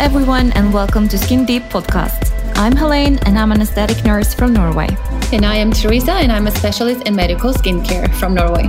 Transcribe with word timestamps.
everyone, 0.00 0.50
and 0.52 0.72
welcome 0.72 1.06
to 1.06 1.18
Skin 1.18 1.44
Deep 1.44 1.64
Podcast. 1.64 2.32
I'm 2.56 2.74
Helene, 2.74 3.18
and 3.26 3.38
I'm 3.38 3.52
an 3.52 3.60
aesthetic 3.60 4.02
nurse 4.02 4.32
from 4.32 4.54
Norway. 4.54 4.88
And 5.30 5.44
I 5.44 5.56
am 5.56 5.70
Teresa, 5.70 6.12
and 6.12 6.32
I'm 6.32 6.46
a 6.46 6.50
specialist 6.50 7.06
in 7.06 7.14
medical 7.14 7.52
skincare 7.52 8.10
from 8.14 8.32
Norway. 8.32 8.62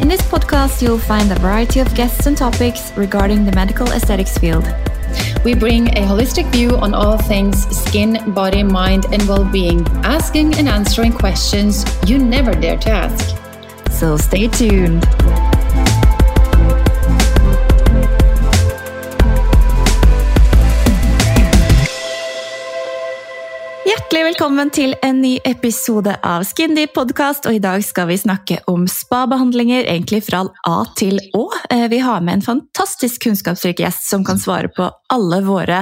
In 0.00 0.08
this 0.08 0.22
podcast, 0.22 0.80
you'll 0.80 0.98
find 0.98 1.30
a 1.30 1.34
variety 1.34 1.80
of 1.80 1.94
guests 1.94 2.24
and 2.24 2.34
topics 2.34 2.96
regarding 2.96 3.44
the 3.44 3.52
medical 3.52 3.86
aesthetics 3.88 4.38
field. 4.38 4.64
We 5.44 5.54
bring 5.54 5.88
a 5.98 6.00
holistic 6.00 6.50
view 6.50 6.70
on 6.78 6.94
all 6.94 7.18
things 7.18 7.66
skin, 7.68 8.32
body, 8.32 8.62
mind, 8.62 9.04
and 9.12 9.22
well 9.28 9.44
being, 9.44 9.86
asking 10.02 10.54
and 10.54 10.66
answering 10.66 11.12
questions 11.12 11.84
you 12.08 12.16
never 12.16 12.54
dare 12.54 12.78
to 12.78 12.90
ask. 12.90 13.36
So 13.90 14.16
stay 14.16 14.48
tuned. 14.48 15.04
Hjertelig 24.14 24.30
velkommen 24.30 24.68
til 24.70 24.92
en 25.02 25.16
ny 25.18 25.32
episode 25.42 26.12
av 26.22 26.44
Skindy 26.46 26.84
podkast. 26.94 27.48
Og 27.50 27.56
i 27.56 27.58
dag 27.58 27.82
skal 27.82 28.06
vi 28.12 28.14
snakke 28.20 28.60
om 28.70 28.84
spabehandlinger, 28.86 29.88
egentlig 29.90 30.20
fra 30.28 30.44
A 30.70 30.76
til 30.94 31.18
Å. 31.34 31.48
Eh, 31.74 31.88
vi 31.90 31.98
har 31.98 32.22
med 32.22 32.38
en 32.38 32.44
fantastisk 32.46 33.24
kunnskapsrik 33.26 33.82
gjest 33.82 34.06
som 34.06 34.22
kan 34.22 34.38
svare 34.38 34.70
på 34.70 34.86
alle 35.10 35.40
våre 35.44 35.80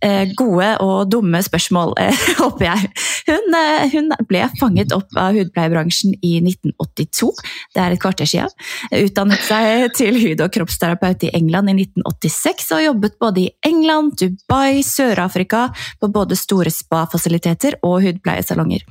eh, 0.00 0.32
gode 0.36 0.70
og 0.84 1.10
dumme 1.12 1.42
spørsmål, 1.44 1.92
eh, 2.00 2.08
jag. 2.28 2.38
håper 2.38 2.70
eh, 2.70 2.72
jeg. 2.72 3.04
Hun, 3.28 3.58
hun 3.92 4.10
ble 4.28 4.46
fanget 4.60 4.92
opp 4.96 5.12
av 5.20 5.36
hudpleiebransjen 5.36 6.16
i 6.20 6.38
1982. 6.40 7.30
Det 7.74 7.84
er 7.84 7.94
et 7.94 8.02
kvarter 8.02 8.28
siden. 8.28 8.52
Utdannet 8.96 9.44
seg 9.44 9.86
til 9.96 10.18
hud- 10.20 10.44
og 10.44 10.52
kroppsterapeut 10.56 11.28
i 11.28 11.32
England 11.36 11.72
i 11.72 11.76
1986 11.84 12.72
og 12.78 12.84
jobbet 12.84 13.18
både 13.20 13.44
i 13.44 13.50
England, 13.68 14.16
Dubai, 14.20 14.82
Sør-Afrika 14.84 15.66
på 16.00 16.10
både 16.12 16.36
store 16.38 16.72
spa-faciliteter 16.72 17.73
hudpleiesalonger. 17.82 18.84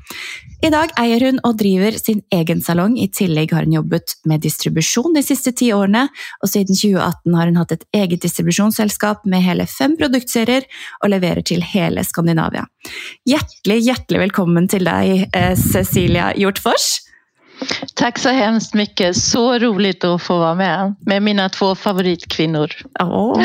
I 0.63 0.71
dag 0.71 0.93
eier 0.99 1.25
hun 1.27 1.39
og 1.43 1.57
driver 1.59 1.97
sin 1.99 2.21
egen 2.31 2.61
salong, 2.63 2.95
i 2.99 3.09
tillegg 3.11 3.51
har 3.55 3.67
hun 3.67 3.75
jobbet 3.75 4.15
med 4.29 4.43
distribusjon 4.45 5.15
de 5.15 5.23
siste 5.25 5.51
ti 5.51 5.71
årene, 5.75 6.05
og 6.41 6.51
siden 6.51 6.75
2018 6.75 7.37
har 7.37 7.51
hun 7.51 7.59
hatt 7.59 7.75
et 7.75 7.87
eget 7.93 8.23
distribusjonsselskap 8.23 9.25
med 9.29 9.43
hele 9.43 9.67
fem 9.67 9.97
produktserier 9.99 10.67
og 11.01 11.11
leverer 11.11 11.43
til 11.43 11.63
hele 11.73 12.03
Skandinavia. 12.07 12.65
Hjertelig, 13.27 13.81
hjertelig 13.89 14.23
velkommen 14.27 14.69
til 14.71 14.87
deg, 14.87 15.27
eh, 15.33 15.55
Cecilia 15.59 16.31
Hjortfors. 16.37 17.03
Tack 17.95 18.19
så 18.19 18.29
hemskt 18.29 18.73
mycket. 18.73 19.17
Så 19.17 19.59
roligt 19.59 20.03
att 20.03 20.21
få 20.21 20.37
vara 20.37 20.55
med 20.55 20.95
med 21.05 21.21
mina 21.21 21.49
två 21.49 21.75
favoritkvinnor. 21.75 22.71
Åh. 22.99 23.41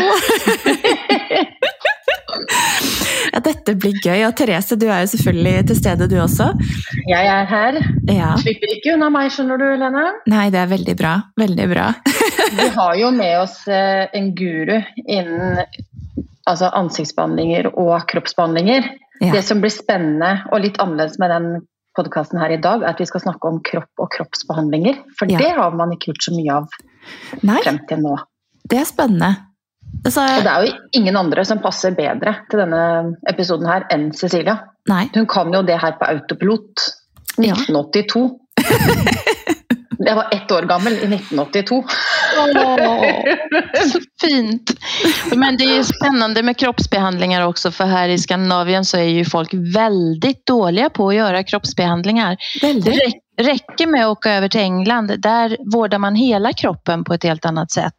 Ja, 3.48 3.54
dette 3.54 3.74
blir 3.80 3.96
gøy. 4.04 4.22
Og 4.28 4.34
Therese, 4.36 4.76
du 4.76 4.86
er 4.90 5.04
jo 5.04 5.10
selvfølgelig 5.14 5.66
til 5.70 5.76
stede, 5.78 6.08
du 6.10 6.16
også. 6.20 6.50
Jeg 7.08 7.28
er 7.32 7.46
her. 7.48 7.78
Ja. 8.10 8.34
Slipper 8.40 8.72
ikke 8.74 8.92
unna 8.96 9.08
meg, 9.14 9.30
skjønner 9.32 9.60
du, 9.60 9.64
Helene. 9.72 10.02
Nei, 10.28 10.48
det 10.52 10.60
er 10.60 10.68
veldig 10.70 10.94
bra. 10.98 11.14
Veldig 11.40 11.68
bra. 11.70 11.86
Vi 12.58 12.66
har 12.76 12.94
jo 13.00 13.10
med 13.14 13.34
oss 13.40 13.56
eh, 13.68 14.04
en 14.16 14.30
guru 14.36 14.76
innen 15.06 15.62
altså 16.48 16.68
ansiktsbehandlinger 16.76 17.70
og 17.74 18.04
kroppsbehandlinger. 18.08 18.86
Ja. 19.20 19.32
Det 19.34 19.42
som 19.44 19.60
blir 19.64 19.72
spennende 19.72 20.42
og 20.52 20.62
litt 20.64 20.78
annerledes 20.80 21.18
med 21.20 21.32
den 21.32 21.48
podkasten 21.98 22.38
her 22.40 22.52
i 22.54 22.60
dag, 22.62 22.84
er 22.84 22.92
at 22.92 23.00
vi 23.02 23.08
skal 23.08 23.24
snakke 23.24 23.48
om 23.50 23.58
kropp 23.66 24.00
og 24.04 24.12
kroppsbehandlinger. 24.14 25.00
For 25.18 25.28
Ja. 25.32 25.40
det 25.40 25.50
har 25.56 25.74
man 25.76 25.92
ikke 25.96 26.12
gjort 26.12 26.28
så 26.28 26.36
mye 26.36 26.60
av 26.60 26.80
Nei, 27.42 27.58
frem 27.64 27.80
til 27.88 28.04
nå. 28.04 28.16
det 28.68 28.78
er 28.84 28.88
spennende. 28.88 29.32
Altså, 30.04 30.20
Og 30.22 30.42
det 30.44 30.50
er 30.52 30.66
jo 30.66 30.72
ingen 31.00 31.16
andre 31.16 31.44
som 31.44 31.58
passer 31.58 31.90
bedre 31.96 32.34
til 32.50 32.58
denne 32.62 32.82
episoden 33.28 33.66
her 33.68 33.84
enn 33.92 34.10
Cecilia. 34.14 34.58
nei. 34.88 35.08
Hun 35.14 35.26
kan 35.26 35.52
jo 35.52 35.62
det 35.62 35.78
her 35.82 35.92
på 36.00 36.04
autopilot. 36.08 36.86
Ja. 37.36 37.54
1982. 37.54 38.30
Jeg 39.98 40.14
var 40.16 40.28
ett 40.32 40.52
år 40.54 40.62
gammel 40.70 40.92
i 40.92 41.06
1982. 41.06 41.82
Så 43.92 44.00
fint! 44.20 44.70
Men 45.36 45.56
det 45.56 45.64
är 45.64 45.76
ju 45.76 45.84
spännande 45.84 46.42
med 46.42 46.56
kroppsbehandlingar 46.56 47.42
också 47.46 47.70
för 47.70 47.84
här 47.84 48.08
i 48.08 48.18
Skandinavien 48.18 48.84
så 48.84 48.96
är 48.96 49.02
ju 49.02 49.24
folk 49.24 49.50
väldigt 49.54 50.46
dåliga 50.46 50.90
på 50.90 51.08
att 51.08 51.14
göra 51.14 51.42
kroppsbehandlingar. 51.42 52.36
Det 52.60 52.66
Veldig. 52.66 52.92
räck- 52.92 53.20
räcker 53.46 53.86
med 53.86 54.04
att 54.06 54.10
åka 54.12 54.32
över 54.32 54.48
till 54.48 54.60
England. 54.60 55.12
Där 55.18 55.56
vårdar 55.72 55.98
man 55.98 56.14
hela 56.14 56.52
kroppen 56.52 57.04
på 57.04 57.14
ett 57.14 57.22
helt 57.22 57.44
annat 57.44 57.70
sätt. 57.70 57.96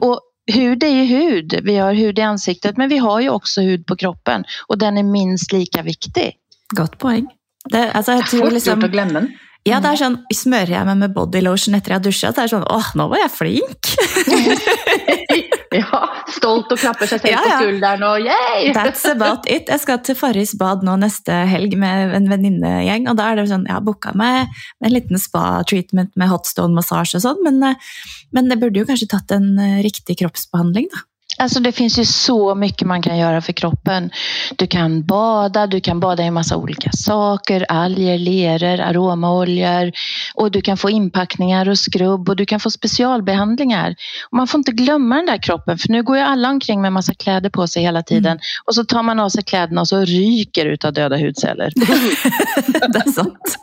Och 0.00 0.20
hud 0.52 0.82
är 0.82 0.88
ju 0.88 1.04
hud. 1.04 1.60
Vi 1.62 1.76
har 1.76 1.94
hud 1.94 2.18
i 2.18 2.22
ansiktet 2.22 2.76
men 2.76 2.88
vi 2.88 2.98
har 2.98 3.20
ju 3.20 3.30
också 3.30 3.60
hud 3.60 3.86
på 3.86 3.96
kroppen 3.96 4.44
och 4.66 4.78
den 4.78 4.98
är 4.98 5.02
minst 5.02 5.52
lika 5.52 5.82
viktig. 5.82 6.36
Godt 6.74 6.98
poeng. 6.98 7.28
Det, 7.70 7.92
altså, 7.92 8.12
jeg 8.12 8.26
tror 8.26 8.40
Fort 8.40 8.52
liksom, 8.52 8.80
gjort. 8.80 9.30
Ja, 9.66 9.80
det 9.82 9.92
er 9.92 10.00
sånn, 10.00 10.20
Smører 10.34 10.76
jeg 10.78 10.88
meg 10.88 11.00
med 11.02 11.14
bodylotion 11.16 11.76
etter 11.78 11.94
jeg 11.94 12.00
har 12.00 12.04
dusja, 12.06 12.32
så 12.32 12.42
er 12.42 12.48
det 12.48 12.54
sånn 12.54 12.68
åh, 12.70 12.90
nå 12.98 13.08
var 13.12 13.24
jeg 13.24 13.34
flink! 13.34 13.92
Ja, 15.76 15.98
stolt 16.32 16.70
og 16.72 16.78
klapper 16.80 17.08
seg 17.10 17.20
selv 17.20 17.32
Ja, 17.32 17.40
på 17.42 17.50
ja. 17.50 17.56
skulderen 17.60 18.04
og 18.06 18.22
yay! 18.24 18.70
That's 18.76 19.04
about 19.10 19.48
it. 19.50 19.68
Jeg 19.68 19.82
skal 19.82 19.98
til 20.06 20.16
Farris 20.18 20.54
bad 20.58 20.84
nå 20.86 20.94
neste 21.02 21.34
helg 21.50 21.74
med 21.80 22.14
en 22.16 22.30
venninnegjeng, 22.30 23.08
og 23.10 23.18
da 23.18 23.30
er 23.30 23.40
det 23.40 23.48
sånn, 23.50 23.66
jeg 23.68 23.76
har 23.76 23.84
booka 23.84 24.14
meg 24.16 24.54
en 24.84 24.94
liten 24.94 25.20
spa-treatment 25.20 26.14
med 26.16 26.30
hotstone-massasje 26.32 27.20
og 27.20 27.26
sånn, 27.26 27.42
men, 27.44 27.60
eh, 27.66 27.92
men 28.36 28.48
det 28.52 28.60
burde 28.62 28.80
jo 28.80 28.88
kanskje 28.88 29.10
tatt 29.12 29.36
en 29.36 29.52
eh, 29.60 29.82
riktig 29.84 30.18
kroppsbehandling, 30.22 30.88
da. 30.94 31.04
Alltså 31.38 31.60
det 31.60 31.72
finns 31.72 31.98
ju 31.98 32.04
så 32.04 32.54
mycket 32.54 32.88
man 32.88 33.02
kan 33.02 33.18
göra 33.18 33.40
för 33.40 33.52
kroppen. 33.52 34.10
Du 34.56 34.66
kan 34.66 35.06
bada, 35.06 35.66
du 35.66 35.80
kan 35.80 36.00
bada 36.00 36.24
i 36.24 36.30
massa 36.30 36.56
olika 36.56 36.90
saker, 36.92 37.66
alger, 37.68 38.18
leror, 38.18 38.80
aromaoljor 38.80 39.92
och 40.34 40.50
du 40.50 40.60
kan 40.60 40.76
få 40.76 40.90
inpackningar 40.90 41.68
och 41.68 41.78
skrubb 41.78 42.28
och 42.28 42.36
du 42.36 42.46
kan 42.46 42.60
få 42.60 42.70
specialbehandlingar. 42.70 43.94
Och 44.30 44.36
man 44.36 44.46
får 44.46 44.58
inte 44.58 44.72
glömma 44.72 45.16
den 45.16 45.26
där 45.26 45.42
kroppen 45.42 45.78
för 45.78 45.88
nu 45.88 46.02
går 46.02 46.16
ju 46.16 46.22
alla 46.22 46.50
omkring 46.50 46.80
med 46.80 46.92
massa 46.92 47.14
kläder 47.14 47.50
på 47.50 47.66
sig 47.68 47.82
hela 47.82 48.02
tiden 48.02 48.38
och 48.64 48.74
så 48.74 48.84
tar 48.84 49.02
man 49.02 49.20
av 49.20 49.28
sig 49.28 49.42
kläderna 49.44 49.80
och 49.80 49.88
så 49.88 50.00
ryker 50.00 50.66
ut 50.66 50.84
av 50.84 50.92
döda 50.92 51.16
hudceller. 51.16 51.72
det 52.92 53.02
er 53.06 53.12
sant. 53.12 53.56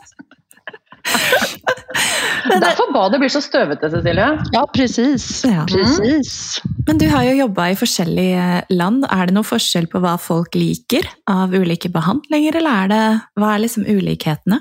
Derfor 2.64 2.90
badet 2.92 3.20
blir 3.22 3.32
så 3.32 3.40
støvete, 3.44 3.88
Cecilie. 3.92 4.26
Ja, 4.54 4.64
precis. 4.74 5.26
Ja. 5.48 5.64
precis. 5.68 6.60
Men 6.86 7.00
du 7.00 7.06
har 7.12 7.24
jo 7.28 7.36
jobba 7.38 7.70
i 7.72 7.78
forskjellige 7.78 8.48
land. 8.74 9.06
Er 9.12 9.28
det 9.28 9.36
noe 9.36 9.46
forskjell 9.48 9.88
på 9.92 10.02
hva 10.04 10.16
folk 10.20 10.56
liker 10.58 11.08
av 11.30 11.54
ulike 11.54 11.90
behandlinger, 11.92 12.60
eller 12.60 12.84
er 12.84 12.92
det, 12.92 13.04
hva 13.40 13.54
er 13.54 13.64
liksom 13.64 13.88
ulikhetene? 13.88 14.60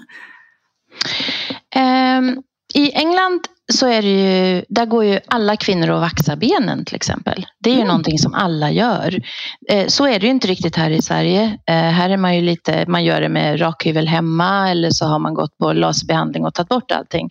Ehm, 1.76 2.36
I 2.74 2.92
England 2.94 3.40
så 3.74 3.88
är 3.88 4.02
det 4.02 4.08
ju, 4.08 4.66
där 4.70 4.86
går 4.86 5.06
ju 5.06 5.20
alla 5.28 5.56
kvinnor 5.58 5.90
och 5.90 6.02
vaxar 6.02 6.36
benen 6.36 6.86
till 6.86 6.96
exempel. 6.96 7.46
Det 7.60 7.70
är 7.70 7.76
ju 7.76 7.84
någonting 7.84 8.20
som 8.20 8.34
alla 8.34 8.72
gör. 8.72 9.22
Eh, 9.70 9.88
så 9.88 10.08
är 10.08 10.20
det 10.20 10.26
ju 10.26 10.32
inte 10.32 10.48
riktigt 10.48 10.76
här 10.76 10.90
i 10.92 11.02
Sverige. 11.02 11.58
Eh, 11.68 11.76
här 11.76 12.10
är 12.10 12.18
man 12.18 12.36
ju 12.36 12.42
lite, 12.42 12.86
man 12.88 13.04
gör 13.04 13.22
det 13.22 13.30
med 13.30 13.62
rakhyvel 13.62 14.08
hemma 14.08 14.70
eller 14.70 14.90
så 14.92 15.06
har 15.06 15.20
man 15.20 15.34
gått 15.34 15.58
på 15.58 15.74
laserbehandling 15.74 16.46
och 16.46 16.54
tagit 16.54 16.70
bort 16.70 16.92
allting. 16.92 17.30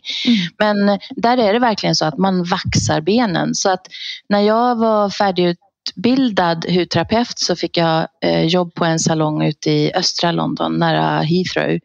Men 0.58 0.98
där 1.10 1.38
är 1.38 1.52
det 1.52 1.58
verkligen 1.58 1.94
så 1.94 2.04
att 2.04 2.18
man 2.18 2.44
vaxar 2.44 3.00
benen. 3.00 3.54
Så 3.54 3.70
att 3.70 3.86
när 4.28 4.40
jag 4.40 4.76
var 4.76 5.10
färdigutbildad 5.10 6.64
hudterapeut 6.70 7.38
så 7.38 7.56
fick 7.56 7.76
jag 7.76 8.06
eh, 8.24 8.42
jobb 8.44 8.74
på 8.74 8.84
en 8.84 8.98
salong 8.98 9.42
ute 9.42 9.70
i 9.70 9.92
östra 9.94 10.32
London 10.32 10.78
nära 10.78 11.20
Heathrow. 11.20 11.78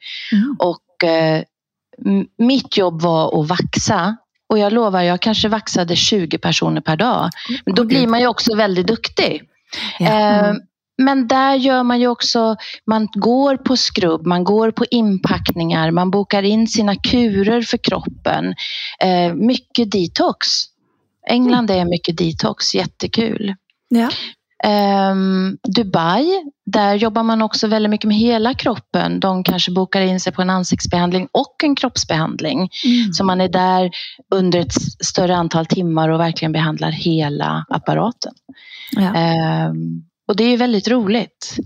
Och 0.59 1.09
eh, 1.09 1.37
m- 1.37 1.43
mitt 2.37 2.77
jobb 2.77 3.01
var 3.01 3.41
att 3.41 3.49
vaxa. 3.49 4.17
Och 4.49 4.59
jag 4.59 4.73
lovar, 4.73 5.01
jag 5.01 5.21
kanske 5.21 5.47
vaxade 5.47 5.95
20 5.95 6.37
personer 6.37 6.81
per 6.81 6.95
dag. 6.97 7.29
Men 7.65 7.75
då 7.75 7.83
blir 7.83 8.07
man 8.07 8.19
ju 8.19 8.27
också 8.27 8.55
väldigt 8.55 8.87
duktig. 8.87 9.41
Ja. 9.99 10.05
Eh, 10.07 10.53
Men 10.97 11.27
där 11.27 11.55
gör 11.55 11.83
man 11.83 11.99
ju 11.99 12.07
också, 12.07 12.55
man 12.85 13.07
går 13.13 13.57
på 13.57 13.77
skrubb, 13.77 14.25
man 14.25 14.43
går 14.43 14.71
på 14.71 14.85
inpackningar, 14.91 15.91
man 15.91 16.11
bokar 16.11 16.43
in 16.43 16.67
sina 16.67 16.95
kurer 16.95 17.61
för 17.61 17.77
kroppen. 17.77 18.55
Eh, 18.99 19.33
mycket 19.33 19.91
detox. 19.91 20.47
England 21.29 21.71
är 21.71 21.85
mycket 21.85 22.17
detox, 22.17 22.75
jättekul. 22.75 23.55
Ja. 23.89 24.09
Ehm, 24.63 25.57
Dubai, 25.63 26.25
där 26.65 26.95
jobbar 26.95 27.23
man 27.23 27.41
också 27.41 27.67
väldigt 27.67 27.89
mycket 27.89 28.07
med 28.07 28.17
hela 28.17 28.53
kroppen. 28.53 29.19
De 29.19 29.43
kanske 29.43 29.71
bokar 29.71 30.01
in 30.01 30.19
sig 30.19 30.33
på 30.33 30.41
en 30.41 30.49
ansiktsbehandling 30.49 31.27
och 31.31 31.63
en 31.63 31.75
kroppsbehandling. 31.75 32.57
Mm. 32.57 33.13
Så 33.13 33.23
man 33.23 33.41
är 33.41 33.47
där 33.49 33.91
under 34.35 34.59
ett 34.59 34.73
större 35.05 35.35
antal 35.35 35.65
timmar 35.65 36.09
och 36.09 36.19
verkligen 36.19 36.51
behandlar 36.51 36.91
hela 36.91 37.65
apparaten. 37.69 38.33
Ja. 38.91 39.15
Ehm, 39.15 40.03
och 40.27 40.35
det 40.35 40.43
är 40.43 40.57
väldigt 40.57 40.87
roligt. 40.87 41.57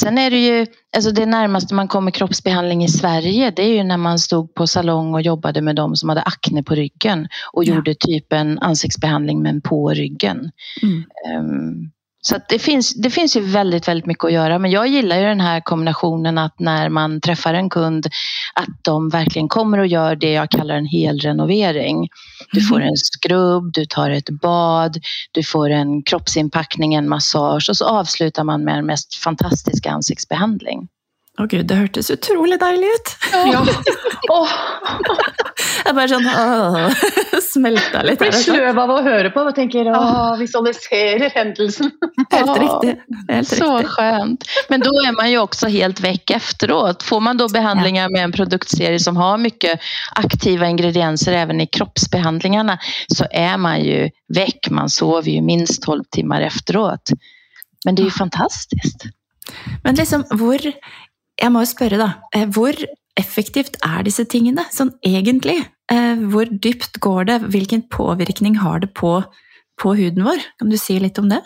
Sen 0.00 0.18
är 0.18 0.30
det 0.30 0.38
ju, 0.38 0.66
alltså 0.96 1.10
det 1.10 1.26
närmaste 1.26 1.74
man 1.74 1.88
kommer 1.88 2.10
kroppsbehandling 2.10 2.84
i 2.84 2.88
Sverige, 2.88 3.50
det 3.56 3.62
är 3.62 3.74
ju 3.74 3.84
när 3.84 3.96
man 3.96 4.18
stod 4.18 4.54
på 4.54 4.66
salong 4.66 5.14
och 5.14 5.22
jobbade 5.22 5.60
med 5.62 5.76
de 5.76 5.96
som 5.96 6.08
hade 6.08 6.22
akne 6.22 6.62
på 6.62 6.74
ryggen 6.74 7.28
och 7.52 7.64
Ja. 7.64 7.74
gjorde 7.74 7.94
typ 7.94 8.32
en 8.32 8.58
ansiktsbehandling 8.58 9.42
men 9.42 9.60
på 9.60 9.88
ryggen. 9.90 10.50
Mm. 10.82 11.04
Ehm, 11.28 11.90
så 12.22 12.38
det, 12.48 12.58
finns, 12.58 12.94
det 12.94 13.10
finns 13.10 13.36
ju 13.36 13.40
väldigt, 13.40 13.88
väldigt 13.88 14.06
mycket 14.06 14.24
att 14.24 14.32
göra. 14.32 14.58
Men 14.58 14.70
jag 14.70 14.86
gillar 14.86 15.16
ju 15.16 15.22
den 15.22 15.40
här 15.40 15.60
kombinationen 15.60 16.38
att 16.38 16.58
när 16.58 16.88
man 16.88 17.20
träffar 17.20 17.54
en 17.54 17.70
kund 17.70 18.06
att 18.54 18.68
de 18.82 19.08
verkligen 19.08 19.48
kommer 19.48 19.78
och 19.78 19.86
gör 19.86 20.16
det 20.16 20.32
jag 20.32 20.50
kallar 20.50 20.74
en 20.74 20.86
helrenovering. 20.86 22.08
Du 22.52 22.60
får 22.62 22.80
en 22.80 22.96
skrubb, 22.96 23.72
du 23.72 23.86
tar 23.86 24.10
ett 24.10 24.30
bad, 24.30 24.96
du 25.32 25.42
får 25.42 25.70
en 25.70 26.02
kroppsinpackning, 26.02 26.94
en 26.94 27.08
massage 27.08 27.66
och 27.70 27.76
så 27.76 27.84
avslutar 27.84 28.44
man 28.44 28.64
med 28.64 28.74
den 28.74 28.86
mest 28.86 29.14
fantastiska 29.14 29.90
ansiktsbehandling. 29.90 30.88
Å 31.40 31.46
gud, 31.48 31.66
det 31.70 31.76
hørtes 31.78 32.10
utrolig 32.12 32.58
deilig 32.60 32.88
ut! 32.94 33.12
Ja. 33.52 33.62
Åh, 34.30 34.50
Jeg 35.86 35.94
bare 35.96 36.08
sånn 36.10 36.26
åh, 36.28 37.38
smelta 37.42 38.02
litt. 38.04 38.18
blir 38.20 38.34
sløv 38.36 38.78
av 38.78 38.90
å 38.92 38.98
høre 39.02 39.30
på 39.32 39.42
og 39.48 39.54
tenker 39.56 39.88
åh, 39.94 40.34
visualiserer 40.38 41.32
hendelsen. 41.34 41.90
Helt 42.30 42.50
Ja. 42.50 42.56
riktig. 42.60 42.92
Helt 43.30 43.48
Så 43.48 43.70
riktig. 43.78 43.88
skönt. 43.94 44.44
Men 44.68 44.80
då 44.80 44.90
är 45.06 45.16
man 45.16 45.30
ju 45.30 45.38
också 45.38 45.66
helt 45.68 46.00
väck 46.00 46.30
efteråt. 46.30 47.02
Får 47.02 47.20
man 47.20 47.36
då 47.36 47.48
behandlingar 47.48 48.08
med 48.12 48.24
en 48.24 48.32
produktserie 48.32 48.98
som 49.00 49.16
har 49.16 49.38
mycket 49.38 49.80
aktiva 50.14 50.66
ingredienser 50.68 51.32
även 51.32 51.60
i 51.60 51.66
kroppsbehandlingarna 51.66 52.78
så 53.16 53.24
är 53.30 53.56
man 53.56 53.80
ju 53.80 54.10
väck. 54.34 54.70
Man 54.70 54.90
sover 54.90 55.30
ju 55.30 55.42
minst 55.42 55.82
12 55.82 56.04
timmar 56.10 56.40
efteråt. 56.40 57.10
Men 57.84 57.94
det 57.94 58.02
är 58.02 58.04
ju 58.04 58.10
fantastiskt. 58.10 59.04
Men 59.82 59.94
liksom, 59.94 60.24
hvor 60.30 60.58
Jeg 61.40 61.52
må 61.52 61.60
jo 61.64 61.70
spørre, 61.70 61.98
da. 61.98 62.12
eh, 62.34 62.46
Hvor 62.48 62.72
effektivt 63.16 63.76
er 63.84 64.02
disse 64.06 64.24
tingene, 64.24 64.64
sånn 64.72 64.92
egentlig? 65.06 65.58
Eh, 65.92 66.16
Hvor 66.32 66.44
dypt 66.50 67.00
går 67.00 67.24
det? 67.24 67.38
Hvilken 67.50 67.82
påvirkning 67.90 68.56
har 68.60 68.80
det 68.80 68.92
på, 68.94 69.22
på 69.80 69.94
huden 69.96 70.24
vår? 70.24 70.38
Kan 70.58 70.70
du 70.70 70.76
si 70.76 70.98
litt 71.00 71.18
om 71.18 71.28
det? 71.28 71.40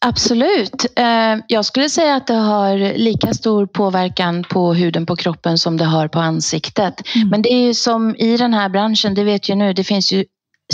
Absolut. 0.00 0.84
Eh, 0.96 1.36
Jag 1.48 1.64
skulle 1.64 1.88
säga 1.88 2.14
att 2.16 2.26
det 2.26 2.34
har 2.34 2.98
lika 2.98 3.34
stor 3.34 3.66
påverkan 3.66 4.44
på 4.44 4.74
huden 4.74 5.06
på 5.06 5.16
kroppen 5.16 5.58
som 5.58 5.76
det 5.76 5.84
har 5.84 6.08
på 6.08 6.18
ansiktet. 6.20 7.00
Mm. 7.16 7.28
Men 7.28 7.42
det 7.42 7.52
är 7.52 7.62
ju 7.66 7.74
som 7.74 8.14
i 8.16 8.36
den 8.36 8.54
här 8.54 8.68
branschen, 8.68 9.14
det 9.14 9.24
vet 9.24 9.48
ju 9.48 9.54
nu, 9.54 9.72
det 9.72 9.84
finns 9.84 10.12
ju 10.12 10.24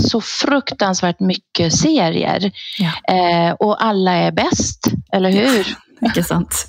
så 0.00 0.20
fruktansvärt 0.20 1.20
mycket 1.20 1.72
serier. 1.74 2.50
Ja. 2.78 2.92
Och 3.60 3.84
alla 3.84 4.12
är 4.12 4.32
bäst, 4.32 4.86
eller 5.12 5.30
hur? 5.30 5.76
Ikke 6.06 6.22
sant? 6.24 6.66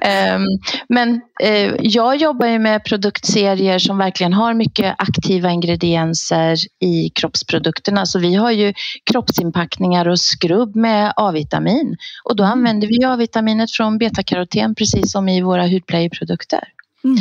Ehm, 0.00 0.42
men 0.88 1.20
eh, 1.42 1.74
jag 1.80 2.16
jobbar 2.16 2.46
ju 2.46 2.58
med 2.58 2.84
produktserier 2.84 3.78
som 3.78 3.98
verkligen 3.98 4.32
har 4.32 4.54
mycket 4.54 4.94
aktiva 4.98 5.50
ingredienser 5.50 6.56
i 6.80 7.08
kroppsprodukterna. 7.08 8.06
Så 8.06 8.18
vi 8.18 8.34
har 8.34 8.50
ju 8.50 8.72
kroppsinpackningar 9.10 10.08
och 10.08 10.20
skrubb 10.20 10.76
med 10.76 11.12
A-vitamin. 11.16 11.96
Och 12.24 12.36
då 12.36 12.44
använder 12.44 12.88
vi 12.88 13.04
A-vitaminet 13.04 13.72
från 13.72 13.98
betakaroten 13.98 14.74
precis 14.74 15.12
som 15.12 15.28
i 15.28 15.42
våra 15.42 15.66
hudplayerprodukter. 15.66 16.64
Mm. 17.06 17.18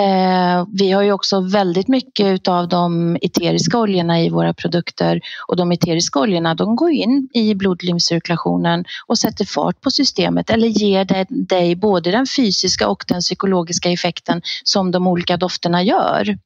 Eh, 0.00 0.66
vi 0.72 0.90
har 0.90 1.02
ju 1.02 1.12
också 1.12 1.40
väldigt 1.40 1.88
mycket 1.88 2.48
av 2.48 2.68
de 2.68 3.16
eteriska 3.22 3.78
oljorna 3.78 4.20
i 4.20 4.30
våra 4.30 4.54
produkter 4.54 5.20
och 5.48 5.56
de 5.56 5.72
eteriska 5.72 6.20
oljorna 6.20 6.54
de 6.54 6.76
går 6.76 6.90
in 6.90 7.28
i 7.34 7.54
blodlimcirkulationen 7.54 8.84
och 9.06 9.18
sätter 9.18 9.44
fart 9.44 9.80
på 9.80 9.90
systemet 9.90 10.50
eller 10.50 10.68
ger 10.68 11.04
dig, 11.04 11.26
dig 11.28 11.76
både 11.76 12.10
den 12.10 12.26
fysiska 12.36 12.88
och 12.88 13.04
den 13.08 13.20
psykologiska 13.20 13.90
effekten 13.90 14.42
som 14.64 14.90
de 14.90 15.06
olika 15.06 15.36
dofterna 15.36 15.82
gör. 15.82 16.38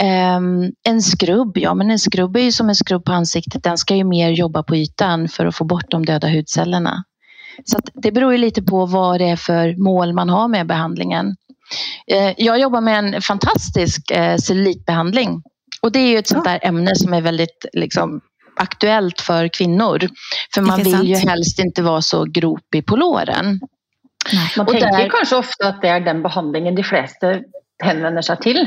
Ehm, 0.00 0.72
en 0.82 1.02
skrubb, 1.02 1.58
ja 1.58 1.74
men 1.74 1.90
en 1.90 1.98
skrubb 1.98 2.36
är 2.36 2.40
ju 2.40 2.52
som 2.52 2.68
en 2.68 2.74
skrubb 2.74 3.04
på 3.04 3.12
ansiktet. 3.12 3.62
Den 3.62 3.78
ska 3.78 3.94
ju 3.94 4.04
mer 4.04 4.30
jobba 4.30 4.62
på 4.62 4.76
ytan 4.76 5.28
för 5.28 5.46
att 5.46 5.56
få 5.56 5.64
bort 5.64 5.90
de 5.90 6.06
döda 6.06 6.28
hudcellerna. 6.28 7.04
Så 7.64 7.78
det 7.94 8.12
beror 8.12 8.32
ju 8.32 8.38
lite 8.38 8.62
på 8.62 8.86
vad 8.86 9.20
det 9.20 9.28
är 9.28 9.36
för 9.36 9.76
mål 9.76 10.12
man 10.12 10.28
har 10.28 10.48
med 10.48 10.66
behandlingen. 10.66 11.36
Eh, 12.06 12.34
Jag 12.36 12.58
jobbar 12.60 12.80
med 12.80 12.98
en 12.98 13.22
fantastisk 13.22 14.10
eh, 14.10 14.36
cellulitbehandling. 14.36 15.42
Och 15.82 15.92
det 15.92 15.98
är 15.98 16.08
ju 16.08 16.18
ett 16.18 16.28
sånt 16.28 16.44
där 16.44 16.58
ämne 16.62 16.94
som 16.96 17.12
är 17.14 17.20
väldigt 17.20 17.66
liksom, 17.72 18.20
aktuellt 18.56 19.20
för 19.20 19.48
kvinnor. 19.48 19.98
För 20.54 20.62
man 20.62 20.82
vill 20.82 21.08
ju 21.08 21.16
helst 21.16 21.58
inte 21.58 21.82
vara 21.82 22.02
så 22.02 22.24
gropig 22.24 22.86
på 22.86 22.96
låren. 22.96 23.60
Man 24.56 24.66
Og 24.66 24.72
tenker 24.72 24.98
der- 24.98 25.08
kanskje 25.10 25.36
ofte 25.38 25.66
at 25.68 25.80
det 25.82 25.88
er 25.90 26.00
den 26.00 26.22
behandlingen 26.22 26.74
de 26.74 26.82
fleste 26.82 27.42
henvender 27.84 28.22
seg 28.22 28.40
til. 28.42 28.60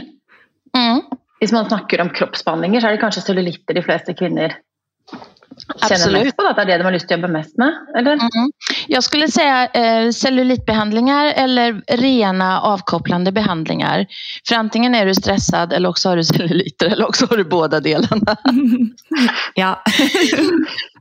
Mm. 0.78 1.02
Hvis 1.40 1.52
man 1.52 1.66
snakker 1.70 2.02
om 2.02 2.10
kroppsbehandlinger, 2.10 2.82
så 2.82 2.88
er 2.88 2.92
det 2.92 3.02
kanskje 3.02 3.22
cellulitter 3.22 3.74
de 3.74 3.82
fleste 3.82 4.14
kvinner 4.14 4.58
Absolut. 5.82 6.24
mest 6.24 6.38
på. 6.38 6.44
Da. 6.44 6.50
At 6.50 6.56
det 6.56 6.62
er 6.62 6.68
det 6.68 6.78
de 6.78 6.88
har 6.90 6.96
lyst 6.96 7.12
å 7.12 7.16
jobbe 7.16 7.32
mest 7.32 7.58
med, 7.58 7.74
eller? 7.98 8.14
Mm. 8.14 8.52
Jag 8.88 9.04
skulle 9.04 9.28
säga 9.32 9.68
eh, 9.68 10.12
cellulitbehandlingar 10.12 11.26
eller 11.26 11.82
rena 11.88 12.62
avkopplande 12.62 13.32
behandlingar. 13.32 14.06
För 14.48 14.56
antingen 14.56 14.96
är 14.96 15.06
du 15.06 15.16
stressad 15.16 15.74
eller 15.74 15.90
också 15.90 16.10
har 16.10 16.18
du 16.18 16.24
celluliter 16.34 16.86
eller 16.86 17.08
också 17.08 17.26
har 17.30 17.38
du 17.38 17.44
båda 17.44 17.80
delarna. 17.80 18.36
Ja. 19.54 19.84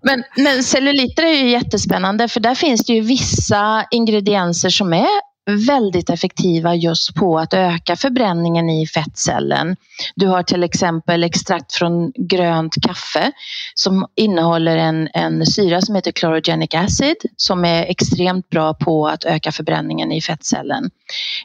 Men, 0.02 0.24
men 0.36 0.62
celluliter 0.62 1.22
är 1.22 1.42
ju 1.42 1.50
jättespännande 1.50 2.28
för 2.28 2.40
där 2.40 2.54
finns 2.54 2.86
det 2.86 2.92
ju 2.92 3.00
vissa 3.00 3.86
ingredienser 3.90 4.70
som 4.70 4.92
är 4.92 5.33
väldigt 5.46 6.10
effektiva 6.10 6.74
just 6.74 7.14
på 7.14 7.38
att 7.38 7.54
öka 7.54 7.96
förbränningen 7.96 8.70
i 8.70 8.86
fettcellen. 8.86 9.76
Du 10.14 10.26
har 10.26 10.42
till 10.42 10.64
exempel 10.64 11.24
extrakt 11.24 11.74
från 11.74 12.12
grönt 12.16 12.74
kaffe 12.86 13.32
som 13.74 14.06
innehåller 14.16 14.76
en, 14.76 15.08
en 15.14 15.46
syra 15.46 15.80
som 15.80 15.94
heter 15.94 16.12
chlorogenic 16.12 16.74
acid 16.74 17.16
som 17.36 17.64
är 17.64 17.82
extremt 17.82 18.48
bra 18.48 18.74
på 18.74 19.08
att 19.08 19.24
öka 19.24 19.52
förbränningen 19.52 20.12
i 20.12 20.20
fettcellen. 20.20 20.90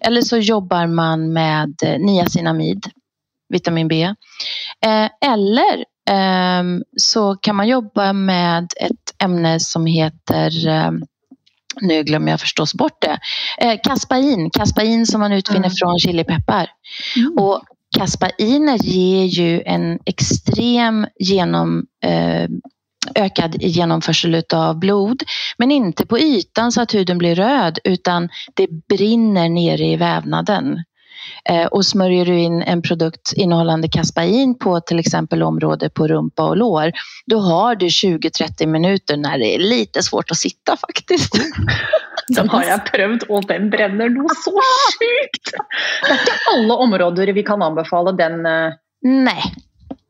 Eller 0.01 0.21
så 0.21 0.37
jobbar 0.37 0.87
man 0.87 1.33
med 1.33 1.73
eh, 1.83 1.99
niacinamid, 1.99 2.85
vitamin 3.49 3.87
B. 3.87 4.03
Eh, 4.85 5.31
eller 5.31 5.85
ehm, 6.09 6.83
så 6.97 7.35
kan 7.35 7.55
man 7.55 7.67
jobba 7.67 8.13
med 8.13 8.63
ett 8.63 9.23
ämne 9.23 9.59
som 9.59 9.85
heter 9.85 10.67
ehm, 10.67 11.03
nu 11.81 12.03
glömmer 12.03 12.31
jag 12.31 12.39
förstås 12.39 12.73
bort 12.73 13.01
det. 13.01 13.19
Eh, 13.65 13.79
kaspain, 13.83 14.49
kaspain 14.49 15.05
som 15.05 15.19
man 15.21 15.31
utvinner 15.31 15.59
Mm. 15.59 15.71
från 15.79 15.99
chilipeppar. 15.99 16.67
Mm. 17.17 17.37
Och 17.37 17.61
kaspainer 17.97 18.77
ger 18.77 19.25
ju 19.25 19.61
en 19.65 19.99
extrem 20.05 21.07
genom, 21.19 21.85
eh, 22.03 22.49
ökad 23.15 23.55
genomförsel 23.61 24.43
av 24.53 24.79
blod. 24.79 25.23
Men 25.57 25.71
inte 25.71 26.05
på 26.05 26.19
ytan 26.19 26.71
så 26.71 26.81
att 26.81 26.93
huden 26.93 27.17
blir 27.17 27.35
röd 27.35 27.79
utan 27.83 28.29
det 28.53 28.67
brinner 28.89 29.49
nere 29.49 29.85
i 29.85 29.95
vävnaden. 29.95 30.83
Eh, 31.49 31.65
och 31.65 31.85
smörjer 31.85 32.25
du 32.25 32.39
in 32.39 32.61
en 32.61 32.81
produkt 32.81 33.33
innehållande 33.35 33.87
kaspain 33.87 34.57
på 34.57 34.79
till 34.79 34.99
exempel 34.99 35.43
område 35.43 35.89
på 35.89 36.07
rumpa 36.07 36.43
och 36.43 36.57
lår, 36.57 36.91
då 37.25 37.39
har 37.39 37.75
du 37.75 37.87
20-30 37.87 38.65
minuter 38.65 39.17
när 39.17 39.37
det 39.37 39.55
är 39.55 39.59
lite 39.59 40.03
svårt 40.03 40.31
att 40.31 40.37
sitta 40.37 40.77
faktiskt. 40.77 41.33
Den 42.35 42.49
har 42.49 42.63
jeg 42.63 42.81
prøvd, 42.91 43.23
og 43.33 43.47
den 43.49 43.71
brenner 43.73 44.11
noe 44.13 44.35
så 44.43 44.53
sjukt! 44.99 45.49
Det 45.55 46.11
er 46.13 46.19
ikke 46.19 46.35
alle 46.51 46.75
områder 46.85 47.31
vi 47.33 47.43
kan 47.47 47.63
anbefale 47.65 48.13
den 48.19 48.45
eh, 48.45 48.77
Nej, 49.01 49.43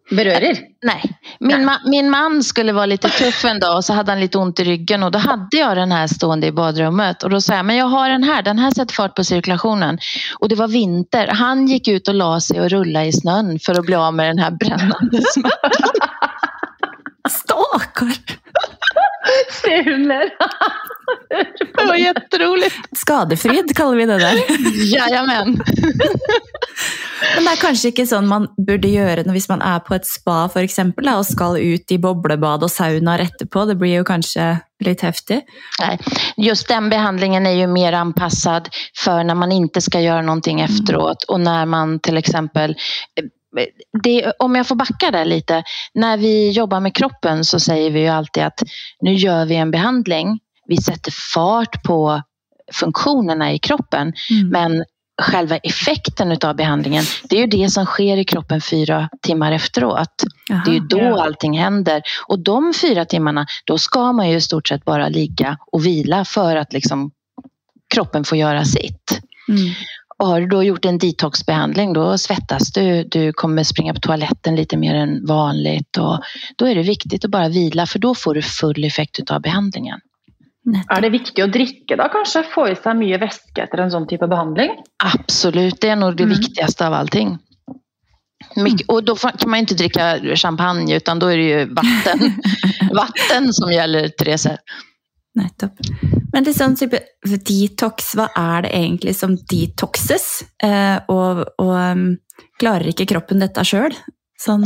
berører. 0.09 0.57
Nej, 0.83 1.03
min, 1.39 1.69
ma- 1.69 1.89
min 1.89 2.09
man 2.09 2.43
skulle 2.43 2.73
vara 2.73 2.85
lite 2.85 3.09
tuff 3.09 3.45
en 3.45 3.59
dag 3.59 3.75
och 3.77 3.85
så 3.85 3.93
hade 3.93 4.11
han 4.11 4.19
lite 4.19 4.37
ont 4.37 4.59
i 4.59 4.63
ryggen 4.63 5.03
och 5.03 5.11
då 5.11 5.19
hade 5.19 5.57
jag 5.57 5.77
den 5.77 5.91
här 5.91 6.07
stående 6.07 6.47
i 6.47 6.51
badrummet 6.51 7.23
och 7.23 7.29
då 7.29 7.41
sa 7.41 7.55
jag, 7.55 7.65
men 7.65 7.75
jag 7.75 7.85
har 7.85 8.09
den 8.09 8.23
här, 8.23 8.41
den 8.41 8.59
här 8.59 8.71
sätter 8.71 8.93
fart 8.93 9.15
på 9.15 9.23
cirkulationen. 9.23 9.99
Och 10.39 10.49
det 10.49 10.55
var 10.55 10.67
vinter. 10.67 11.27
Han 11.27 11.67
gick 11.67 11.87
ut 11.87 12.07
och 12.07 12.13
la 12.13 12.39
sig 12.39 12.61
och 12.61 12.69
rullade 12.69 13.05
i 13.05 13.13
snön 13.13 13.59
för 13.59 13.79
att 13.79 13.85
bli 13.85 13.95
av 13.95 14.13
med 14.13 14.25
den 14.29 14.39
här 14.39 14.51
brännande 14.51 15.21
smärtan. 15.33 15.89
Stakkar! 17.29 18.13
Ler! 19.97 20.31
Det 21.77 21.85
var 21.87 21.95
jätteroligt. 21.95 22.75
Skadefryd 22.97 23.75
kaller 23.75 23.97
vi 23.97 24.05
det 24.05 24.17
der. 24.19 24.35
Jajamän. 24.95 25.61
Men 27.35 27.45
det 27.45 27.51
er 27.51 27.59
kanskje 27.61 27.91
ikke 27.91 28.05
sånn 28.07 28.27
man 28.29 28.47
gjøre 28.57 29.23
det 29.25 29.33
hvis 29.35 29.49
man 29.51 29.61
er 29.65 29.81
på 29.83 29.95
et 29.97 30.07
spa 30.07 30.47
for 30.51 30.63
eksempel, 30.63 31.09
da, 31.09 31.17
og 31.19 31.27
skal 31.27 31.59
ut 31.59 31.91
i 31.91 31.97
boblebad 31.99 32.63
och 32.63 32.71
saunaer 32.71 33.19
etterpå. 33.19 33.65
Det 33.65 33.75
blir 33.75 33.99
jo 33.99 34.03
kanskje 34.07 34.59
litt 34.85 35.01
heftig. 35.01 35.41
Nej, 35.79 35.99
just 36.37 36.67
den 36.67 36.89
behandlingen 36.89 37.45
är 37.45 37.51
ju 37.51 37.67
mer 37.67 37.93
anpassad 37.93 38.69
för 39.03 39.23
när 39.23 39.35
man 39.35 39.51
inte 39.51 39.81
ska 39.81 39.99
göra 39.99 40.21
någonting 40.21 40.61
efteråt 40.61 41.23
och 41.23 41.39
när 41.39 41.65
man 41.65 41.99
till 41.99 42.17
exempel 42.17 42.75
det, 44.03 44.31
om 44.39 44.55
jag 44.55 44.67
får 44.67 44.75
backa 44.75 45.11
där 45.11 45.25
lite. 45.25 45.63
När 45.93 46.17
vi 46.17 46.51
jobbar 46.51 46.79
med 46.79 46.95
kroppen 46.95 47.45
så 47.45 47.59
säger 47.59 47.91
vi 47.91 47.99
ju 47.99 48.07
alltid 48.07 48.43
att 48.43 48.63
nu 49.01 49.13
gör 49.13 49.45
vi 49.45 49.55
en 49.55 49.71
behandling. 49.71 50.39
Vi 50.65 50.77
sätter 50.77 51.11
fart 51.33 51.83
på 51.83 52.21
funktionerna 52.73 53.53
i 53.53 53.59
kroppen. 53.59 54.13
Mm. 54.31 54.49
Men 54.49 54.85
själva 55.21 55.57
effekten 55.57 56.37
av 56.43 56.55
behandlingen, 56.55 57.03
det 57.23 57.35
är 57.35 57.39
ju 57.39 57.47
det 57.47 57.69
som 57.69 57.85
sker 57.85 58.17
i 58.17 58.23
kroppen 58.23 58.61
fyra 58.61 59.09
timmar 59.21 59.51
efteråt. 59.51 60.23
Aha, 60.51 60.61
det 60.65 60.71
är 60.71 60.73
ju 60.73 60.79
då 60.79 60.97
ja. 60.97 61.23
allting 61.23 61.59
händer. 61.59 62.01
Och 62.27 62.39
de 62.39 62.73
fyra 62.81 63.05
timmarna, 63.05 63.45
då 63.65 63.77
ska 63.77 64.11
man 64.11 64.29
ju 64.29 64.35
i 64.35 64.41
stort 64.41 64.67
sett 64.67 64.85
bara 64.85 65.09
ligga 65.09 65.57
och 65.71 65.85
vila 65.85 66.25
för 66.25 66.55
att 66.55 66.73
liksom 66.73 67.11
kroppen 67.93 68.23
får 68.23 68.37
göra 68.37 68.65
sitt. 68.65 69.21
Mm. 69.49 69.73
Och 70.19 70.27
har 70.27 70.41
du 70.41 70.47
då 70.47 70.63
gjort 70.63 70.85
en 70.85 70.97
detoxbehandling, 70.97 71.93
då 71.93 72.17
svettas 72.17 72.71
du, 72.71 73.03
du 73.03 73.33
kommer 73.33 73.63
springa 73.63 73.93
på 73.93 73.99
toaletten 73.99 74.55
lite 74.55 74.77
mer 74.77 74.95
än 74.95 75.25
vanligt 75.25 75.97
och 75.97 76.19
då 76.55 76.67
är 76.67 76.75
det 76.75 76.83
viktigt 76.83 77.25
att 77.25 77.31
bara 77.31 77.49
vila 77.49 77.85
för 77.85 77.99
då 77.99 78.15
får 78.15 78.35
du 78.35 78.41
full 78.41 78.83
effekt 78.83 79.31
av 79.31 79.41
behandlingen. 79.41 79.99
Er 80.89 81.01
det 81.01 81.09
viktig 81.09 81.43
å 81.43 81.47
drikke 81.47 81.95
da, 81.97 82.09
kanskje? 82.13 82.43
Få 82.51 82.67
i 82.69 82.75
seg 82.75 82.97
mye 82.99 83.17
væske 83.17 83.63
etter 83.63 83.81
en 83.81 83.91
sånn 83.93 84.05
type 84.11 84.27
behandling? 84.27 84.75
Absolut, 85.03 85.81
det 85.81 85.89
är 85.89 85.95
nog 85.95 86.15
det 86.17 86.23
Mm. 86.23 86.37
viktigaste 86.37 86.87
av 86.87 86.93
allting. 86.93 87.37
Mycket, 88.55 88.87
och 88.89 89.03
då 89.03 89.15
kan 89.15 89.49
man 89.49 89.59
inte 89.59 89.73
dricka 89.73 90.19
champagne 90.35 90.95
utan 90.95 91.19
då 91.19 91.27
är 91.27 91.37
det 91.37 91.43
ju 91.43 91.65
vatten, 91.73 92.19
vatten 92.93 93.53
som 93.53 93.71
gäller, 93.71 94.07
Therese. 94.09 94.47
Nettopp. 95.39 95.79
Men 96.33 96.45
det 96.45 96.53
er 96.53 96.59
sånn 96.59 96.77
type 96.79 97.01
detox, 97.47 98.13
hva 98.19 98.29
er 98.37 98.65
det 98.65 98.73
egentlig 98.77 99.15
som 99.17 99.35
detoxes? 99.49 100.29
Eh, 100.63 100.97
og 101.11 101.45
og 101.59 101.73
um, 101.75 102.05
mm, 102.05 102.47
klarer 102.59 102.91
ikke 102.91 103.09
kroppen 103.13 103.43
dette 103.43 103.63
sjøl? 103.67 103.95
Sånn 104.39 104.65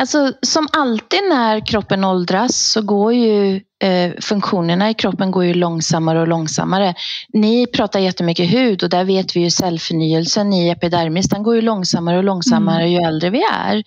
Alltså, 0.00 0.32
som 0.42 0.68
alltid 0.72 1.20
när 1.28 1.66
kroppen 1.66 2.04
åldras 2.04 2.56
så 2.72 2.82
går 2.82 3.12
ju 3.12 3.60
eh, 3.84 4.12
funktionerna 4.20 4.90
i 4.90 4.94
kroppen 4.94 5.30
går 5.30 5.44
ju 5.44 5.54
långsammare 5.54 6.20
och 6.20 6.28
långsammare. 6.28 6.94
Ni 7.32 7.66
pratar 7.66 8.00
jättemycket 8.00 8.52
hud 8.52 8.82
och 8.82 8.90
där 8.90 9.04
vet 9.04 9.36
vi 9.36 9.40
ju 9.40 9.50
cellförnyelsen 9.50 10.52
i 10.52 10.68
epidermis, 10.68 11.28
den 11.28 11.42
går 11.42 11.54
ju 11.54 11.62
långsammare 11.62 12.18
och 12.18 12.24
långsammare 12.24 12.88
ju 12.88 12.98
äldre 12.98 13.30
vi 13.30 13.42
är. 13.52 13.82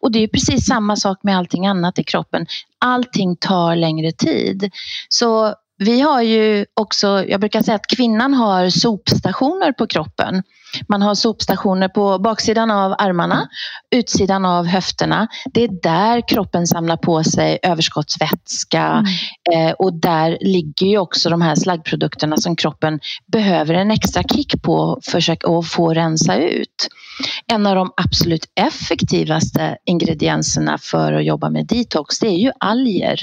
Och 0.00 0.12
det 0.12 0.22
är 0.22 0.28
precis 0.28 0.66
samma 0.66 0.96
sak 0.96 1.18
med 1.22 1.38
allting 1.38 1.66
annat 1.66 1.98
i 1.98 2.04
kroppen. 2.04 2.46
Allting 2.78 3.36
tar 3.36 3.76
längre 3.76 4.12
tid. 4.12 4.70
Så 5.08 5.54
vi 5.78 6.00
har 6.00 6.22
ju 6.22 6.66
också, 6.74 7.24
jag 7.28 7.40
brukar 7.40 7.62
säga 7.62 7.74
att 7.74 7.96
kvinnan 7.96 8.34
har 8.34 8.70
sopstationer 8.70 9.72
på 9.72 9.86
kroppen. 9.86 10.42
Man 10.88 11.02
har 11.02 11.14
sopstationer 11.14 11.88
på 11.88 12.18
baksidan 12.18 12.70
av 12.70 12.94
armarna, 12.98 13.48
utsidan 13.90 14.44
av 14.44 14.66
höfterna. 14.66 15.28
Det 15.52 15.64
är 15.64 15.82
där 15.82 16.28
kroppen 16.28 16.66
samlar 16.66 16.96
på 16.96 17.24
sig 17.24 17.58
överskottsvätska 17.62 19.04
eh, 19.54 19.70
och 19.70 19.94
där 19.94 20.38
ligger 20.40 20.86
ju 20.86 20.98
också 20.98 21.30
de 21.30 21.42
här 21.42 21.54
slaggprodukterna 21.54 22.36
som 22.36 22.56
kroppen 22.56 23.00
behöver 23.32 23.74
en 23.74 23.90
extra 23.90 24.22
kick 24.22 24.62
på 24.62 25.00
för 25.10 25.30
att 25.30 25.68
få 25.68 25.94
rensa 25.94 26.36
ut. 26.36 26.88
En 27.46 27.66
av 27.66 27.74
de 27.74 27.92
absolut 27.96 28.44
effektivaste 28.54 29.76
ingredienserna 29.84 30.78
för 30.78 31.12
att 31.12 31.24
jobba 31.24 31.50
med 31.50 31.66
detox 31.66 32.18
det 32.18 32.26
är 32.26 32.38
ju 32.38 32.52
alger. 32.60 33.20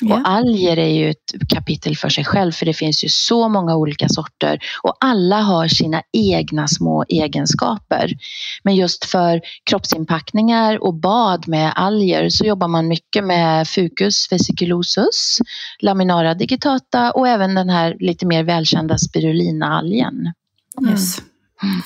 Ja. 0.00 0.14
Och 0.14 0.28
alger 0.28 0.78
är 0.78 0.88
ju 0.88 1.10
ett 1.10 1.48
kapitel 1.48 1.96
för 1.96 2.08
sig 2.08 2.24
själv 2.24 2.52
för 2.52 2.66
det 2.66 2.74
finns 2.74 3.04
ju 3.04 3.08
så 3.08 3.48
många 3.48 3.76
olika 3.76 4.08
sorter 4.08 4.58
och 4.82 4.96
alla 5.00 5.40
har 5.40 5.68
sina 5.68 6.02
egna 6.12 6.68
små 6.68 7.04
egenskaper. 7.08 8.12
Men 8.62 8.76
just 8.76 9.04
för 9.04 9.40
kroppsinpackningar 9.70 10.82
och 10.82 10.94
bad 10.94 11.48
med 11.48 11.72
alger 11.76 12.28
så 12.28 12.44
jobbar 12.44 12.68
man 12.68 12.88
mycket 12.88 13.24
med 13.24 13.68
Fucus 13.68 14.32
vesiculosus, 14.32 15.38
Laminara 15.80 16.34
digitata 16.34 17.12
och 17.12 17.28
även 17.28 17.54
den 17.54 17.68
här 17.68 17.96
lite 18.00 18.26
mer 18.26 18.42
välkända 18.44 18.98
spirulina-algen. 18.98 20.32
Yes. 20.90 21.22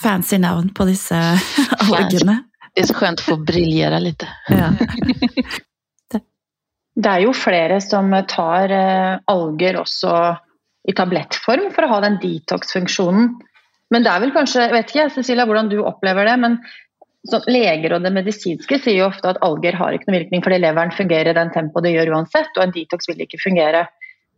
Fancy 0.03 0.39
navn 0.39 0.75
på 0.75 0.85
disse 0.85 1.15
algene. 1.79 2.43
Det 2.75 2.81
är 2.81 2.87
så 2.87 2.95
skönt 2.95 3.21
att 3.21 3.25
få 3.25 3.37
briljera 3.37 3.99
lite. 3.99 4.29
Ja. 4.49 4.73
Det 6.99 7.11
er 7.11 7.23
jo 7.23 7.35
flere 7.37 7.79
som 7.85 8.11
tar 8.31 8.73
eh, 8.75 9.21
alger 9.31 9.79
også 9.79 10.15
i 10.89 10.95
tablettform 10.97 11.69
for 11.75 11.87
å 11.87 11.93
ha 11.93 12.01
den 12.03 12.19
detox-funksjonen. 12.23 13.31
Men 13.93 14.05
det 14.05 14.11
er 14.13 14.25
vel 14.25 14.35
kanskje, 14.35 14.67
jeg 14.67 14.75
vet 14.75 14.93
ikke 14.93 15.09
Cecilia, 15.15 15.47
hvordan 15.49 15.71
du 15.71 15.79
opplever 15.87 16.29
det, 16.29 16.37
men 16.43 16.59
leger 17.51 17.93
og 17.97 18.05
det 18.05 18.13
medisinske 18.15 18.79
sier 18.81 19.03
jo 19.03 19.09
ofte 19.09 19.31
at 19.31 19.41
alger 19.45 19.77
har 19.77 19.95
ikke 19.95 20.09
noen 20.09 20.21
virkning 20.21 20.43
fordi 20.45 20.61
leveren 20.63 20.95
fungerer 20.95 21.33
i 21.33 21.37
den 21.37 21.51
tempoet 21.53 21.85
det 21.85 21.95
gjør 21.97 22.13
uansett, 22.17 22.51
og 22.57 22.65
en 22.65 22.75
detox 22.75 23.11
vil 23.11 23.25
ikke 23.25 23.41
fungere. 23.43 23.87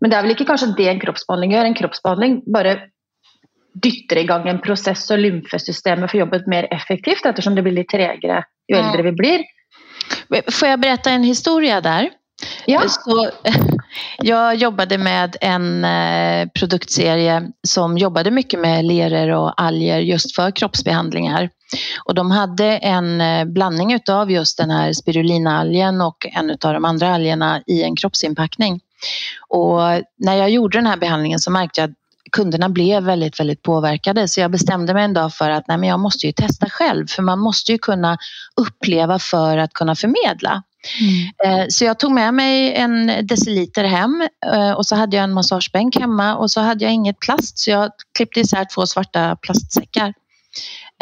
Men 0.01 0.13
det 0.13 0.17
er 0.17 0.25
vel 0.27 0.35
ikke 0.35 0.49
kanskje 0.49 0.73
det 0.79 0.89
en 0.91 1.03
kroppsbehandling 1.03 1.55
gjør. 1.55 1.69
En 1.69 1.79
kroppsbehandling 1.81 2.39
bare 2.51 2.77
dytter 3.85 4.23
i 4.23 4.27
gang 4.29 4.49
en 4.51 4.63
prosess, 4.65 5.05
og 5.13 5.21
lymfesystemet 5.23 6.11
får 6.11 6.23
jobbet 6.25 6.49
mer 6.51 6.69
effektivt 6.75 7.29
ettersom 7.29 7.57
det 7.57 7.65
blir 7.67 7.77
litt 7.77 7.93
tregere 7.93 8.43
jo 8.71 8.81
eldre 8.81 9.07
vi 9.11 9.17
blir. 9.17 9.45
Får 10.51 10.69
jag 10.69 10.81
berätta 10.81 11.11
en 11.11 11.23
historia 11.23 11.81
där? 11.81 12.11
Ja. 12.67 12.83
Eh, 12.83 12.89
så, 12.89 13.31
jag 14.19 14.55
jobbade 14.55 14.99
med 14.99 15.37
en 15.41 15.85
eh, 15.85 16.49
produktserie 16.49 17.51
som 17.69 17.99
jobbade 17.99 18.31
mycket 18.31 18.61
med 18.61 18.85
leror 18.85 19.31
och 19.31 19.63
alger 19.63 19.99
just 19.99 20.35
för 20.35 20.51
kroppsbehandlingar. 20.51 21.51
Och 22.05 22.15
de 22.15 22.31
hade 22.31 22.77
en 22.77 23.21
eh, 23.21 23.45
blandning 23.45 23.93
utav 23.93 24.31
just 24.31 24.59
den 24.59 24.71
här 24.71 24.93
spirulinaalgen 24.93 26.01
och 26.01 26.27
en 26.33 26.51
av 26.51 26.75
de 26.75 26.85
andra 26.85 27.15
algerna 27.15 27.63
i 27.67 27.83
en 27.83 27.97
kroppsinpackning. 27.97 28.81
Och 29.49 29.81
när 30.19 30.35
jag 30.35 30.51
gjorde 30.51 30.79
den 30.79 30.87
här 30.87 30.97
behandlingen 30.97 31.39
så 31.39 31.51
märkte 31.51 31.81
jag 31.81 31.91
att 31.91 31.97
kunderna 32.33 32.69
blev 32.69 33.03
väldigt, 33.03 33.41
väldigt 33.41 33.63
påverkade. 33.63 34.29
Så 34.29 34.41
jag 34.41 34.51
bestämde 34.51 34.95
mig 34.95 35.05
en 35.05 35.15
dag 35.15 35.35
för 35.35 35.51
att 35.51 35.69
nej, 35.69 35.79
men 35.79 35.89
jag 35.89 36.01
måste 36.01 36.27
ju 36.27 36.33
testa 36.33 36.71
själv. 36.71 37.07
För 37.07 37.23
man 37.23 37.39
måste 37.39 37.73
ju 37.73 37.79
kunna 37.79 38.19
uppleva 38.57 39.19
för 39.19 39.59
att 39.59 39.73
kunna 39.73 39.97
förmedla. 39.97 40.63
Mm. 41.01 41.61
Eh, 41.63 41.67
så 41.69 41.85
jag 41.85 41.99
tog 41.99 42.13
med 42.13 42.35
mig 42.35 42.75
en 42.75 43.27
deciliter 43.27 43.85
hem 43.85 44.29
eh, 44.53 44.73
och 44.73 44.87
så 44.87 44.97
hade 44.97 45.17
jag 45.17 45.25
en 45.25 45.33
massagebänk 45.33 45.97
hemma 45.97 46.37
och 46.37 46.51
så 46.51 46.61
hade 46.61 46.85
jag 46.85 46.93
inget 46.93 47.21
plast 47.21 47.59
så 47.59 47.71
jag 47.71 47.91
klippte 48.15 48.41
isär 48.41 48.67
två 48.75 48.87
svarta 48.87 49.37
plastsäckar. 49.37 50.15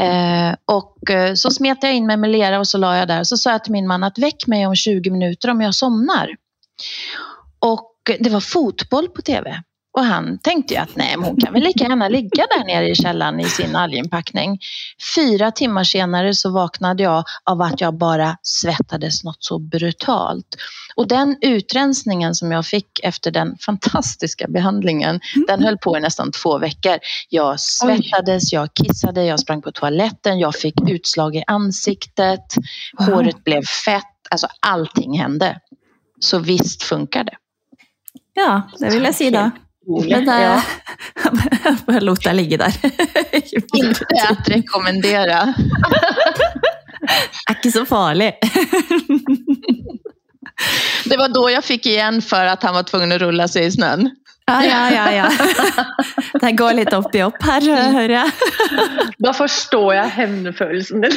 Eh, 0.01 0.55
och 0.65 0.97
så 1.35 1.51
smet 1.51 1.79
jag 1.83 1.95
in 1.95 2.07
mig 2.07 2.17
med 2.17 2.31
lera 2.31 2.59
och 2.59 2.69
så 2.69 2.79
la 2.79 2.97
jag 2.97 3.09
där. 3.09 3.21
och 3.21 3.29
Så 3.29 3.37
sa 3.37 3.51
jag 3.51 3.65
till 3.65 3.73
min 3.73 3.87
man 3.87 4.05
att 4.05 4.19
väck 4.19 4.47
mig 4.47 4.67
om 4.67 4.77
20 4.77 5.11
minuter 5.11 5.51
om 5.51 5.61
jag 5.61 5.75
somnar. 5.75 6.37
Och 7.59 7.95
det 8.21 8.31
var 8.31 8.41
fotboll 8.41 9.09
på 9.09 9.23
tv. 9.23 9.63
Och 9.99 10.05
han 10.05 10.39
tänkte 10.39 10.75
ju 10.75 10.81
att 10.81 10.97
nej, 10.97 11.17
men 11.17 11.25
hon 11.25 11.37
kan 11.37 11.53
väl 11.53 11.63
lika 11.63 11.85
gärna 11.85 12.09
ligga 12.09 12.47
där 12.57 12.65
nere 12.65 12.89
i 12.91 12.95
källaren 12.95 13.41
i 13.41 13.45
sin 13.45 13.77
alginpackning. 13.77 14.59
Fyra 15.15 15.51
timmar 15.51 15.85
senare 15.85 16.35
så 16.35 16.51
vaknade 16.51 17.03
jag 17.03 17.25
av 17.45 17.63
att 17.63 17.81
jag 17.81 17.95
bara 17.95 18.37
svettades 18.43 19.25
något 19.25 19.45
så 19.45 19.59
brutalt. 19.59 20.47
Och 20.97 21.09
den 21.09 21.37
utrensningen 21.41 22.35
som 22.35 22.53
jag 22.53 22.67
fick 22.67 23.01
efter 23.03 23.31
den 23.31 23.57
fantastiska 23.61 24.47
behandlingen, 24.49 25.21
den 25.47 25.63
höll 25.63 25.79
på 25.79 25.97
i 25.97 26.01
nästan 26.01 26.33
två 26.33 26.59
veckor. 26.59 26.99
Jag 27.29 27.61
svettades, 27.61 28.53
jag 28.53 28.69
kissade, 28.75 29.25
jag 29.25 29.41
sprang 29.41 29.63
på 29.63 29.73
toaletten, 29.73 30.39
jag 30.39 30.55
fick 30.55 30.75
utslag 30.91 31.37
i 31.37 31.45
ansiktet, 31.47 32.55
Wow. 32.99 33.07
håret 33.09 33.45
blev 33.45 33.63
fett, 33.85 34.05
alltså 34.31 34.47
allting 34.61 35.19
hände. 35.19 35.61
Så 36.21 36.39
visst 36.39 36.83
funkar 36.83 37.25
det. 37.25 37.37
ja, 38.35 38.63
det 38.79 38.91
vil 38.91 39.03
jeg 39.03 39.15
si 39.15 39.31
Men 39.89 40.27
Ja. 40.27 40.63
eh, 41.67 41.75
bare 41.87 42.01
lot 42.01 42.25
deg 42.25 42.35
ligge 42.35 42.57
der. 42.57 42.73
Inte 43.75 44.05
att 44.31 44.49
rekommendera. 44.49 45.55
er 47.49 47.55
ikke 47.57 47.73
så 47.73 47.87
farlig. 47.87 48.35
Det 51.05 51.17
var 51.17 51.29
då 51.29 51.51
jag 51.51 51.65
fick 51.65 51.87
igen 51.87 52.23
för 52.23 52.45
att 52.47 52.63
han 52.63 52.75
var 52.75 52.83
tvungen 52.83 53.13
att 53.13 53.21
rulla 53.21 53.49
sig 53.49 53.65
i 53.65 53.71
snön. 53.73 54.11
Ja, 54.47 54.65
ja, 54.65 54.91
ja. 54.91 55.13
ja. 55.13 55.31
Det 56.41 56.53
går 56.53 56.73
litt 56.73 56.93
opp 56.93 57.15
i 57.15 57.23
opp 57.23 57.43
her, 57.43 57.61
hører 57.93 58.15
jeg. 58.15 58.31
Da 59.19 59.33
forstår 59.37 59.95
jeg 59.95 60.15
hevnfølelsen 60.17 61.05
din. 61.05 61.13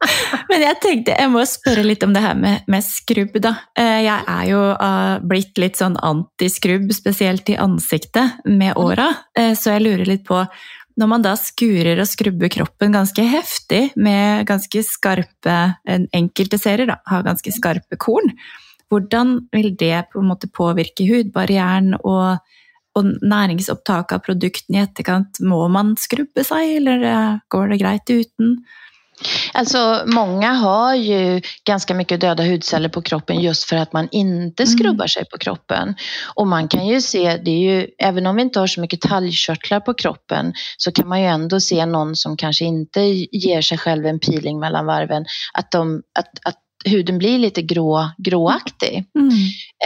Men 0.50 0.62
jeg 0.62 0.78
tenkte, 0.82 1.14
jeg 1.18 1.30
må 1.32 1.42
spørre 1.48 1.82
litt 1.86 2.04
om 2.06 2.12
det 2.14 2.22
her 2.22 2.36
med, 2.38 2.64
med 2.70 2.84
skrubb, 2.86 3.34
da. 3.42 3.54
Eh, 3.78 4.00
Jeg 4.06 4.24
er 4.30 4.44
jo 4.50 4.60
eh, 4.74 5.14
blitt 5.26 5.58
litt 5.58 5.78
sånn 5.80 5.96
antiskrubb, 6.06 6.90
spesielt 6.94 7.48
i 7.50 7.56
ansiktet, 7.58 8.38
med 8.46 8.76
åra. 8.78 9.08
Eh, 9.38 9.54
Så 9.58 9.74
jeg 9.74 9.84
lurer 9.86 10.06
litt 10.06 10.24
på, 10.28 10.44
når 10.98 11.10
man 11.10 11.22
da 11.26 11.34
skurer 11.38 11.98
og 12.02 12.08
skrubber 12.10 12.50
kroppen 12.50 12.94
ganske 12.94 13.22
heftig, 13.30 13.92
med 13.96 14.46
ganske 14.48 14.82
skarpe 14.86 15.58
en- 15.86 16.08
Enkelte 16.14 16.58
serier 16.58 16.86
da, 16.90 17.00
har 17.06 17.26
ganske 17.26 17.52
skarpe 17.54 17.98
korn. 17.98 18.32
Hvordan 18.90 19.48
vil 19.52 19.74
det 19.76 20.06
på 20.12 20.22
en 20.22 20.30
måte 20.30 20.48
påvirke 20.48 21.04
hudbarrieren 21.10 21.92
og, 22.00 22.38
og 22.96 23.10
næringsopptaket 23.20 24.16
av 24.16 24.22
produktene 24.24 24.80
i 24.80 24.86
etterkant? 24.86 25.42
Må 25.44 25.66
man 25.70 25.92
skrubbe 26.00 26.42
seg, 26.46 26.78
eller 26.80 27.40
går 27.52 27.74
det 27.74 27.80
greit 27.82 28.08
uten? 28.14 28.60
Alltså 29.52 30.02
många 30.06 30.52
har 30.52 30.94
ju 30.94 31.40
ganska 31.64 31.94
mycket 31.94 32.20
döda 32.20 32.42
hudceller 32.44 32.88
på 32.88 33.02
kroppen 33.02 33.40
just 33.40 33.64
för 33.64 33.76
att 33.76 33.92
man 33.92 34.08
inte 34.10 34.62
Mm. 34.62 34.78
skrubbar 34.78 35.06
sig 35.06 35.24
på 35.24 35.38
kroppen. 35.38 35.94
Och 36.34 36.46
man 36.46 36.68
kan 36.68 36.86
ju 36.86 37.00
se, 37.00 37.36
det 37.36 37.50
är 37.50 37.58
ju, 37.72 37.86
även 37.98 38.26
om 38.26 38.36
vi 38.36 38.42
inte 38.42 38.60
har 38.60 38.66
så 38.66 38.80
mycket 38.80 39.00
talgkörtlar 39.00 39.80
på 39.80 39.94
kroppen 39.94 40.52
så 40.76 40.92
kan 40.92 41.08
man 41.08 41.20
ju 41.20 41.26
ändå 41.26 41.60
se 41.60 41.86
någon 41.86 42.16
som 42.16 42.36
kanske 42.36 42.64
inte 42.64 43.00
ger 43.32 43.62
sig 43.62 43.78
själv 43.78 44.06
en 44.06 44.20
peeling 44.20 44.60
mellan 44.60 44.86
varven, 44.86 45.24
att, 45.54 45.70
de, 45.70 46.02
att, 46.18 46.28
att 46.44 46.56
huden 46.84 47.18
blir 47.18 47.38
lite 47.38 47.62
grå, 47.62 48.10
gråaktig. 48.18 49.04
Mm. 49.18 49.30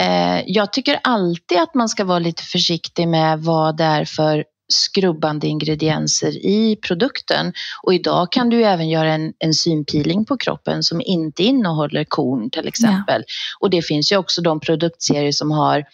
Eh, 0.00 0.42
jag 0.46 0.72
tycker 0.72 0.98
alltid 1.02 1.58
att 1.58 1.74
man 1.74 1.88
ska 1.88 2.04
vara 2.04 2.18
lite 2.18 2.42
försiktig 2.42 3.08
med 3.08 3.38
vad 3.38 3.76
det 3.76 3.84
är 3.84 4.04
för 4.04 4.44
skrubbande 4.68 5.46
ingredienser 5.46 6.46
i 6.46 6.76
produkten. 6.76 7.52
Och 7.82 7.94
idag 7.94 8.32
kan 8.32 8.50
du 8.50 8.64
även 8.64 8.88
göra 8.88 9.14
en 9.14 9.32
enzympeeling 9.44 10.24
på 10.24 10.36
kroppen 10.36 10.82
som 10.82 11.00
inte 11.00 11.42
innehåller 11.42 12.04
korn 12.04 12.50
till 12.50 12.68
exempel. 12.68 13.24
Och 13.60 13.70
det 13.70 13.82
finns 13.82 14.12
ju 14.12 14.16
också 14.16 14.42
de 14.42 14.60
produktserier 14.60 15.32
som 15.32 15.50
har 15.50 15.84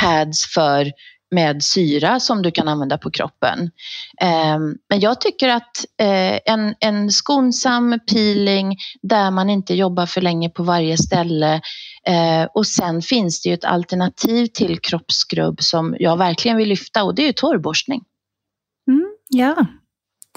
pads 0.00 0.54
för 0.54 0.92
med 1.30 1.64
syra 1.64 2.20
som 2.20 2.42
du 2.42 2.50
kan 2.50 2.68
använda 2.68 2.98
på 2.98 3.10
kroppen. 3.10 3.70
Eh, 4.20 4.58
men 4.88 5.00
jag 5.00 5.20
tycker 5.20 5.48
att 5.48 5.84
eh, 6.00 6.38
en, 6.44 6.74
en 6.80 7.10
skonsam 7.10 7.98
peeling 8.12 8.76
där 9.02 9.30
man 9.30 9.50
inte 9.50 9.74
jobbar 9.74 10.06
för 10.06 10.20
länge 10.20 10.50
på 10.50 10.62
varje 10.62 10.96
ställe 10.96 11.60
Eh, 12.08 12.48
och 12.54 12.66
sen 12.66 13.02
finns 13.02 13.42
det 13.42 13.48
ju 13.48 13.54
ett 13.54 13.64
alternativ 13.64 14.46
till 14.46 14.78
kroppsskrubb 14.80 15.62
som 15.62 15.96
jag 15.98 16.16
verkligen 16.16 16.56
vill 16.56 16.68
lyfta 16.68 17.04
och 17.04 17.14
det 17.14 17.22
är 17.22 17.26
ju 17.26 17.32
torrborstning. 17.32 18.02
Ja, 19.30 19.66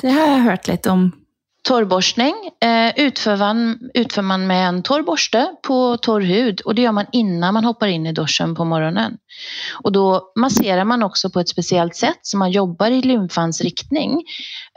det 0.01 0.09
har 0.09 0.21
jag 0.27 0.37
hört 0.39 0.67
lite 0.67 0.89
om. 0.89 1.20
Torrborstning 1.63 2.35
eh, 2.63 3.05
utför, 3.05 3.37
man, 3.37 3.79
utför 3.93 4.21
man 4.21 4.47
med 4.47 4.67
en 4.67 4.83
torr 4.83 5.01
borste 5.01 5.47
på 5.63 5.97
torr 5.97 6.21
hud 6.21 6.61
och 6.61 6.75
det 6.75 6.81
gör 6.81 6.91
man 6.91 7.05
innan 7.11 7.53
man 7.53 7.63
hoppar 7.63 7.87
in 7.87 8.05
i 8.05 8.11
duschen 8.11 8.55
på 8.55 8.65
morgonen. 8.65 9.17
Och 9.83 9.91
då 9.91 10.31
masserar 10.35 10.83
man 10.83 11.03
också 11.03 11.29
på 11.29 11.39
ett 11.39 11.49
speciellt 11.49 11.95
sätt 11.95 12.19
så 12.21 12.37
man 12.37 12.51
jobbar 12.51 12.91
i 12.91 13.01
lymfans 13.01 13.61
riktning. 13.61 14.23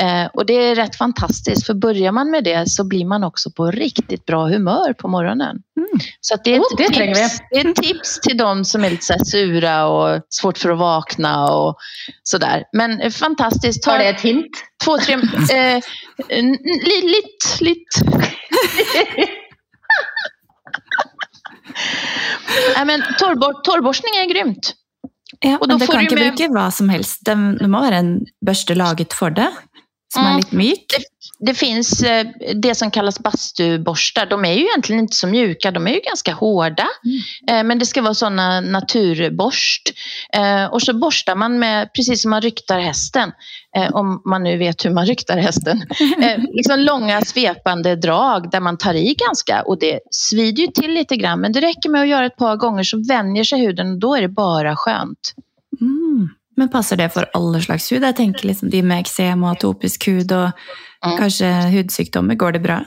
Eh, 0.03 0.27
och 0.35 0.47
det 0.47 0.55
är 0.55 0.75
rätt 0.75 0.97
fantastiskt 0.97 1.67
för 1.67 1.75
börjar 1.75 2.13
man 2.13 2.31
med 2.31 2.45
det 2.45 2.71
så 2.71 2.85
blir 2.85 3.05
man 3.05 3.25
också 3.25 3.51
på 3.51 3.71
riktigt 3.71 4.27
bra 4.27 4.47
humör 4.47 4.93
på 4.93 5.09
morgonen. 5.09 5.57
Mm. 5.77 5.89
Så 6.21 6.37
det, 6.45 6.55
är 6.55 6.61
Oh, 6.61 6.65
ett 6.73 6.79
det 6.79 6.89
tränger 6.89 7.15
tips, 7.15 7.41
det 7.51 7.61
är 7.61 7.71
ett 7.71 7.77
tips 7.77 8.21
till 8.21 8.37
de 8.37 8.65
som 8.65 8.85
är 8.85 8.91
lite 8.91 9.05
så 9.05 9.25
sura 9.25 9.87
och 9.87 10.21
svårt 10.29 10.59
för 10.59 10.71
att 10.71 10.79
vakna 10.79 11.53
och 11.53 11.77
sådär. 12.23 12.65
Men 12.73 13.01
eh, 13.01 13.11
fantastiskt. 13.11 13.83
Ta 13.83 13.91
Var 13.91 13.99
det 13.99 14.09
ett 14.09 14.21
hint? 14.21 14.51
Två, 14.85 14.99
tre... 14.99 15.15
Eh, 15.55 15.81
n- 16.29 16.59
li, 16.85 16.97
litt, 17.15 17.49
litt. 17.61 18.01
Nej, 22.77 22.85
men 22.87 23.03
torrbor, 23.19 23.63
torrborstning 23.65 24.15
är 24.23 24.29
grymt. 24.35 24.75
Ja, 25.41 25.59
men 25.67 25.79
det 25.79 25.87
kan 25.87 26.01
ikke 26.05 26.15
med- 26.19 26.35
bruke 26.37 26.49
hva 26.55 26.69
som 26.73 26.89
helst. 26.93 27.21
Det, 27.27 27.35
det 27.61 27.69
må 27.69 27.81
være 27.83 27.99
en 28.05 28.13
børste 28.47 28.75
laget 28.79 29.13
for 29.17 29.31
det, 29.35 29.49
som 30.15 30.23
Mm. 30.27 30.33
er 30.33 30.37
litt 30.43 30.53
myk. 30.53 30.87
Det 31.39 31.55
finns 31.55 32.03
eh, 32.03 32.27
det 32.55 32.75
som 32.75 32.91
kallas 32.91 33.19
bastuborstar. 33.19 34.27
De 34.27 34.45
är 34.45 34.53
ju 34.53 34.61
egentligen 34.65 35.01
inte 35.01 35.17
så 35.17 35.27
mjuka, 35.27 35.71
de 35.71 35.87
är 35.87 35.91
ju 35.95 36.01
ganska 36.01 36.33
hårda. 36.33 36.87
Eh, 37.51 37.63
Men 37.65 37.79
det 37.79 37.87
ska 37.87 38.03
vara 38.03 38.15
sådana 38.15 38.61
naturborst. 38.61 39.83
Eh, 40.33 40.65
Och 40.73 40.83
så 40.83 40.93
borstar 40.95 41.35
man 41.35 41.59
med, 41.59 41.93
precis 41.95 42.23
som 42.23 42.31
man 42.31 42.41
ryktar 42.41 42.79
hästen. 42.81 43.33
Om 43.93 44.23
man 44.25 44.43
nu 44.43 44.57
vet 44.59 44.85
hur 44.85 44.91
man 44.91 45.07
ryktar 45.07 45.37
hästen. 45.39 45.83
Liksom 46.53 46.79
långa 46.81 47.21
svepande 47.21 47.97
drag 47.97 48.51
där 48.51 48.61
man 48.61 48.79
tar 48.79 48.95
i 48.95 49.15
ganska. 49.29 49.63
Och 49.63 49.79
det 49.79 50.01
svider 50.11 50.63
ju 50.63 50.67
till 50.69 50.91
lite 50.95 51.17
grann. 51.17 51.41
Men 51.41 51.53
det 51.53 51.61
räcker 51.61 51.91
med 51.91 52.01
att 52.03 52.09
göra 52.09 52.27
ett 52.27 52.37
par 52.37 52.57
gånger 52.57 52.83
så 52.83 53.03
vänjer 53.09 53.45
sig 53.45 53.61
huden 53.61 53.93
och 53.93 53.99
då 53.99 54.15
är 54.15 54.23
det 54.23 54.29
bara 54.29 54.77
skönt. 54.77 55.35
Mm. 56.57 56.63
Men 56.63 56.69
passer 56.69 56.97
det 56.97 57.09
for 57.13 57.27
alle 57.35 57.61
slags 57.63 57.93
hud? 57.93 58.03
Jeg 58.03 58.17
tenker 58.17 58.47
liksom 58.47 58.71
de 58.71 58.83
med 58.83 59.01
eksem 59.01 59.43
og 59.45 59.51
atopisk 59.57 60.07
hud 60.09 60.33
og 60.33 60.51
Mm. 61.05 61.19
kanskje 61.19 61.49
hudsykdommer. 61.71 62.35
Går 62.35 62.53
det 62.53 62.59
bra? 62.63 62.85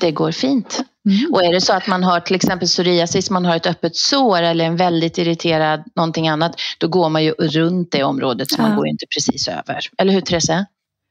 Det 0.00 0.10
går 0.10 0.32
fint. 0.32 0.80
Mm. 1.06 1.32
Och 1.34 1.42
är 1.44 1.52
det 1.52 1.60
så 1.60 1.72
att 1.72 1.86
man 1.86 2.02
har 2.04 2.20
till 2.20 2.36
exempel 2.36 2.68
psoriasis, 2.68 3.30
man 3.30 3.44
har 3.44 3.56
ett 3.56 3.66
öppet 3.66 3.96
sår 3.96 4.42
eller 4.42 4.64
en 4.64 4.76
väldigt 4.76 5.18
irriterad 5.18 5.82
någonting 5.96 6.28
annat, 6.28 6.54
då 6.78 6.88
går 6.88 7.08
man 7.08 7.24
ju 7.24 7.30
runt 7.32 7.92
det 7.92 8.02
området 8.04 8.50
så 8.50 8.62
man 8.62 8.70
Ja. 8.70 8.76
går 8.76 8.86
ju 8.86 8.90
inte 8.90 9.06
precis 9.14 9.48
över. 9.48 9.78
Eller 9.98 10.12
hur 10.12 10.20
Therese? 10.20 10.48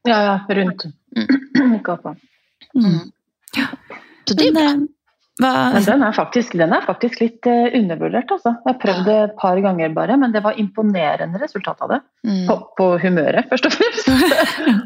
Ja, 0.02 0.22
ja, 0.48 0.54
rundt. 0.54 0.84
Mm. 1.16 1.80
Oppå. 1.88 2.16
Mm. 2.74 2.98
Så 4.28 4.34
det 4.34 4.48
är 4.48 4.52
bra. 4.52 4.86
Hva, 5.40 5.50
Men 5.72 5.84
den 5.86 6.02
er 6.04 6.14
faktisk, 6.16 6.54
den 6.58 6.72
er 6.76 6.84
faktisk 6.84 7.20
litt 7.22 7.46
eh, 7.48 7.72
undervurdert, 7.78 8.30
altså. 8.34 8.52
Jeg 8.58 8.68
har 8.68 8.78
prøvd 8.82 9.06
det 9.08 9.16
et 9.24 9.34
par 9.40 9.60
ganger 9.64 9.94
bare, 9.96 10.18
men 10.20 10.34
det 10.34 10.42
var 10.44 10.58
imponerende 10.60 11.40
resultat 11.40 11.80
av 11.86 11.94
det. 11.94 11.98
Mm. 12.28 12.42
På, 12.48 12.56
på 12.76 12.88
humøret, 13.00 13.48
først 13.48 13.70
og 13.70 13.76
fremst. 13.78 14.10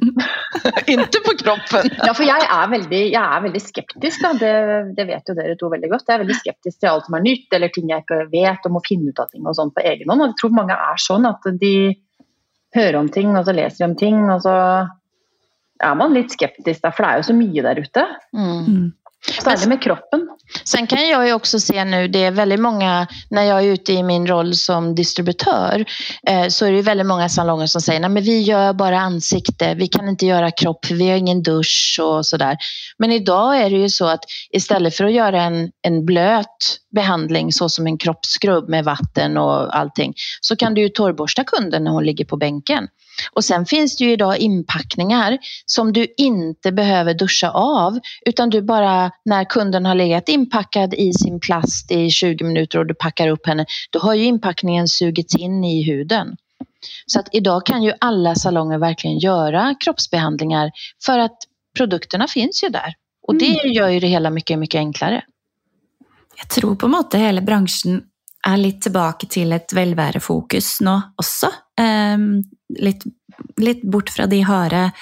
inte 0.95 1.23
på 1.27 1.35
kroppen. 1.43 1.91
Ja, 1.99 2.13
for 2.15 2.23
jeg 2.29 2.47
er 2.47 2.71
veldig, 2.71 3.03
jeg 3.11 3.21
er 3.21 3.45
veldig 3.49 3.63
skeptisk, 3.65 4.23
da. 4.23 4.33
Det, 4.39 4.55
det 4.99 5.09
vet 5.11 5.31
jo 5.33 5.39
dere 5.39 5.59
to 5.59 5.71
veldig 5.75 5.91
godt. 5.93 6.07
Jeg 6.09 6.17
er 6.17 6.25
veldig 6.25 6.41
skeptisk 6.41 6.79
til 6.81 6.93
alt 6.93 7.09
som 7.09 7.19
er 7.19 7.27
nytt, 7.27 7.47
eller 7.59 7.75
ting 7.75 7.91
jeg 7.91 8.07
ikke 8.07 8.25
vet, 8.33 8.67
og 8.69 8.77
må 8.77 8.85
finne 8.87 9.11
ut 9.11 9.23
av 9.23 9.33
ting 9.33 9.47
og 9.47 9.59
sånn 9.59 9.75
på 9.75 9.85
egen 9.85 10.13
hånd. 10.13 10.23
Og 10.23 10.33
jeg 10.33 10.41
tror 10.43 10.59
mange 10.63 10.79
er 10.91 11.03
sånn 11.03 11.31
at 11.31 11.55
de 11.61 11.77
hører 12.75 13.01
om 13.01 13.11
ting, 13.11 13.35
og 13.35 13.47
så 13.47 13.55
leser 13.55 13.83
de 13.83 13.89
om 13.91 13.97
ting, 13.99 14.21
og 14.31 14.45
så 14.47 14.59
er 15.85 15.97
man 15.99 16.15
litt 16.15 16.35
skeptisk, 16.35 16.83
da, 16.85 16.93
for 16.95 17.05
det 17.05 17.11
er 17.11 17.21
jo 17.21 17.27
så 17.29 17.37
mye 17.39 17.65
der 17.67 17.81
ute. 17.83 18.05
Mm 18.35 18.85
mm. 19.47 19.69
Med 19.69 19.83
kroppen. 19.83 20.29
Sen 20.65 20.87
kan 20.87 21.09
jag 21.09 21.27
ju 21.27 21.33
också 21.33 21.61
se 21.61 21.85
nu, 21.85 22.09
det 22.09 22.25
är 22.25 22.31
väldigt 22.31 22.61
många, 22.61 23.07
när 23.31 23.43
jag 23.43 23.59
är 23.63 23.67
ute 23.67 23.93
i 23.93 24.03
min 24.03 24.27
roll 24.27 24.55
som 24.55 24.95
distributör, 24.95 25.85
eh, 26.29 26.49
så 26.49 26.67
är 26.67 26.73
det 26.73 26.83
väldigt 26.83 27.07
många 27.07 27.29
salonger 27.29 27.67
som 27.67 27.81
säger, 27.81 28.01
nej 28.01 28.11
men 28.11 28.23
vi 28.23 28.41
gör 28.41 28.73
bara 28.73 28.99
ansikte, 28.99 29.75
vi 29.75 29.89
kan 29.89 30.09
inte 30.09 30.27
göra 30.27 30.51
kropp 30.51 30.87
för 30.87 30.95
vi 30.95 31.11
har 31.11 31.17
ingen 31.17 31.43
dusch 31.43 32.01
och 32.03 32.27
sådär. 32.27 32.57
Men 32.99 33.13
idag 33.13 33.61
är 33.61 33.71
det 33.71 33.77
ju 33.77 33.89
så 33.89 34.07
att 34.07 34.25
istället 34.51 34.97
för 34.97 35.05
att 35.05 35.13
göra 35.13 35.43
en, 35.43 35.71
en 35.83 36.05
blöt 36.05 36.79
behandling 36.95 37.53
så 37.53 37.69
som 37.69 37.87
en 37.87 37.99
kroppsskrubb 37.99 38.69
med 38.69 38.85
vatten 38.85 39.37
och 39.37 39.77
allting, 39.77 40.15
så 40.41 40.57
kan 40.57 40.75
du 40.75 40.81
ju 40.81 40.89
torrborsta 40.89 41.45
kunden 41.45 41.85
när 41.85 41.91
hon 41.91 42.05
ligger 42.05 42.25
på 42.25 42.37
bänken. 42.37 42.89
Och 43.33 43.45
sen 43.45 43.67
finns 43.67 43.97
det 43.97 44.05
ju 44.05 44.13
idag 44.13 44.39
inpackningar 44.39 45.39
som 45.67 45.93
du 45.93 46.07
inte 46.17 46.73
behöver 46.73 47.15
duscha 47.15 47.51
av 47.51 47.99
utan 48.27 48.51
du 48.51 48.63
bara 48.63 49.11
när 49.25 49.45
kunden 49.45 49.87
har 49.87 49.95
legat 49.95 50.29
inpackad 50.29 50.95
i 50.95 51.13
sin 51.13 51.41
plast 51.41 51.91
i 51.91 52.11
20 52.11 52.45
minuter 52.45 52.79
och 52.79 52.87
du 52.87 52.95
packar 52.95 53.29
upp 53.29 53.47
henne, 53.47 53.67
då 53.91 53.99
har 53.99 54.15
ju 54.15 54.25
inpackningen 54.25 54.89
sugits 54.89 55.35
in 55.35 55.65
i 55.65 55.83
huden. 55.83 56.37
Så 57.07 57.21
att 57.21 57.29
idag 57.33 57.67
kan 57.67 57.83
ju 57.83 57.93
alla 58.01 58.35
salonger 58.35 58.79
verkligen 58.79 59.19
göra 59.19 59.75
kroppsbehandlingar 59.81 60.71
för 61.05 61.19
att 61.19 61.37
produkterna 61.77 62.29
finns 62.29 62.65
ju 62.65 62.69
där. 62.69 62.95
Och 63.27 63.35
det 63.35 63.47
gör 63.47 63.89
ju 63.89 64.01
det 64.01 64.07
hela 64.07 64.31
mycket, 64.31 64.59
mycket 64.59 64.79
enklare. 64.79 65.25
Jeg 66.37 66.49
tror 66.49 66.75
på 66.75 66.87
en 66.87 66.93
måte 66.93 67.19
hele 67.19 67.41
bransjen 67.41 68.03
er 68.47 68.57
litt 68.61 68.83
tilbake 68.85 69.27
til 69.31 69.53
et 69.57 69.73
velværefokus 69.75 70.81
nå 70.85 71.01
også. 71.21 71.49
Ehm, 71.81 72.43
litt, 72.79 73.05
litt 73.61 73.83
bort 73.83 74.11
fra 74.11 74.27
de 74.31 74.43
harde, 74.45 74.93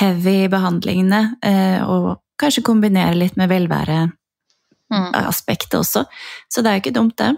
heavy 0.00 0.48
behandlingene, 0.52 1.36
eh, 1.42 1.82
og 1.82 2.16
kanskje 2.40 2.62
kombinere 2.66 3.14
litt 3.14 3.36
med 3.36 3.48
velværeaspektet 3.48 5.74
Mm. 5.74 5.80
også. 5.80 6.04
Så 6.48 6.62
det 6.62 6.70
er 6.70 6.74
jo 6.74 6.80
ikke 6.82 7.00
dumt, 7.00 7.18
det. 7.18 7.36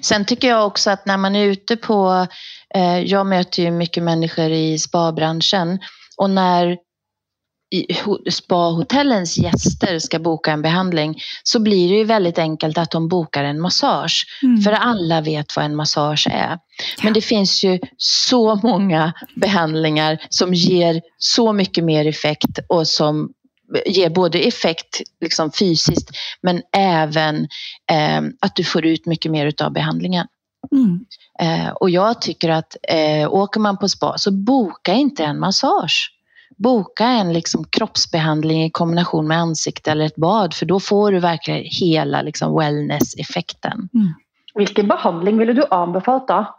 Sen 0.00 0.24
tycker 0.24 0.48
jag 0.48 0.66
också 0.66 0.90
att 0.90 1.06
när 1.06 1.16
man 1.16 1.36
är 1.36 1.44
ute 1.44 1.76
på, 1.76 2.26
eh, 2.74 2.98
jag 2.98 3.26
möter 3.26 3.62
ju 3.62 3.70
mycket 3.70 4.02
människor 4.02 4.50
i 4.50 4.78
spabranschen 4.78 5.78
och 6.16 6.30
när 6.30 6.76
spahotellens 8.30 9.38
gäster 9.38 9.98
ska 9.98 10.18
boka 10.18 10.52
en 10.52 10.62
behandling 10.62 11.18
så 11.42 11.60
blir 11.60 11.88
det 11.88 11.94
ju 11.94 12.04
väldigt 12.04 12.38
enkelt 12.38 12.78
att 12.78 12.90
de 12.90 13.08
bokar 13.08 13.44
en 13.44 13.60
massage. 13.60 14.26
Mm. 14.42 14.62
För 14.62 14.72
alla 14.72 15.20
vet 15.20 15.56
vad 15.56 15.64
en 15.64 15.76
massage 15.76 16.26
är. 16.30 16.58
Men 17.02 17.12
det 17.12 17.20
finns 17.20 17.64
ju 17.64 17.78
så 17.96 18.54
många 18.54 19.12
behandlingar 19.36 20.18
som 20.28 20.54
ger 20.54 21.00
så 21.18 21.52
mycket 21.52 21.84
mer 21.84 22.06
effekt 22.06 22.58
och 22.68 22.88
som 22.88 23.32
ger 23.86 24.10
både 24.10 24.38
effekt 24.38 25.00
liksom 25.20 25.52
fysiskt 25.52 26.10
men 26.42 26.62
även 26.76 27.48
eh, 27.90 28.22
att 28.40 28.56
du 28.56 28.64
får 28.64 28.86
ut 28.86 29.06
mycket 29.06 29.30
mer 29.30 29.52
av 29.62 29.72
behandlingen. 29.72 30.26
Mm. 30.72 31.04
Eh, 31.40 31.68
och 31.68 31.90
jag 31.90 32.20
tycker 32.20 32.48
att 32.48 32.76
eh, 32.88 33.32
åker 33.32 33.60
man 33.60 33.78
på 33.78 33.88
spa 33.88 34.18
så 34.18 34.30
boka 34.30 34.92
inte 34.92 35.24
en 35.24 35.38
massage. 35.38 36.13
Boka 36.56 37.04
en 37.04 37.32
liksom 37.32 37.64
kroppsbehandling 37.64 38.64
i 38.64 38.70
kombination 38.70 39.28
med 39.28 39.38
ansikte 39.38 39.90
eller 39.90 40.04
ett 40.04 40.16
bad 40.16 40.54
för 40.54 40.66
då 40.66 40.80
får 40.80 41.12
du 41.12 41.20
verkligen 41.20 41.64
hela 41.64 42.22
liksom 42.22 42.58
wellness-effekten. 42.58 43.88
Hvilken 44.54 44.88
behandling 44.88 45.38
ville 45.38 45.52
du 45.52 45.64
anbefalt 45.70 46.28
da? 46.28 46.54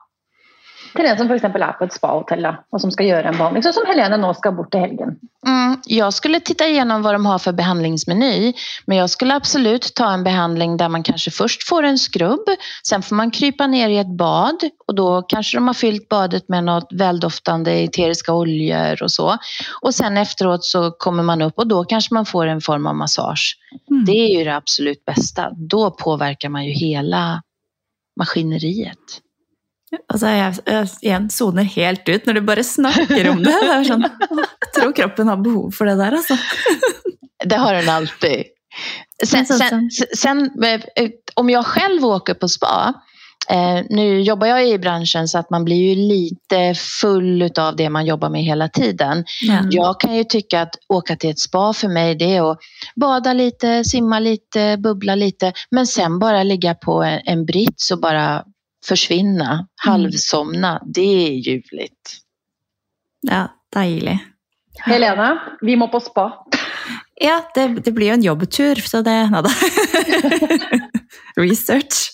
Till 0.95 1.05
en 1.05 1.17
som 1.17 1.27
för 1.27 1.35
exempel 1.35 1.61
är 1.61 1.71
på 1.71 1.83
ett 1.83 1.93
spahotell 1.93 2.47
och 2.69 2.81
som 2.81 2.91
ska 2.91 3.03
göra 3.03 3.27
en 3.27 3.37
behandling, 3.37 3.63
så 3.63 3.73
som 3.73 3.83
Helene 3.87 4.17
nu 4.17 4.33
ska 4.33 4.51
bort 4.51 4.71
till 4.71 4.79
helgen? 4.79 5.19
Mm, 5.47 5.81
jag 5.85 6.13
skulle 6.13 6.39
titta 6.39 6.67
igenom 6.67 7.01
vad 7.01 7.13
de 7.13 7.25
har 7.25 7.39
för 7.39 7.51
behandlingsmeny. 7.51 8.53
Men 8.85 8.97
jag 8.97 9.09
skulle 9.09 9.35
absolut 9.35 9.91
ta 9.95 10.11
en 10.11 10.23
behandling 10.23 10.77
där 10.77 10.89
man 10.89 11.03
kanske 11.03 11.31
först 11.31 11.67
får 11.67 11.83
en 11.83 11.97
skrubb. 11.97 12.49
Sen 12.87 13.01
får 13.01 13.15
man 13.15 13.31
krypa 13.31 13.67
ner 13.67 13.89
i 13.89 13.97
ett 13.97 14.17
bad 14.17 14.55
och 14.87 14.95
då 14.95 15.21
kanske 15.21 15.57
de 15.57 15.67
har 15.67 15.73
fyllt 15.73 16.09
badet 16.09 16.49
med 16.49 16.63
något 16.63 16.87
väldoftande 16.93 17.71
eteriska 17.71 18.33
oljor 18.33 19.03
och 19.03 19.11
så. 19.11 19.37
Och 19.81 19.95
sen 19.95 20.17
efteråt 20.17 20.63
så 20.63 20.91
kommer 20.91 21.23
man 21.23 21.41
upp 21.41 21.53
och 21.57 21.67
då 21.67 21.83
kanske 21.83 22.13
man 22.13 22.25
får 22.25 22.47
en 22.47 22.61
form 22.61 22.87
av 22.87 22.95
massage. 22.95 23.57
Mm. 23.89 24.05
Det 24.05 24.11
är 24.11 24.37
ju 24.37 24.43
det 24.43 24.55
absolut 24.55 25.05
bästa. 25.05 25.51
Då 25.55 25.91
påverkar 25.91 26.49
man 26.49 26.65
ju 26.65 26.71
hela 26.71 27.41
maskineriet. 28.19 29.24
Altså, 30.13 30.27
jeg, 30.27 30.57
jeg 30.65 30.89
igjen 31.01 31.29
soner 31.33 31.63
helt 31.75 32.09
ut 32.09 32.27
når 32.27 32.39
du 32.39 32.41
bare 32.47 32.63
snakker 32.63 33.29
om 33.31 33.43
det. 33.43 33.55
det 33.61 33.79
sånn, 33.87 34.05
jeg 34.05 34.73
tror 34.77 34.95
kroppen 34.95 35.31
har 35.31 35.37
behov 35.37 35.71
för 35.71 35.85
det 35.85 35.95
där. 35.95 36.19
Alltså. 36.19 36.37
Det 37.45 37.55
har 37.55 37.73
den 37.73 37.89
alltid. 37.89 38.43
Sen, 39.25 39.45
sen, 39.45 39.89
sen, 40.17 40.63
eh, 40.95 41.09
om 41.33 41.49
jag 41.49 41.65
själv 41.65 42.05
åker 42.05 42.33
på 42.33 42.47
spa, 42.47 42.93
eh, 43.49 43.85
nu 43.89 44.21
jobbar 44.21 44.47
jag 44.47 44.67
i 44.67 44.79
branschen 44.79 45.27
så 45.27 45.37
att 45.37 45.49
man 45.49 45.65
blir 45.65 45.75
ju 45.75 45.95
lite 45.95 46.73
full 47.01 47.49
av 47.59 47.75
det 47.75 47.89
man 47.89 48.05
jobbar 48.05 48.29
med 48.29 48.43
hela 48.43 48.69
tiden. 48.69 49.25
Mm. 49.49 49.67
Jag 49.71 49.99
kan 49.99 50.15
ju 50.15 50.23
tycka 50.23 50.61
att 50.61 50.75
åka 50.89 51.15
till 51.15 51.29
ett 51.29 51.39
spa 51.39 51.73
för 51.73 51.87
mig 51.87 52.15
det 52.15 52.35
är 52.35 52.51
att 52.51 52.59
bada 52.95 53.33
lite, 53.33 53.83
simma 53.83 54.19
lite, 54.19 54.77
bubbla 54.77 55.15
lite 55.15 55.53
men 55.71 55.87
sen 55.87 56.19
bara 56.19 56.43
ligga 56.43 56.73
på 56.73 57.03
en, 57.03 57.21
en 57.25 57.45
brits 57.45 57.91
och 57.91 57.99
bara 57.99 58.43
försvinna, 58.87 59.51
mm. 59.51 59.65
halvsomna. 59.75 60.83
Det 60.85 61.27
är 61.27 61.31
ljuvligt. 61.31 62.17
Ja, 63.21 63.47
dejligt. 63.73 64.21
Helena, 64.79 65.41
vi 65.61 65.75
må 65.75 65.87
på 65.87 65.99
spa. 65.99 66.45
Ja, 67.21 67.51
det, 67.55 67.67
det 67.67 67.91
blir 67.91 68.07
ju 68.07 68.13
en 68.13 68.23
jobbtur, 68.23 68.75
så 68.75 69.01
det... 69.01 69.29
Nada. 69.29 69.49
Research. 71.35 72.13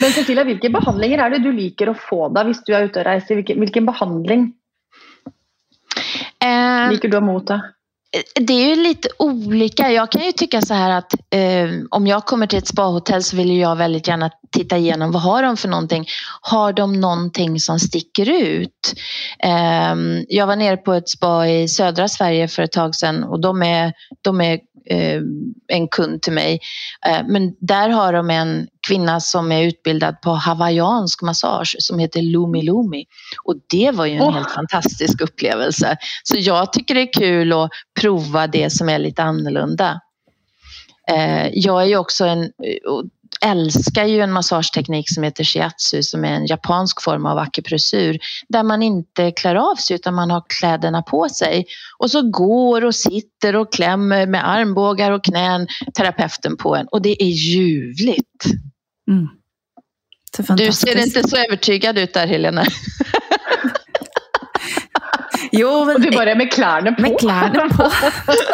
Men 0.00 0.12
Cecilia, 0.12 0.44
vilka 0.44 0.68
behandlingar 0.68 1.18
är 1.18 1.30
det 1.30 1.38
du 1.38 1.52
liker 1.52 1.86
att 1.86 2.00
få 2.00 2.28
då, 2.28 2.40
om 2.40 2.54
du 2.66 2.74
är 2.74 2.84
ute 2.84 2.98
och 2.98 3.04
reser? 3.04 3.34
Vilken, 3.34 3.60
vilken 3.60 3.86
behandling 3.86 4.52
eh, 6.44 6.90
liker 6.90 7.08
du 7.08 7.16
att 7.16 7.22
motta? 7.22 7.62
Eh, 8.14 8.44
det 8.44 8.52
är 8.52 8.68
ju 8.68 8.82
lite 8.82 9.08
olika. 9.18 9.92
Jag 9.92 10.12
kan 10.12 10.24
ju 10.24 10.32
tycka 10.32 10.60
så 10.62 10.74
här 10.74 10.90
att 10.90 11.14
eh, 11.30 11.70
om 11.90 12.06
jag 12.06 12.24
kommer 12.24 12.46
till 12.46 12.58
ett 12.58 12.68
spahotell 12.68 13.22
så 13.22 13.36
vill 13.36 13.56
jag 13.56 13.76
väldigt 13.76 14.08
gärna 14.08 14.30
titta 14.50 14.76
igenom 14.76 15.12
vad 15.12 15.22
har 15.22 15.42
de 15.42 15.56
för 15.56 15.68
någonting. 15.68 16.06
Har 16.40 16.72
de 16.72 17.00
någonting 17.00 17.60
som 17.60 17.78
sticker 17.80 18.30
ut? 18.30 18.94
Eh, 19.38 19.94
jag 20.28 20.46
var 20.46 20.56
nere 20.56 20.76
på 20.76 20.92
ett 20.92 21.08
spa 21.08 21.46
i 21.48 21.68
södra 21.68 22.08
Sverige 22.08 22.48
för 22.48 22.62
ett 22.62 22.72
tag 22.72 22.94
sedan 22.94 23.24
och 23.24 23.40
de 23.40 23.62
är, 23.62 23.92
de 24.22 24.40
är 24.40 24.60
eh, 24.86 25.20
en 25.68 25.88
kund 25.88 26.22
till 26.22 26.32
mig. 26.32 26.60
Eh, 27.06 27.20
men 27.26 27.54
där 27.60 27.88
har 27.88 28.12
de 28.12 28.30
en 28.30 28.66
kvinna 28.86 29.20
som 29.20 29.52
är 29.52 29.62
utbildad 29.62 30.20
på 30.20 30.30
hawaiiansk 30.30 31.22
massage 31.22 31.76
som 31.78 31.98
heter 31.98 32.22
Lumi 32.22 32.62
Lumi. 32.62 33.04
Och 33.44 33.54
det 33.70 33.90
var 33.90 34.06
ju 34.06 34.14
en 34.14 34.22
oh. 34.22 34.32
helt 34.32 34.50
fantastisk 34.50 35.20
upplevelse. 35.20 35.96
Så 36.22 36.36
jag 36.38 36.72
tycker 36.72 36.94
det 36.94 37.00
är 37.00 37.12
kul 37.12 37.52
att 37.52 37.70
prova 38.00 38.46
det 38.46 38.70
som 38.70 38.88
är 38.88 38.98
lite 38.98 39.22
annorlunda. 39.22 40.00
Eh, 41.10 41.48
jag 41.52 41.82
är 41.82 41.86
ju 41.86 41.96
också 41.96 42.24
en, 42.24 42.50
älskar 43.44 44.04
ju 44.04 44.20
en 44.20 44.32
massageteknik 44.32 45.14
som 45.14 45.22
heter 45.22 45.44
shiatsu 45.44 46.02
som 46.02 46.24
är 46.24 46.32
en 46.32 46.46
japansk 46.46 47.02
form 47.02 47.26
av 47.26 47.38
akupressur 47.38 48.18
där 48.48 48.62
man 48.62 48.82
inte 48.82 49.30
klär 49.30 49.54
av 49.54 49.74
sig 49.74 49.96
utan 49.96 50.14
man 50.14 50.30
har 50.30 50.42
kläderna 50.48 51.02
på 51.02 51.28
sig 51.28 51.66
och 51.98 52.10
så 52.10 52.30
går 52.30 52.84
och 52.84 52.94
sitter 52.94 53.56
och 53.56 53.72
klämmer 53.72 54.26
med 54.26 54.48
armbågar 54.48 55.10
och 55.10 55.24
knän 55.24 55.66
terapeuten 55.96 56.56
på 56.56 56.76
en 56.76 56.86
och 56.86 57.02
det 57.02 57.22
är 57.22 57.28
ljuvligt. 57.28 58.44
Mm. 59.10 59.28
Du 60.56 60.72
ser 60.72 60.98
inte 60.98 61.28
så 61.28 61.36
övertygad 61.36 61.98
ut 61.98 62.14
där 62.14 62.26
Helena. 62.26 62.64
Jo, 65.56 65.84
men, 65.84 65.96
och 65.96 66.02
du 66.02 66.10
bara 66.10 66.34
med 66.34 66.52
kläderna 66.52 66.92
på. 66.92 67.02
Med 67.02 67.20
kläderna 67.20 67.68
på. 67.68 67.82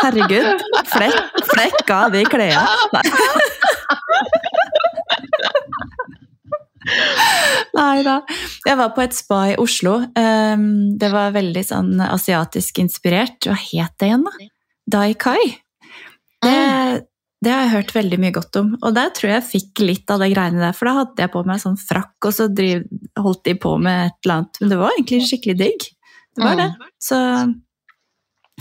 Herregud. 0.02 0.60
Fläck, 0.84 1.14
fläck 1.54 1.90
av 1.90 2.12
de 2.12 2.24
kläderna. 2.24 2.68
Nej 7.72 8.04
då. 8.04 8.26
Jag 8.64 8.76
var 8.76 8.88
på 8.88 9.00
ett 9.00 9.14
spa 9.14 9.48
i 9.48 9.56
Oslo. 9.56 10.04
Ehm, 10.16 10.98
det 10.98 11.08
var 11.08 11.30
väldigt 11.30 11.68
sånn 11.68 12.00
asiatisk 12.00 12.78
inspirert. 12.78 13.46
Vad 13.46 13.58
heter 13.58 13.94
det 13.98 14.06
igen, 14.06 14.24
da? 14.24 14.30
Dai 14.98 15.14
Kai. 15.14 15.56
Det, 16.42 16.48
mm. 16.48 17.00
Det, 17.40 17.50
har 17.50 17.60
jag 17.60 17.68
hört 17.68 17.96
väldigt 17.96 18.20
mycket 18.20 18.34
gott 18.34 18.56
om. 18.56 18.78
Och 18.82 18.94
där 18.94 19.10
tror 19.10 19.30
jag 19.30 19.36
jag 19.36 19.50
fick 19.50 19.78
lite 19.80 20.14
av 20.14 20.20
de 20.20 20.28
grejerna 20.28 20.58
där, 20.58 20.72
för 20.72 20.86
då 20.86 20.92
hade 20.92 21.22
jag 21.22 21.32
på 21.32 21.44
mig 21.44 21.60
sån 21.60 21.76
frack 21.76 22.16
och 22.24 22.34
så 22.34 22.46
driv, 22.46 22.82
holdt 23.18 23.44
de 23.44 23.54
på 23.54 23.78
med 23.78 24.06
ett 24.06 24.24
eller 24.24 24.34
annat. 24.34 24.56
Men 24.60 24.68
det 24.68 24.76
var 24.76 24.90
egentligen 24.92 25.26
skickligt 25.26 25.58
digg. 25.58 25.78
Det 26.36 26.42
var 26.42 26.52
mm. 26.52 26.66
det. 26.66 26.74
Så 26.98 27.14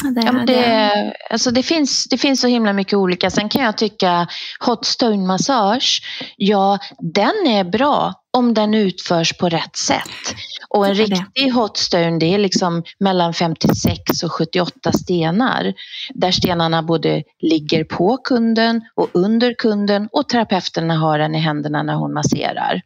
det, 0.03 0.21
ja, 0.25 0.31
det, 0.31 1.13
alltså 1.29 1.51
det, 1.51 1.63
finns, 1.63 2.05
det 2.09 2.17
finns 2.17 2.41
så 2.41 2.47
himla 2.47 2.73
mycket 2.73 2.93
olika. 2.93 3.29
Sen 3.29 3.49
kan 3.49 3.63
jag 3.63 3.77
tycka 3.77 4.27
hot 4.59 4.85
stone 4.85 5.27
massage, 5.27 6.01
ja 6.37 6.79
den 6.99 7.47
är 7.47 7.63
bra 7.63 8.13
om 8.31 8.53
den 8.53 8.73
utförs 8.73 9.37
på 9.37 9.49
rätt 9.49 9.77
sätt. 9.77 10.35
Och 10.69 10.87
en 10.87 10.95
riktig 10.95 11.51
hot 11.53 11.77
stone 11.77 12.19
det 12.19 12.33
är 12.33 12.37
liksom 12.37 12.83
mellan 12.99 13.33
56 13.33 14.23
och 14.23 14.31
78 14.31 14.91
stenar. 14.91 15.73
Där 16.13 16.31
stenarna 16.31 16.83
både 16.83 17.23
ligger 17.39 17.83
på 17.83 18.17
kunden 18.17 18.81
och 18.95 19.09
under 19.13 19.53
kunden 19.53 20.09
och 20.11 20.29
terapeuterna 20.29 20.97
har 20.97 21.19
den 21.19 21.35
i 21.35 21.39
händerna 21.39 21.83
när 21.83 21.95
hon 21.95 22.13
masserar. 22.13 22.81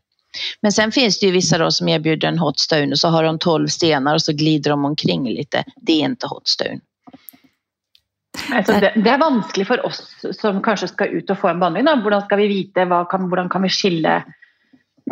Men 0.62 0.72
sen 0.72 0.92
finns 0.92 1.20
det 1.20 1.26
ju 1.26 1.32
vissa 1.32 1.58
då 1.58 1.72
som 1.72 1.88
erbjuder 1.88 2.28
en 2.28 2.40
hot 2.40 2.60
stone 2.60 2.92
och 2.92 3.00
så 3.00 3.08
har 3.08 3.24
de 3.24 3.40
12 3.40 3.68
stenar 3.68 4.14
och 4.14 4.22
så 4.22 4.34
glider 4.34 4.70
de 4.70 4.86
omkring 4.86 5.30
lite. 5.30 5.64
Det 5.82 5.92
är 5.92 6.06
inte 6.06 6.28
hot 6.28 6.48
stone. 6.48 6.80
Alltså 8.52 8.74
det, 8.74 8.94
det, 8.96 9.10
är 9.10 9.18
vanskligt 9.18 9.68
för 9.68 9.86
oss 9.86 10.26
som 10.32 10.62
kanske 10.62 10.88
ska 10.88 11.06
ut 11.06 11.30
och 11.30 11.38
få 11.38 11.48
en 11.48 11.60
behandling. 11.60 11.88
Hur 11.88 12.22
ska 12.22 12.36
vi 12.36 12.48
veta, 12.48 12.86
vad 12.86 13.10
kan, 13.10 13.22
hur 13.22 13.50
kan 13.50 13.62
vi 13.62 13.70
skilja? 13.70 14.24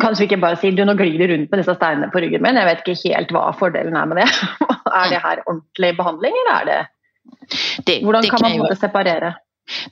Kanske 0.00 0.22
vi 0.22 0.24
inte 0.24 0.36
bara 0.36 0.56
säger 0.56 0.76
du 0.76 0.84
nu 0.84 0.94
glider 0.94 1.28
runt 1.28 1.50
med 1.50 1.60
dessa 1.60 1.74
stenarna 1.74 2.08
på 2.08 2.18
ryggen, 2.18 2.42
men 2.42 2.56
jag 2.56 2.64
vet 2.64 2.88
inte 2.88 3.08
helt 3.08 3.32
vad 3.32 3.58
fördelen 3.58 3.96
är 3.96 4.06
med 4.06 4.16
det. 4.16 4.28
är 4.90 5.10
det 5.10 5.18
här 5.18 5.48
ordentlig 5.48 5.96
behandling 5.96 6.32
eller 6.32 6.60
är 6.60 6.66
det? 6.66 6.86
det 7.86 8.06
hur 8.06 8.12
kan, 8.12 8.22
kan 8.22 8.58
man 8.58 8.76
separera? 8.76 9.34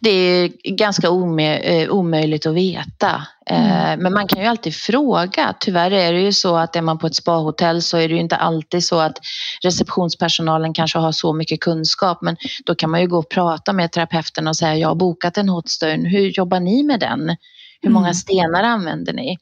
Det 0.00 0.10
är 0.10 0.50
ganska 0.76 1.06
eh, 1.06 1.90
omöjligt 1.90 2.46
att 2.46 2.54
veta. 2.54 3.26
Eh, 3.46 3.82
mm. 3.82 4.02
Men 4.02 4.12
man 4.12 4.28
kan 4.28 4.40
ju 4.40 4.46
alltid 4.46 4.74
fråga. 4.74 5.54
Tyvärr 5.60 5.90
är 5.90 6.12
det 6.12 6.20
ju 6.20 6.32
så 6.32 6.56
att 6.56 6.76
är 6.76 6.82
man 6.82 6.98
på 6.98 7.06
ett 7.06 7.14
spahotell 7.14 7.82
så 7.82 7.96
är 7.96 8.08
det 8.08 8.14
ju 8.14 8.20
inte 8.20 8.36
alltid 8.36 8.84
så 8.84 9.00
att 9.00 9.18
receptionspersonalen 9.62 10.74
kanske 10.74 10.98
har 10.98 11.12
så 11.12 11.32
mycket 11.32 11.60
kunskap. 11.60 12.22
Men 12.22 12.36
då 12.64 12.74
kan 12.74 12.90
man 12.90 13.00
ju 13.00 13.06
gå 13.06 13.18
och 13.18 13.28
prata 13.28 13.72
med 13.72 13.92
terapeuten 13.92 14.48
och 14.48 14.56
säga 14.56 14.76
jag 14.76 14.88
har 14.88 14.94
bokat 14.94 15.38
en 15.38 15.48
hotstone. 15.48 16.08
Hur 16.08 16.38
jobbar 16.38 16.60
ni 16.60 16.82
med 16.82 17.00
den? 17.00 17.36
Hur 17.82 17.90
många 17.90 18.06
mm. 18.06 18.14
stenar 18.14 18.62
använder 18.62 19.12
ni? 19.12 19.38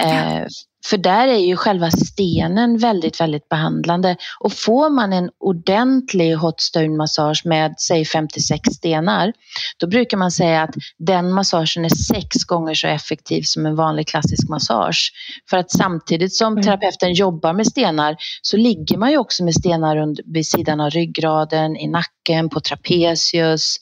Eh, 0.00 0.46
för 0.86 0.96
där 0.96 1.28
är 1.28 1.38
ju 1.38 1.56
själva 1.56 1.90
stenen 1.90 2.78
väldigt, 2.78 3.20
väldigt 3.20 3.48
behandlande. 3.48 4.16
Och 4.40 4.52
får 4.52 4.90
man 4.90 5.12
en 5.12 5.30
ordentlig 5.40 6.34
hot 6.34 6.60
stone 6.60 6.96
massage 6.96 7.42
med 7.44 7.74
säg 7.80 8.04
56 8.04 8.70
stenar, 8.70 9.32
då 9.78 9.86
brukar 9.86 10.16
man 10.16 10.30
säga 10.30 10.62
att 10.62 10.74
den 10.98 11.32
massagen 11.32 11.84
är 11.84 11.88
sex 11.88 12.44
gånger 12.46 12.74
så 12.74 12.86
effektiv 12.86 13.42
som 13.42 13.66
en 13.66 13.76
vanlig 13.76 14.08
klassisk 14.08 14.48
massage. 14.48 15.12
För 15.50 15.56
att 15.56 15.70
samtidigt 15.70 16.34
som 16.34 16.52
mm. 16.52 16.64
terapeuten 16.64 17.12
jobbar 17.12 17.52
med 17.52 17.66
stenar 17.66 18.16
så 18.42 18.56
ligger 18.56 18.98
man 18.98 19.10
ju 19.10 19.18
också 19.18 19.44
med 19.44 19.54
stenar 19.54 20.32
vid 20.32 20.46
sidan 20.46 20.80
av 20.80 20.90
ryggraden, 20.90 21.76
i 21.76 21.88
nacken, 21.88 22.48
på 22.48 22.60
trapezius. 22.60 23.76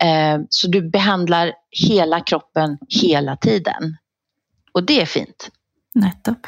Eh, 0.00 0.38
så 0.50 0.68
du 0.68 0.90
behandlar 0.90 1.52
hela 1.70 2.20
kroppen 2.20 2.78
hela 2.88 3.36
tiden. 3.36 3.96
Och 4.72 4.86
det 4.86 5.00
är 5.00 5.06
fint. 5.06 5.50
Nettopp. 5.94 6.46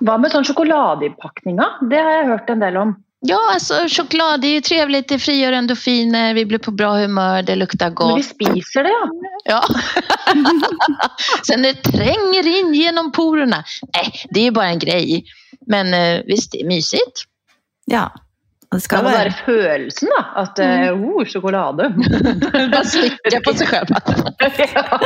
Vad 0.00 0.20
med 0.20 0.30
sån 0.30 0.44
chokladinpackningar? 0.44 1.90
Det 1.90 1.96
har 1.96 2.10
jag 2.10 2.26
hört 2.26 2.50
en 2.50 2.60
del 2.60 2.76
om. 2.76 3.02
Ja, 3.22 3.38
alltså 3.52 3.74
choklad 3.88 4.44
är 4.44 4.48
ju 4.48 4.60
trevligt, 4.60 5.08
det 5.08 5.18
frigör 5.18 5.52
endorfiner, 5.52 6.34
vi 6.34 6.46
blir 6.46 6.58
på 6.58 6.70
bra 6.70 6.92
humör, 6.92 7.42
det 7.42 7.56
luktar 7.56 7.90
gott. 7.90 8.06
Men 8.06 8.16
vi 8.16 8.22
spiser 8.22 8.84
det 8.84 8.90
ja. 8.90 9.10
Ja. 9.44 9.64
Sen 11.46 11.62
det 11.62 11.74
tränger 11.74 12.46
in 12.46 12.74
genom 12.74 13.12
porerna. 13.12 13.64
Nej, 13.94 14.12
det 14.30 14.40
är 14.40 14.44
ju 14.44 14.50
bara 14.50 14.68
en 14.68 14.78
grej. 14.78 15.24
Men 15.66 15.94
eh, 15.94 16.22
visst, 16.26 16.52
det 16.52 16.60
är 16.60 16.66
mysigt. 16.66 17.24
Ja. 17.84 18.12
Det 18.70 18.80
ska 18.80 19.02
vara 19.02 19.24
den 19.24 19.32
känslan 19.46 20.24
att 20.34 20.58
eh, 20.58 20.80
mm. 20.80 21.04
oh, 21.04 21.24
choklad. 21.24 21.76
Bara 22.72 22.84
slicka 22.84 23.40
på 23.44 23.54
sig 23.54 23.66
själv. 23.66 23.86
ja, 24.74 25.00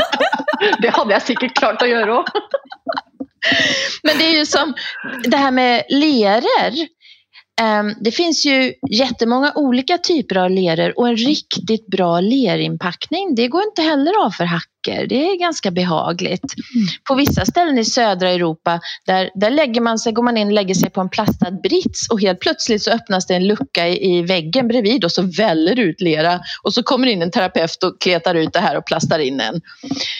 det 0.80 0.88
hade 0.88 1.12
jag 1.12 1.22
säkert 1.22 1.58
klart 1.58 1.82
att 1.82 1.88
göra 1.88 2.18
också. 2.18 2.38
Men 4.02 4.18
det 4.18 4.24
är 4.24 4.38
ju 4.38 4.46
som 4.46 4.74
det 5.24 5.36
här 5.36 5.50
med 5.50 5.82
leror. 5.88 6.88
Ehm, 7.60 7.94
det 8.00 8.10
finns 8.10 8.46
ju 8.46 8.74
jättemånga 8.90 9.52
olika 9.54 9.98
typer 9.98 10.36
av 10.36 10.50
leror 10.50 10.98
och 10.98 11.08
en 11.08 11.16
riktigt 11.16 11.86
bra 11.86 12.20
lerinpackning 12.20 13.34
det 13.34 13.48
går 13.48 13.62
inte 13.62 13.82
heller 13.82 14.24
av 14.24 14.30
för 14.30 14.44
hack 14.44 14.68
socker. 14.84 15.06
Det 15.06 15.26
är 15.26 15.38
ganska 15.38 15.70
behagligt. 15.70 16.54
Mm. 16.74 16.86
På 17.08 17.14
vissa 17.14 17.44
ställen 17.44 17.78
i 17.78 17.84
södra 17.84 18.30
Europa 18.30 18.80
där, 19.06 19.30
där 19.34 19.50
lägger 19.50 19.80
man 19.80 19.98
sig, 19.98 20.12
går 20.12 20.22
man 20.22 20.36
in 20.36 20.48
och 20.48 20.52
lägger 20.52 20.74
sig 20.74 20.90
på 20.90 21.00
en 21.00 21.08
plastad 21.08 21.50
brits 21.50 22.10
och 22.10 22.20
helt 22.20 22.40
plötsligt 22.40 22.82
så 22.82 22.90
öppnas 22.90 23.26
det 23.26 23.34
en 23.34 23.46
lucka 23.46 23.88
i, 23.88 24.18
i 24.18 24.22
väggen 24.22 24.68
bredvid 24.68 25.04
och 25.04 25.12
så 25.12 25.22
väller 25.22 25.78
ut 25.80 26.00
lera 26.00 26.40
och 26.62 26.74
så 26.74 26.82
kommer 26.82 27.06
in 27.06 27.22
en 27.22 27.30
terapeut 27.30 27.82
och 27.82 28.00
kletar 28.00 28.34
ut 28.34 28.52
det 28.52 28.60
här 28.60 28.76
och 28.76 28.86
plastar 28.86 29.18
in 29.18 29.40
en. 29.40 29.60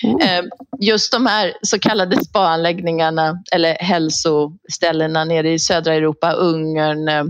Mm. 0.03 0.21
Eh, 0.21 0.45
just 0.81 1.13
de 1.13 1.27
här 1.27 1.53
så 1.63 1.79
kallade 1.79 2.25
spaanläggningarna 2.25 3.43
eller 3.53 3.75
hälsoställena 3.75 5.25
nere 5.25 5.53
i 5.53 5.59
södra 5.59 5.95
Europa, 5.95 6.33
Ungern, 6.33 7.09
eh, 7.09 7.25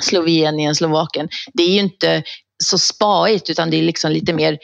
Slovenien, 0.00 0.74
Slovakien. 0.74 1.28
Det 1.54 1.62
är 1.62 1.70
ju 1.70 1.78
inte 1.78 2.22
så 2.64 2.78
spaigt 2.78 3.50
utan 3.50 3.70
det 3.70 3.76
är 3.76 3.82
liksom 3.82 4.12
lite 4.12 4.32
mer 4.32 4.58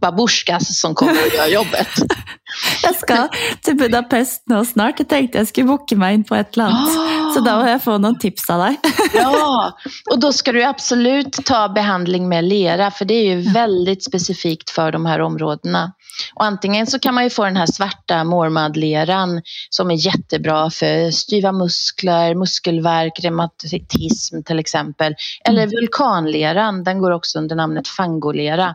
babusjkas 0.00 0.80
som 0.80 0.94
kommer 0.94 1.26
och 1.26 1.34
gör 1.34 1.46
jobbet. 1.46 1.88
jag 2.82 2.96
ska 2.96 3.28
till 3.60 3.76
Budapest 3.76 4.42
nu 4.46 4.64
snart. 4.64 4.94
Jag 4.98 5.08
tänkte 5.08 5.38
jag 5.38 5.48
skulle 5.48 5.66
boka 5.66 5.96
mig 5.96 6.14
in 6.14 6.24
på 6.24 6.34
ett 6.34 6.56
land. 6.56 6.74
Oh. 6.74 7.34
Så 7.34 7.40
då 7.40 7.50
får 7.60 7.68
jag 7.68 7.82
få 7.82 7.98
någon 7.98 8.18
tips 8.18 8.50
av 8.50 8.58
dig. 8.58 8.80
ja, 9.14 9.78
och 10.10 10.18
då 10.18 10.32
ska 10.32 10.52
du 10.52 10.64
absolut 10.64 11.32
ta 11.32 11.68
behandling 11.68 12.28
med 12.28 12.44
lera 12.44 12.90
för 12.90 13.04
det 13.04 13.14
är 13.14 13.36
ju 13.36 13.52
väldigt 13.52 14.04
specifikt 14.04 14.70
för 14.70 14.92
de 14.92 15.06
här 15.06 15.20
områdena. 15.20 15.92
Och 16.34 16.44
antingen 16.44 16.86
så 16.86 16.98
kan 16.98 17.14
man 17.14 17.24
ju 17.24 17.30
få 17.30 17.44
den 17.44 17.56
här 17.56 17.66
svarta 17.66 18.24
mormadleran 18.24 19.42
som 19.70 19.90
är 19.90 20.06
jättebra 20.06 20.70
för 20.70 21.10
styva 21.10 21.52
muskler, 21.52 22.34
muskelvärk, 22.34 23.20
reumatism 23.22 24.42
till 24.42 24.58
exempel. 24.58 25.14
Eller 25.44 25.62
mm. 25.62 25.70
vulkanleran, 25.70 26.84
den 26.84 26.98
går 26.98 27.10
också 27.10 27.38
under 27.38 27.56
namnet 27.56 27.88
fangolera. 27.88 28.74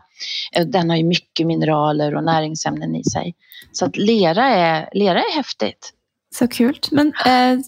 Eh, 0.52 0.66
den 0.66 0.90
har 0.90 0.96
ju 0.96 1.04
mycket 1.04 1.46
mineraler 1.46 2.14
och 2.14 2.24
näringsämnen 2.24 2.94
i 2.94 3.04
sig. 3.04 3.34
Så 3.72 3.84
att 3.84 3.96
lera 3.96 4.46
är, 4.46 4.88
lera 4.92 5.18
är 5.18 5.36
häftigt. 5.36 5.92
Så 6.34 6.48
kul. 6.48 6.78
Men 6.90 7.06
eh, 7.06 7.58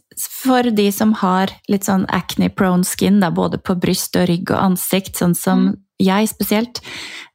för 0.43 0.71
de 0.71 0.93
som 0.93 1.13
har 1.13 1.51
lite 1.69 1.85
sån 1.85 2.07
acne 2.09 2.51
prone 2.51 2.85
skin, 2.85 3.21
då, 3.21 3.31
både 3.31 3.59
på 3.59 3.75
bröst 3.75 4.17
och 4.17 4.27
rygg 4.27 4.51
och 4.51 4.65
ansikt, 4.65 5.17
sån 5.17 5.35
som 5.35 5.63
mm. 5.63 5.77
jag 5.97 6.29
speciellt, 6.29 6.83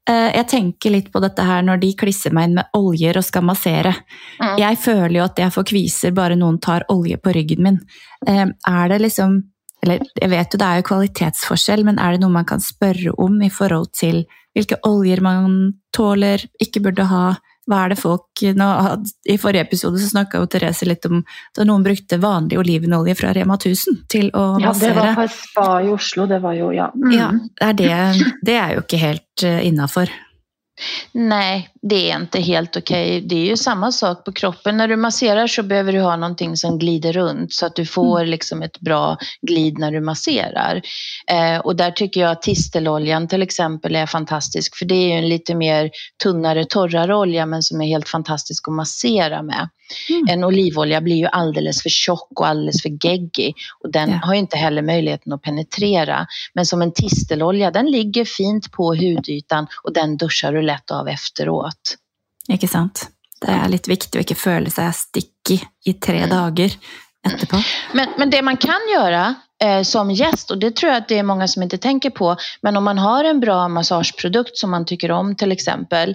jeg 0.10 0.45
tenker 0.50 0.93
litt 0.93 1.12
på 1.13 1.22
dette 1.24 1.43
her 1.45 1.62
når 1.65 1.82
de 1.84 1.91
klisser 2.00 2.34
meg 2.36 2.50
inn 2.50 2.58
med 2.58 2.78
oljer 2.78 3.19
og 3.19 3.26
skal 3.26 3.45
massere. 3.45 3.93
Mm. 4.39 4.56
Jeg 4.62 4.80
føler 4.82 5.15
jo 5.19 5.26
at 5.28 5.41
jeg 5.43 5.56
får 5.56 5.67
kviser 5.72 6.15
bare 6.17 6.38
noen 6.39 6.60
tar 6.63 6.88
olje 6.93 7.19
på 7.22 7.34
ryggen 7.36 7.63
min. 7.65 7.80
Eh, 8.28 8.45
er 8.48 8.93
det 8.93 9.02
liksom 9.06 9.41
Eller 9.80 10.02
jeg 10.19 10.28
vet 10.28 10.52
jo 10.52 10.58
det 10.60 10.65
er 10.67 10.80
jo 10.82 10.88
kvalitetsforskjell, 10.89 11.86
men 11.88 12.00
er 12.04 12.12
det 12.12 12.19
noe 12.19 12.34
man 12.34 12.43
kan 12.43 12.60
spørre 12.60 13.13
om 13.15 13.38
i 13.39 13.48
forhold 13.48 13.93
til 13.95 14.26
hvilke 14.52 14.76
oljer 14.84 15.22
man 15.24 15.54
tåler, 15.95 16.43
ikke 16.60 16.82
burde 16.84 17.06
ha? 17.08 17.38
Hva 17.69 17.84
er 17.86 17.93
det 17.93 17.99
folk 18.01 18.43
nå, 18.58 18.67
I 19.29 19.36
forrige 19.38 19.67
episode 19.67 20.01
så 20.01 20.10
snakka 20.10 20.41
Therese 20.49 20.88
litt 20.89 21.05
om 21.05 21.19
at 21.21 21.62
noen 21.69 21.86
brukte 21.86 22.17
vanlig 22.21 22.58
olivenolje 22.62 23.13
fra 23.19 23.34
Rema 23.36 23.60
1000 23.60 23.99
til 24.10 24.32
å 24.34 24.45
ja, 24.58 24.71
massere. 24.71 24.95
Ja, 24.95 24.95
det 24.95 25.12
var 25.12 25.19
på 25.19 25.27
spa 25.36 25.67
i 25.86 25.91
Oslo. 25.93 26.25
Det 26.29 26.39
var 26.41 26.58
jo, 26.58 26.71
ja. 26.73 26.89
Mm. 26.95 27.13
ja 27.13 27.29
er 27.62 27.77
det, 27.77 27.93
det, 28.45 28.58
er 28.58 28.73
jo 28.77 28.86
ikke 28.86 29.01
helt 29.03 29.45
uh, 29.45 29.60
innafor. 29.65 30.10
Nej, 31.11 31.69
det 31.81 32.11
är 32.11 32.15
inte 32.15 32.41
helt 32.41 32.77
okej. 32.77 33.17
Okay. 33.17 33.27
Det 33.27 33.35
är 33.35 33.45
ju 33.45 33.57
samma 33.57 33.91
sak 33.91 34.25
på 34.25 34.31
kroppen. 34.31 34.77
När 34.77 34.87
du 34.87 34.95
masserar 34.95 35.47
så 35.47 35.63
behöver 35.63 35.93
du 35.93 36.01
ha 36.01 36.15
någonting 36.15 36.57
som 36.57 36.79
glider 36.79 37.13
runt 37.13 37.53
så 37.53 37.65
att 37.65 37.75
du 37.75 37.85
får 37.85 38.19
mm. 38.19 38.29
liksom 38.29 38.61
ett 38.61 38.79
bra 38.79 39.17
glid 39.41 39.77
när 39.77 39.91
du 39.91 39.99
masserar. 39.99 40.81
Eh, 41.31 41.57
och 41.59 41.75
där 41.75 41.91
tycker 41.91 42.21
jag 42.21 42.31
att 42.31 42.41
tisteloljan 42.41 43.27
till 43.27 43.41
exempel 43.41 43.95
är 43.95 44.05
fantastisk 44.05 44.77
för 44.77 44.85
det 44.85 44.95
är 44.95 45.07
ju 45.07 45.13
en 45.13 45.29
lite 45.29 45.55
mer 45.55 45.91
tunnare, 46.23 46.65
torrare 46.65 47.15
olja 47.15 47.45
men 47.45 47.63
som 47.63 47.81
är 47.81 47.87
helt 47.87 48.09
fantastisk 48.09 48.67
att 48.67 48.73
massera 48.73 49.43
med. 49.43 49.69
Mm. 50.10 50.25
En 50.30 50.43
olivolja 50.43 51.02
blir 51.02 51.15
ju 51.15 51.25
alldeles 51.25 51.84
för 51.84 51.89
tjock 51.89 52.39
och 52.39 52.47
alldeles 52.47 52.82
för 52.82 53.06
geggig 53.06 53.56
och 53.84 53.91
den 53.91 54.10
ja. 54.10 54.19
har 54.23 54.34
inte 54.34 54.58
heller 54.58 54.82
möjligheten 54.82 55.34
att 55.34 55.41
penetrera. 55.41 56.28
Men 56.54 56.65
som 56.65 56.82
en 56.82 56.93
tistelolja, 56.93 57.71
den 57.71 57.91
ligger 57.91 58.25
fint 58.25 58.71
på 58.71 58.95
hudytan 58.95 59.67
och 59.84 59.93
den 59.93 60.17
duschar 60.17 60.54
du 60.54 60.62
lätt 60.62 60.91
av 60.91 61.08
efteråt. 61.08 61.95
Inte 62.47 62.67
sant? 62.67 63.10
Det 63.41 63.52
är 63.52 63.69
lite 63.69 63.89
viktigt 63.89 64.15
att 64.15 64.32
inte 64.32 64.41
känna 64.43 64.69
sig 64.69 64.93
sticky 64.93 65.60
i 65.86 65.93
tre 65.93 66.17
mm. 66.17 66.30
dagar 66.30 66.71
efterpå. 67.28 67.58
Men, 67.93 68.10
men 68.17 68.30
det 68.30 68.41
man 68.41 68.58
kan 68.58 68.80
göra 68.93 69.36
eh, 69.63 69.82
som 69.82 70.12
gäst 70.12 70.52
och 70.52 70.58
det 70.58 70.76
tror 70.76 70.91
jag 70.91 70.98
att 70.98 71.08
det 71.08 71.17
är 71.17 71.24
många 71.24 71.48
som 71.48 71.63
inte 71.63 71.78
tänker 71.78 72.10
på. 72.10 72.36
Men 72.62 72.78
om 72.78 72.84
man 72.84 72.98
har 72.98 73.24
en 73.24 73.39
bra 73.39 73.67
massageprodukt 73.67 74.58
som 74.58 74.72
man 74.72 74.86
tycker 74.86 75.12
om 75.12 75.36
till 75.36 75.52
exempel. 75.52 76.10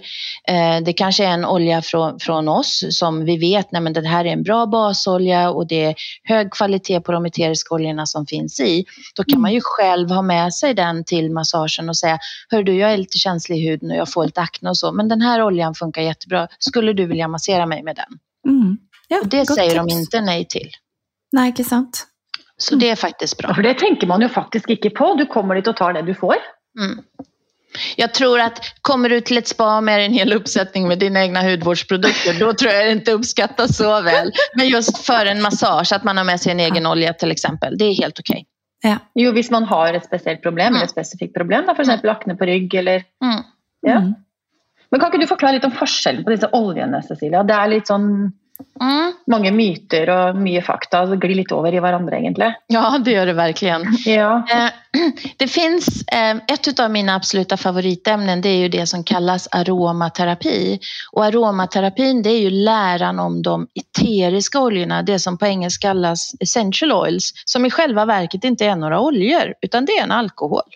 Eh, 0.49 0.85
det 0.85 0.93
kanske 0.93 1.25
är 1.25 1.29
en 1.29 1.45
olja 1.45 1.83
från, 1.83 2.21
från 2.21 2.49
oss 2.49 2.85
som 2.91 3.25
vi 3.25 3.37
vet, 3.37 3.73
nej 3.73 3.83
men 3.83 3.93
det 3.93 4.09
här 4.09 4.25
är 4.25 4.33
en 4.33 4.43
bra 4.43 4.67
basolja 4.67 5.51
och 5.51 5.67
det 5.67 5.85
är 5.85 5.95
hög 6.23 6.51
kvalitet 6.51 7.01
på 7.01 7.13
de 7.13 7.27
eteriska 7.27 7.75
oljorna 7.75 8.07
som 8.07 8.27
finns 8.27 8.61
i. 8.61 8.85
Då 9.17 9.25
kan 9.25 9.41
man 9.41 9.53
ju 9.53 9.61
själv 9.63 10.11
ha 10.11 10.23
med 10.23 10.55
sig 10.55 10.75
den 10.75 11.05
till 11.05 11.31
massagen 11.31 11.89
och 11.89 11.97
säga, 11.97 12.19
hör 12.49 12.63
du 12.63 12.77
jag 12.77 12.93
är 12.93 12.97
lite 12.97 13.19
känslig 13.19 13.57
i 13.57 13.69
huden 13.69 13.91
och 13.91 13.97
jag 13.97 14.13
får 14.13 14.25
lite 14.25 14.41
akne 14.41 14.71
och 14.71 14.79
så, 14.79 14.93
men 14.93 15.09
den 15.09 15.21
här 15.21 15.43
oljan 15.43 15.75
funkar 15.75 16.03
jättebra. 16.03 16.49
Skulle 16.59 16.93
du 16.93 17.07
vilja 17.07 17.29
massera 17.29 17.67
mig 17.67 17.83
med 17.83 17.97
den? 17.97 18.19
Mm. 18.55 18.79
Ja, 19.09 19.21
och 19.21 19.29
det 19.29 19.47
säger 19.47 19.71
tips. 19.71 19.95
de 19.95 19.99
inte 19.99 20.21
nej 20.21 20.45
till. 20.45 20.71
Nej, 21.33 21.47
inte 21.47 21.65
sant. 21.65 22.07
Så 22.57 22.75
det 22.75 22.91
är 22.91 22.97
faktiskt 22.97 23.39
bra. 23.39 23.55
För 23.55 23.63
det 23.63 23.75
tänker 23.75 24.07
man 24.07 24.21
ju 24.21 24.29
faktiskt 24.29 24.69
inte 24.69 24.91
på. 24.91 25.15
Du 25.15 25.27
kommer 25.27 25.55
dit 25.55 25.67
och 25.67 25.77
tar 25.77 25.93
det 25.93 26.03
du 26.03 26.15
får. 26.15 26.37
Mm. 26.81 27.05
Jag 27.97 28.15
tror 28.15 28.41
att 28.41 28.61
kommer 28.81 29.09
du 29.09 29.21
till 29.21 29.39
ett 29.39 29.49
spa 29.49 29.81
med 29.81 30.05
en 30.05 30.13
hel 30.13 30.33
uppsättning 30.33 30.89
med 30.89 30.99
dina 30.99 31.23
egna 31.23 31.43
hudvårdsprodukter, 31.43 32.41
då 32.41 32.53
tror 32.53 32.73
jag 32.73 32.87
det 32.87 32.93
inte 32.93 33.13
uppskattas 33.13 33.77
så 33.77 34.01
väl. 34.01 34.33
Men 34.57 34.69
just 34.69 35.07
för 35.07 35.27
en 35.27 35.43
massage, 35.43 35.93
att 35.93 36.05
man 36.05 36.17
har 36.17 36.25
med 36.25 36.41
sig 36.41 36.53
en 36.53 36.61
egen 36.61 36.87
olja 36.87 37.13
till 37.13 37.31
exempel, 37.31 37.79
det 37.79 37.85
är 37.85 37.95
helt 37.95 38.19
okej. 38.19 38.47
Okay. 38.83 38.91
Ja. 38.91 38.99
Jo, 39.15 39.31
om 39.31 39.43
man 39.51 39.65
har 39.65 39.95
ett 39.95 40.05
speciellt 40.05 40.43
problem, 40.43 40.67
mm. 40.67 40.77
eller 40.77 40.85
ett 40.85 40.91
specifikt 40.91 41.35
problem, 41.35 41.65
för 41.65 41.81
exempel 41.81 42.11
mm. 42.11 42.17
akne 42.17 42.35
på 42.35 42.45
rygg 42.45 42.75
eller... 42.75 42.95
Mm. 42.95 43.43
Ja. 43.81 43.93
Mm. 43.93 44.15
Men 44.91 45.01
kan 45.01 45.07
inte 45.07 45.19
du 45.19 45.27
förklara 45.27 45.53
lite 45.53 45.67
om 45.67 45.73
skillnaden 45.73 46.25
på 46.25 46.31
dessa 46.31 46.49
oljorna, 46.53 47.03
Cecilia? 47.03 47.43
Det 47.43 47.55
är 47.55 47.69
lite 47.69 47.87
sån 47.87 48.33
Mm. 48.81 49.13
Många 49.27 49.53
myter 49.53 50.11
och 50.11 50.37
mycket 50.37 50.67
fakta 50.67 51.07
glider 51.07 51.35
lite 51.35 51.55
över 51.55 51.75
i 51.75 51.81
varandra 51.81 52.19
egentligen. 52.19 52.53
Ja, 52.67 52.99
det 53.05 53.11
gör 53.11 53.27
det 53.27 53.33
verkligen. 53.33 53.83
Ja. 54.05 54.47
Eh, 54.51 54.71
det 55.37 55.49
finns 55.49 56.09
eh, 56.09 56.37
ett 56.37 56.81
av 56.81 56.91
mina 56.91 57.15
absoluta 57.15 57.57
favoritämnen, 57.57 58.41
det 58.41 58.49
är 58.49 58.57
ju 58.57 58.69
det 58.69 58.87
som 58.87 59.05
kallas 59.05 59.49
aromaterapi. 59.51 60.81
Och 61.13 61.25
aromaterapin, 61.25 62.23
det 62.23 62.31
är 62.31 62.41
ju 62.41 62.51
läran 62.51 63.19
om 63.19 63.43
de 63.43 63.67
eteriska 63.75 64.61
oljorna, 64.61 65.03
det 65.03 65.19
som 65.19 65.39
på 65.39 65.47
engelska 65.47 65.89
kallas 65.89 66.35
essential 66.41 66.93
oils, 66.93 67.33
som 67.45 67.67
i 67.67 67.71
själva 67.71 68.05
verket 68.05 68.45
inte 68.45 68.67
är 68.67 68.77
några 68.77 69.01
oljor, 69.01 69.55
utan 69.63 69.85
det 69.85 69.93
är 69.93 70.03
en 70.03 70.13
alkohol. 70.13 70.71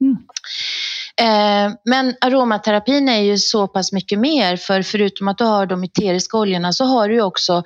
Mm. 0.00 0.16
Eh, 1.20 1.72
men 1.84 2.14
aromaterapin 2.20 3.08
är 3.08 3.20
ju 3.20 3.38
så 3.38 3.68
pass 3.68 3.92
mycket 3.92 4.18
mer 4.18 4.56
för 4.56 4.82
förutom 4.82 5.28
att 5.28 5.38
du 5.38 5.44
har 5.44 5.66
de 5.66 5.84
eteriska 5.84 6.38
oljorna 6.38 6.72
så 6.72 6.84
har 6.84 7.08
du 7.08 7.22
också 7.22 7.62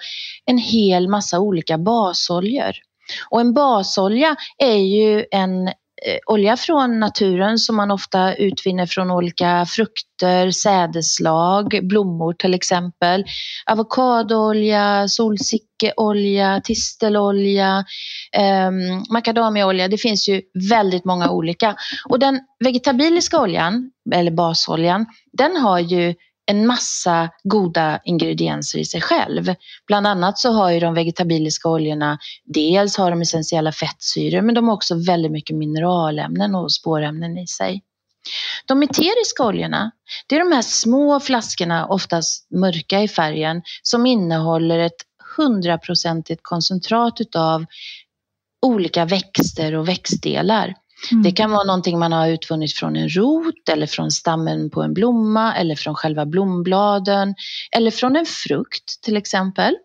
en 0.46 0.58
hel 0.58 1.08
massa 1.08 1.38
olika 1.40 1.78
basoljor. 1.78 2.72
Och 3.30 3.40
en 3.40 3.54
basolja 3.54 4.36
är 4.58 4.76
ju 4.76 5.24
en 5.30 5.70
Eh, 6.06 6.18
olja 6.26 6.56
från 6.56 7.00
naturen 7.00 7.58
som 7.58 7.76
man 7.76 7.90
ofta 7.90 8.34
utvinner 8.34 8.86
från 8.86 9.10
olika 9.10 9.66
frukter, 9.68 10.50
sädeslag, 10.50 11.80
blommor 11.82 12.32
till 12.32 12.54
exempel. 12.54 13.24
Avokadoolja, 13.66 15.08
solsikkeolja, 15.08 16.60
tistelolja, 16.64 17.84
eh, 18.36 18.70
makadamiaolja. 19.12 19.88
Det 19.88 19.98
finns 19.98 20.28
ju 20.28 20.42
väldigt 20.70 21.04
många 21.04 21.30
olika. 21.30 21.76
Och 22.08 22.18
den 22.18 22.40
vegetabiliska 22.64 23.40
oljan, 23.40 23.90
eller 24.14 24.30
basoljan, 24.30 25.06
den 25.32 25.56
har 25.56 25.78
ju 25.78 26.14
en 26.46 26.66
massa 26.66 27.30
goda 27.44 28.00
ingredienser 28.04 28.78
i 28.78 28.84
sig 28.84 29.00
själv. 29.00 29.54
Bland 29.86 30.06
annat 30.06 30.38
så 30.38 30.52
har 30.52 30.70
ju 30.70 30.80
de 30.80 30.94
vegetabiliska 30.94 31.68
oljorna, 31.68 32.18
dels 32.44 32.96
har 32.96 33.10
de 33.10 33.22
essentiella 33.22 33.72
fettsyror 33.72 34.42
men 34.42 34.54
de 34.54 34.68
har 34.68 34.74
också 34.74 34.94
väldigt 35.06 35.32
mycket 35.32 35.56
mineralämnen 35.56 36.54
och 36.54 36.72
spårämnen 36.72 37.38
i 37.38 37.46
sig. 37.46 37.82
De 38.66 38.82
eteriska 38.82 39.44
oljorna, 39.44 39.90
det 40.26 40.36
är 40.36 40.40
de 40.40 40.52
här 40.52 40.62
små 40.62 41.20
flaskorna, 41.20 41.86
oftast 41.86 42.50
mörka 42.50 43.02
i 43.02 43.08
färgen, 43.08 43.62
som 43.82 44.06
innehåller 44.06 44.78
ett 44.78 45.02
hundraprocentigt 45.36 46.40
koncentrat 46.42 47.20
utav 47.20 47.64
olika 48.62 49.04
växter 49.04 49.74
och 49.74 49.88
växtdelar. 49.88 50.74
Mm. 51.12 51.22
Det 51.22 51.32
kan 51.32 51.50
vara 51.50 51.64
någonting 51.64 51.98
man 51.98 52.12
har 52.12 52.28
utvunnit 52.28 52.72
från 52.72 52.96
en 52.96 53.08
rot 53.08 53.68
eller 53.68 53.86
från 53.86 54.10
stammen 54.10 54.70
på 54.70 54.82
en 54.82 54.94
blomma 54.94 55.54
eller 55.54 55.74
från 55.74 55.94
själva 55.94 56.26
blombladen 56.26 57.34
eller 57.72 57.90
från 57.90 58.16
en 58.16 58.26
frukt 58.26 59.02
till 59.02 59.16
exempel. 59.16 59.76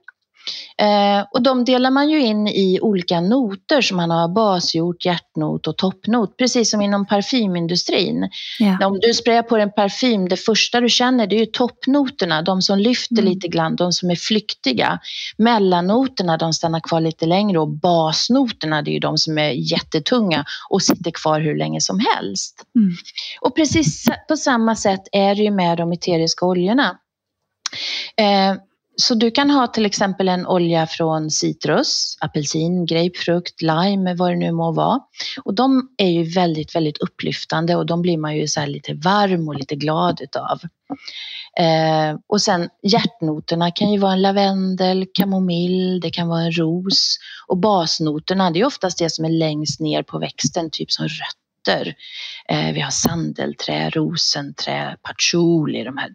Eh, 0.78 1.26
och 1.32 1.42
de 1.42 1.66
delar 1.66 1.92
man 1.92 2.10
ju 2.10 2.22
in 2.22 2.48
i 2.48 2.80
olika 2.82 3.22
noter 3.22 3.82
som 3.82 3.98
man 3.98 4.12
har 4.12 4.28
basgjort, 4.28 5.06
hjärtnot 5.06 5.68
och 5.68 5.78
toppnot, 5.78 6.38
precis 6.38 6.72
som 6.72 6.82
inom 6.82 7.06
parfymindustrin. 7.08 8.30
Ja. 8.60 8.88
Om 8.88 9.00
du 9.00 9.14
sprayar 9.14 9.44
på 9.44 9.58
en 9.58 9.72
parfym, 9.72 10.30
det 10.30 10.38
första 10.38 10.82
du 10.82 10.90
känner 10.90 11.28
det 11.28 11.36
är 11.36 11.40
ju 11.40 11.46
toppnoterna, 11.46 12.42
de 12.42 12.62
som 12.62 12.80
lyfter 12.80 13.20
mm. 13.20 13.34
lite 13.34 13.48
grann, 13.48 13.76
de 13.76 13.92
som 13.92 14.10
är 14.10 14.16
flyktiga. 14.16 15.00
Mellannoterna, 15.38 16.38
de 16.38 16.54
stannar 16.54 16.80
kvar 16.80 17.02
lite 17.02 17.26
längre 17.26 17.60
och 17.60 17.70
basnoterna, 17.70 18.82
det 18.82 18.92
är 18.92 18.94
ju 18.94 19.00
de 19.00 19.18
som 19.18 19.38
är 19.38 19.52
jättetunga 19.52 20.46
och 20.70 20.82
sitter 20.82 21.12
kvar 21.12 21.40
hur 21.40 21.58
länge 21.58 21.82
som 21.82 22.00
helst. 22.00 22.64
Mm. 22.76 22.92
Och 23.42 23.56
precis 23.56 24.06
på 24.28 24.38
samma 24.38 24.76
sätt 24.76 25.02
är 25.12 25.36
det 25.36 25.42
ju 25.42 25.52
med 25.52 25.78
de 25.78 25.92
eteriska 25.92 26.46
oljorna. 26.46 26.98
Eh, 28.18 28.56
så 28.96 29.16
du 29.16 29.32
kan 29.32 29.50
ha 29.50 29.68
till 29.68 29.86
exempel 29.86 30.30
en 30.30 30.48
olja 30.48 30.88
från 30.88 31.32
citrus, 31.32 32.18
apelsin, 32.20 32.86
grapefrukt, 32.86 33.62
lime, 33.62 34.16
vad 34.16 34.32
det 34.32 34.36
nu 34.36 34.52
må 34.52 34.72
vara. 34.72 35.00
Och 35.44 35.54
de 35.56 35.90
är 35.98 36.10
ju 36.10 36.24
väldigt, 36.24 36.76
väldigt 36.76 36.98
upplyftande 36.98 37.76
och 37.76 37.86
de 37.86 38.02
blir 38.02 38.18
man 38.18 38.38
ju 38.38 38.48
så 38.48 38.66
lite 38.66 38.94
varm 38.94 39.48
och 39.48 39.56
lite 39.56 39.76
glad 39.76 40.22
utav. 40.22 40.60
Eh, 41.60 42.20
och 42.28 42.42
sen 42.42 42.70
hjärtnoterna 42.84 43.72
kan 43.72 43.92
ju 43.92 43.98
vara 44.00 44.14
en 44.14 44.22
lavendel, 44.22 45.06
kamomill, 45.14 46.00
det 46.00 46.10
kan 46.10 46.28
vara 46.28 46.42
en 46.42 46.52
ros. 46.52 47.18
Och 47.48 47.58
basnoterna, 47.58 48.52
det 48.52 48.60
är 48.60 48.66
oftast 48.66 48.98
det 48.98 49.10
som 49.10 49.26
är 49.26 49.30
längst 49.30 49.80
ner 49.80 50.04
på 50.04 50.20
växten, 50.20 50.70
typ 50.72 50.92
som 50.92 51.08
rötter. 51.08 51.96
Eh, 52.50 52.74
vi 52.74 52.82
har 52.82 52.92
sandelträ, 52.92 53.90
rosenträ, 53.90 54.98
patchouli, 55.02 55.84
de 55.84 55.98
här 55.98 56.10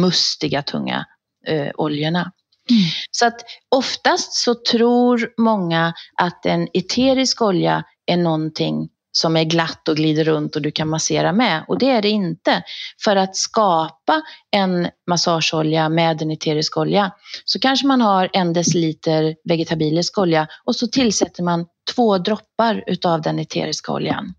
mustiga, 0.00 0.62
tunga 0.62 1.06
eh, 1.48 1.70
oljorna. 1.74 2.32
Mm. 2.70 2.82
Så 3.10 3.26
att 3.26 3.40
oftast 3.68 4.32
så 4.32 4.54
tror 4.54 5.30
många 5.36 5.94
att 6.16 6.46
en 6.46 6.68
eterisk 6.74 7.42
olja 7.42 7.84
är 8.06 8.16
någonting 8.16 8.88
som 9.12 9.36
är 9.36 9.44
glatt 9.44 9.88
och 9.88 9.96
glider 9.96 10.24
runt 10.24 10.56
och 10.56 10.62
du 10.62 10.70
kan 10.70 10.88
massera 10.88 11.32
med. 11.32 11.64
Och 11.68 11.78
det 11.78 11.90
är 11.90 12.02
det 12.02 12.08
inte. 12.08 12.62
För 13.04 13.16
att 13.16 13.36
skapa 13.36 14.22
en 14.50 14.88
massageolja 15.10 15.88
med 15.88 16.22
en 16.22 16.30
eterisk 16.30 16.76
olja 16.76 17.12
så 17.44 17.58
kanske 17.58 17.86
man 17.86 18.00
har 18.00 18.30
en 18.32 18.52
deciliter 18.52 19.36
vegetabilisk 19.44 20.18
olja 20.18 20.48
och 20.64 20.76
så 20.76 20.86
tillsätter 20.86 21.42
man 21.42 21.66
två 21.94 22.18
droppar 22.18 22.84
utav 22.86 23.22
den 23.22 23.38
eteriska 23.38 23.92
oljan. 23.92 24.34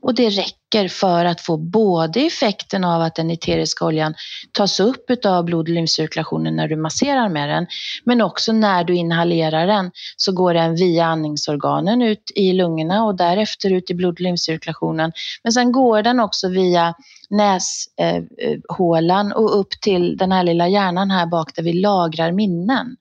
Och 0.00 0.14
det 0.14 0.28
räcker 0.28 0.88
för 0.88 1.24
att 1.24 1.40
få 1.40 1.56
både 1.56 2.20
effekten 2.20 2.84
av 2.84 3.02
att 3.02 3.14
den 3.14 3.30
eteriska 3.30 3.84
oljan 3.84 4.14
tas 4.52 4.80
upp 4.80 5.10
av 5.24 5.44
blod 5.44 5.68
och 5.68 5.74
lymfcirkulationen 5.74 6.56
när 6.56 6.68
du 6.68 6.76
masserar 6.76 7.28
med 7.28 7.48
den, 7.48 7.66
men 8.04 8.20
också 8.20 8.52
när 8.52 8.84
du 8.84 8.94
inhalerar 8.94 9.66
den 9.66 9.90
så 10.16 10.32
går 10.32 10.54
den 10.54 10.74
via 10.74 11.06
andningsorganen 11.06 12.02
ut 12.02 12.32
i 12.34 12.52
lungorna 12.52 13.04
och 13.04 13.16
därefter 13.16 13.72
ut 13.72 13.90
i 13.90 13.94
blod 13.94 14.14
och 14.14 14.20
lymfcirkulationen. 14.20 15.12
Men 15.42 15.52
sen 15.52 15.72
går 15.72 16.02
den 16.02 16.20
också 16.20 16.48
via 16.48 16.94
näshålan 17.30 19.32
och 19.32 19.60
upp 19.60 19.80
till 19.80 20.16
den 20.16 20.32
här 20.32 20.42
lilla 20.42 20.68
hjärnan 20.68 21.10
här 21.10 21.26
bak 21.26 21.54
där 21.54 21.62
vi 21.62 21.72
lagrar 21.72 22.32
minnen. 22.32 22.96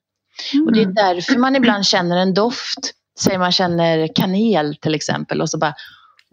Mm. 0.54 0.66
Och 0.66 0.74
det 0.74 0.82
är 0.82 0.86
därför 0.86 1.38
man 1.38 1.56
ibland 1.56 1.86
känner 1.86 2.18
en 2.18 2.34
doft. 2.34 2.92
Säg 3.20 3.38
man 3.38 3.52
känner 3.52 4.16
kanel 4.16 4.76
till 4.76 4.96
exempel 4.96 5.42
och 5.42 5.50
så 5.50 5.58
bara 5.58 5.74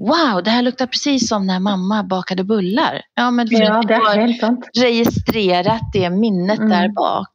Wow, 0.03 0.43
det 0.43 0.51
här 0.51 0.63
luktar 0.63 0.87
precis 0.87 1.29
som 1.29 1.47
när 1.47 1.61
mamma 1.61 2.03
bakade 2.03 2.45
bullar. 2.45 3.03
Ja, 3.15 3.31
men 3.31 3.49
för 3.49 3.55
ja, 3.55 3.83
det 3.89 3.95
är 3.95 4.21
helt 4.21 4.41
sant. 4.41 4.69
registrerat 4.79 5.81
det 5.93 6.11
minnet 6.11 6.59
mm. 6.59 6.71
där 6.71 6.89
bak. 6.89 7.29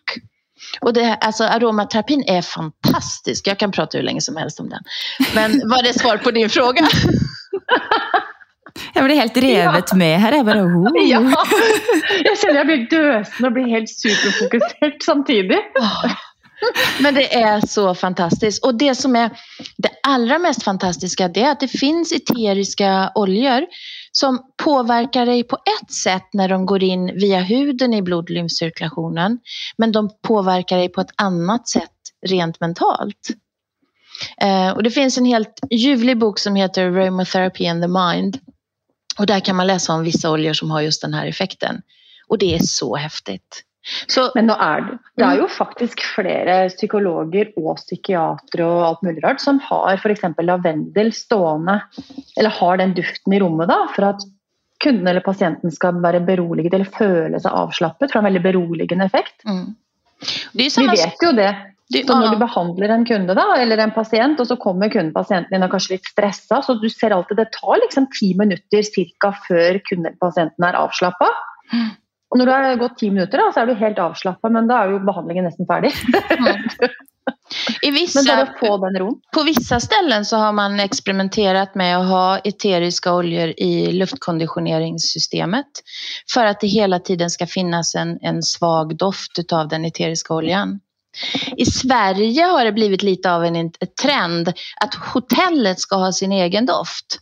Och 0.82 0.94
det, 0.94 1.16
alltså, 1.16 1.44
aromaterapin 1.44 2.24
är 2.28 2.42
fantastisk. 2.42 3.48
Jag 3.48 3.58
kan 3.58 3.72
prata 3.72 3.98
hur 3.98 4.06
länge 4.06 4.22
som 4.22 4.36
helst 4.36 4.60
om 4.60 4.70
den. 4.70 4.82
Men 5.36 5.52
var 5.70 5.84
det 5.84 6.00
svar 6.00 6.18
på 6.18 6.32
din 6.32 6.50
fråga? 6.50 6.88
Jag 8.94 9.06
blir 9.06 9.16
helt 9.16 9.38
revet 9.38 9.86
ja. 9.92 9.98
med 9.98 10.20
här. 10.20 10.32
Jag 10.32 10.46
bara, 10.46 10.64
oh. 10.64 10.92
ja. 10.96 11.34
Jag 12.24 12.40
känner 12.40 12.56
jag 12.56 12.66
blir 12.66 12.90
dösen 12.90 13.46
och 13.46 13.52
blir 13.52 13.68
helt 13.68 13.90
superfokuserad 13.90 14.94
samtidigt. 15.06 15.72
Men 17.00 17.14
det 17.14 17.36
är 17.36 17.68
så 17.68 17.96
fantastiskt. 17.96 18.66
Och 18.66 18.76
det 18.76 18.96
som 18.96 19.16
är 19.16 19.30
det 19.78 19.90
allra 20.04 20.40
mest 20.40 20.64
fantastiska 20.64 21.28
det 21.28 21.42
är 21.42 21.52
att 21.52 21.60
det 21.60 21.68
finns 21.68 22.12
eteriska 22.12 23.12
oljor 23.16 23.66
som 24.12 24.40
påverkar 24.64 25.26
dig 25.26 25.44
på 25.44 25.56
ett 25.56 25.92
sätt 25.92 26.34
när 26.34 26.50
de 26.50 26.66
går 26.66 26.84
in 26.84 27.06
via 27.06 27.40
huden 27.40 27.94
i 27.94 28.02
blod 28.02 28.24
och 28.24 28.30
lymfcirkulationen. 28.30 29.40
Men 29.78 29.92
de 29.92 30.10
påverkar 30.22 30.78
dig 30.78 30.90
på 30.90 31.02
ett 31.02 31.12
annat 31.16 31.68
sätt 31.68 31.92
rent 32.28 32.60
mentalt. 32.60 33.30
Eh, 34.42 34.70
och 34.70 34.84
det 34.84 34.92
finns 34.92 35.18
en 35.18 35.26
helt 35.26 35.60
ljuvlig 35.72 36.20
bok 36.20 36.40
som 36.40 36.56
heter 36.56 36.86
Aromatherapy 36.86 37.68
and 37.68 37.84
the 37.84 37.88
Mind. 37.88 38.40
Och 39.18 39.26
där 39.26 39.40
kan 39.40 39.56
man 39.56 39.68
läsa 39.68 39.94
om 39.94 40.04
vissa 40.04 40.32
oljor 40.32 40.54
som 40.54 40.72
har 40.72 40.82
just 40.82 41.02
den 41.02 41.14
här 41.14 41.28
effekten. 41.28 41.82
Och 42.28 42.38
det 42.38 42.56
är 42.56 42.60
så 42.60 42.96
häftigt. 42.96 43.64
Så, 44.12 44.26
Men 44.36 44.50
nå 44.50 44.56
er 44.60 44.84
det, 44.84 44.96
det 45.20 45.26
er 45.28 45.42
jo 45.42 45.48
faktisk 45.52 46.02
flere 46.16 46.58
psykologer 46.74 47.54
og 47.60 47.78
psykiatere 47.80 48.66
og 48.66 48.82
alt 48.88 49.06
mulig 49.08 49.24
rart 49.24 49.44
som 49.44 49.62
har 49.64 50.00
f.eks. 50.02 50.26
lavendel 50.44 51.14
stående, 51.16 51.80
eller 52.36 52.56
har 52.60 52.82
den 52.82 52.96
duften 52.98 53.38
i 53.38 53.40
rommet 53.44 53.72
da, 53.72 53.80
for 53.96 54.10
at 54.10 54.26
kunden 54.84 55.08
eller 55.10 55.26
pasienten 55.26 55.74
skal 55.74 56.02
være 56.04 56.22
beroliget 56.28 56.76
eller 56.76 56.92
føle 56.98 57.40
seg 57.42 57.54
avslappet. 57.64 58.12
For 58.12 58.22
en 58.22 58.28
veldig 58.30 58.44
beroligende 58.44 59.08
effekt. 59.10 59.40
Mm. 59.48 59.72
Vi 60.58 60.70
vet 60.76 61.24
jo 61.24 61.34
det. 61.38 61.52
Så 61.88 62.04
når 62.12 62.34
du 62.36 62.42
behandler 62.42 62.92
en 62.92 63.06
kunde 63.08 63.36
da, 63.38 63.46
eller 63.62 63.80
en 63.80 63.94
pasient, 63.96 64.42
og 64.44 64.50
så 64.50 64.58
kommer 64.60 64.92
kunden 64.92 65.14
pasienten 65.16 65.56
inn 65.56 65.64
og 65.64 65.72
kanskje 65.72 65.96
litt 65.96 66.10
stressa, 66.10 66.60
så 66.66 66.76
du 66.82 66.90
ser 66.92 67.16
alltid 67.16 67.40
det 67.40 67.48
tar 67.56 67.80
liksom 67.80 68.10
ti 68.12 68.34
minutter 68.40 68.84
cirka 68.84 69.32
før 69.46 69.80
kunden 69.88 70.10
eller 70.10 70.20
pasienten 70.20 70.68
er 70.68 70.80
avslappa. 70.82 71.30
Mm. 71.72 71.94
Och 72.30 72.38
när 72.38 72.46
du 72.46 72.52
har 72.52 72.76
gått 72.76 72.98
tio 72.98 73.12
minuter 73.12 73.38
då, 73.38 73.52
så 73.54 73.60
är 73.60 73.66
du 73.66 73.74
helt 73.74 74.00
avslappnad 74.00 74.52
men 74.52 74.68
då 74.68 74.76
är 74.76 74.90
ju 74.90 75.00
behandlingen 75.00 75.46
nästan 75.46 75.66
färdig. 75.66 75.94
Mm. 76.30 76.62
Vissa, 77.82 78.46
På 79.34 79.44
vissa 79.44 79.80
ställen 79.80 80.26
så 80.26 80.38
har 80.38 80.54
man 80.54 80.80
experimenterat 80.80 81.76
med 81.76 81.98
att 81.98 82.08
ha 82.08 82.38
eteriska 82.38 83.14
oljor 83.14 83.54
i 83.58 83.92
luftkonditioneringssystemet 83.92 85.68
för 86.34 86.46
att 86.46 86.60
det 86.60 86.68
hela 86.68 87.00
tiden 87.00 87.30
ska 87.30 87.48
finnas 87.48 87.96
en, 87.96 88.18
en 88.22 88.44
svag 88.44 88.98
doft 88.98 89.54
av 89.54 89.68
den 89.68 89.86
eteriska 89.86 90.34
oljan. 90.34 90.80
I 91.58 91.66
Sverige 91.66 92.44
har 92.44 92.66
det 92.66 92.72
blivit 92.72 93.04
lite 93.04 93.32
av 93.34 93.46
en 93.46 93.72
trend 94.02 94.54
att 94.82 94.96
hotellet 95.14 95.80
ska 95.80 95.96
ha 95.96 96.12
sin 96.12 96.32
egen 96.32 96.66
doft. 96.66 97.20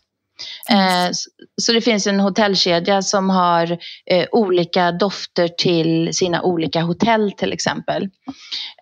Mm. 0.69 1.07
Eh, 1.07 1.11
så 1.61 1.71
det 1.71 1.81
finns 1.81 2.07
en 2.07 2.19
hotellkedja 2.19 3.01
som 3.01 3.29
har 3.29 3.77
eh, 4.05 4.27
olika 4.31 4.91
dofter 4.91 5.47
till 5.47 6.13
sina 6.13 6.41
olika 6.41 6.81
hotell 6.81 7.31
till 7.31 7.53
exempel. 7.53 8.03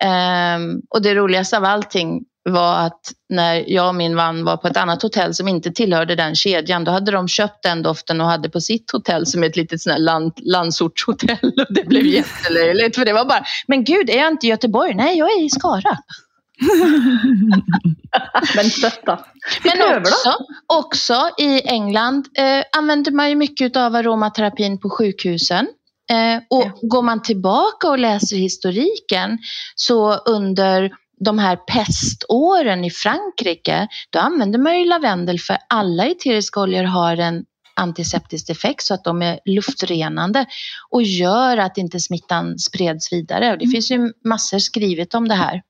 Eh, 0.00 0.58
och 0.90 1.02
det 1.02 1.14
roligaste 1.14 1.56
av 1.56 1.64
allting 1.64 2.24
var 2.50 2.78
att 2.78 3.12
när 3.28 3.64
jag 3.66 3.88
och 3.88 3.94
min 3.94 4.14
man 4.14 4.44
var 4.44 4.56
på 4.56 4.68
ett 4.68 4.76
annat 4.76 5.02
hotell 5.02 5.34
som 5.34 5.48
inte 5.48 5.70
tillhörde 5.70 6.14
den 6.14 6.34
kedjan, 6.34 6.84
då 6.84 6.92
hade 6.92 7.12
de 7.12 7.28
köpt 7.28 7.62
den 7.62 7.82
doften 7.82 8.20
och 8.20 8.26
hade 8.26 8.50
på 8.50 8.60
sitt 8.60 8.90
hotell 8.90 9.26
som 9.26 9.42
ett 9.42 9.56
litet 9.56 9.80
sånt 9.80 9.98
land, 9.98 10.32
landsortshotell. 10.36 11.52
Och 11.68 11.74
det 11.74 11.88
blev 11.88 12.06
jättelöjligt 12.06 12.96
för 12.96 13.04
det 13.04 13.12
var 13.12 13.24
bara, 13.24 13.44
men 13.66 13.84
gud, 13.84 14.10
är 14.10 14.18
jag 14.18 14.28
inte 14.28 14.46
i 14.46 14.50
Göteborg? 14.50 14.94
Nej, 14.94 15.18
jag 15.18 15.30
är 15.30 15.44
i 15.44 15.50
Skara. 15.50 15.98
Men 18.56 18.64
stötta. 18.64 19.24
Men 19.64 19.98
också, 19.98 20.34
också 20.66 21.30
i 21.38 21.60
England 21.68 22.28
eh, 22.38 22.64
använder 22.76 23.12
man 23.12 23.30
ju 23.30 23.36
mycket 23.36 23.76
av 23.76 23.94
aromaterapin 23.94 24.80
på 24.80 24.90
sjukhusen. 24.90 25.68
Eh, 26.10 26.36
och 26.50 26.64
ja. 26.64 26.78
går 26.82 27.02
man 27.02 27.22
tillbaka 27.22 27.88
och 27.88 27.98
läser 27.98 28.36
historiken 28.36 29.38
så 29.74 30.14
under 30.14 30.92
de 31.20 31.38
här 31.38 31.56
peståren 31.56 32.84
i 32.84 32.90
Frankrike, 32.90 33.88
då 34.10 34.18
använder 34.18 34.58
man 34.58 34.78
ju 34.78 34.84
lavendel 34.84 35.40
för 35.40 35.56
alla 35.68 36.06
eteriska 36.06 36.60
oljor 36.60 36.84
har 36.84 37.16
en 37.16 37.44
antiseptisk 37.76 38.50
effekt 38.50 38.82
så 38.82 38.94
att 38.94 39.04
de 39.04 39.22
är 39.22 39.40
luftrenande 39.44 40.46
och 40.90 41.02
gör 41.02 41.56
att 41.56 41.78
inte 41.78 42.00
smittan 42.00 42.58
spreds 42.58 43.12
vidare. 43.12 43.52
Och 43.52 43.58
det 43.58 43.64
mm. 43.64 43.72
finns 43.72 43.90
ju 43.90 44.12
massor 44.24 44.58
skrivet 44.58 45.14
om 45.14 45.28
det 45.28 45.34
här. 45.34 45.62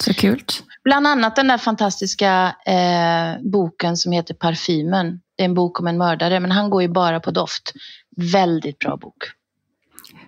Så 0.00 0.14
kul. 0.14 0.42
Bland 0.84 1.06
annat 1.06 1.36
den 1.36 1.48
där 1.48 1.58
fantastiska 1.58 2.56
eh, 2.66 3.50
boken 3.50 3.96
som 3.96 4.12
heter 4.12 4.34
Parfymen. 4.34 5.20
Det 5.36 5.42
är 5.42 5.44
en 5.44 5.54
bok 5.54 5.80
om 5.80 5.86
en 5.86 5.98
mördare, 5.98 6.40
men 6.40 6.52
han 6.52 6.70
går 6.70 6.82
ju 6.82 6.88
bara 6.88 7.20
på 7.20 7.30
doft. 7.30 7.72
Väldigt 8.16 8.78
bra 8.78 8.96
bok. 8.96 9.24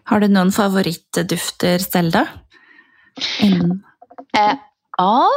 Har 0.05 0.21
du 0.21 0.29
någon 0.29 0.53
favoritdufter, 0.53 1.79
Zelda? 1.79 2.27
Mm. 3.43 3.83
Eh, 4.39 4.55
ja, 4.99 5.29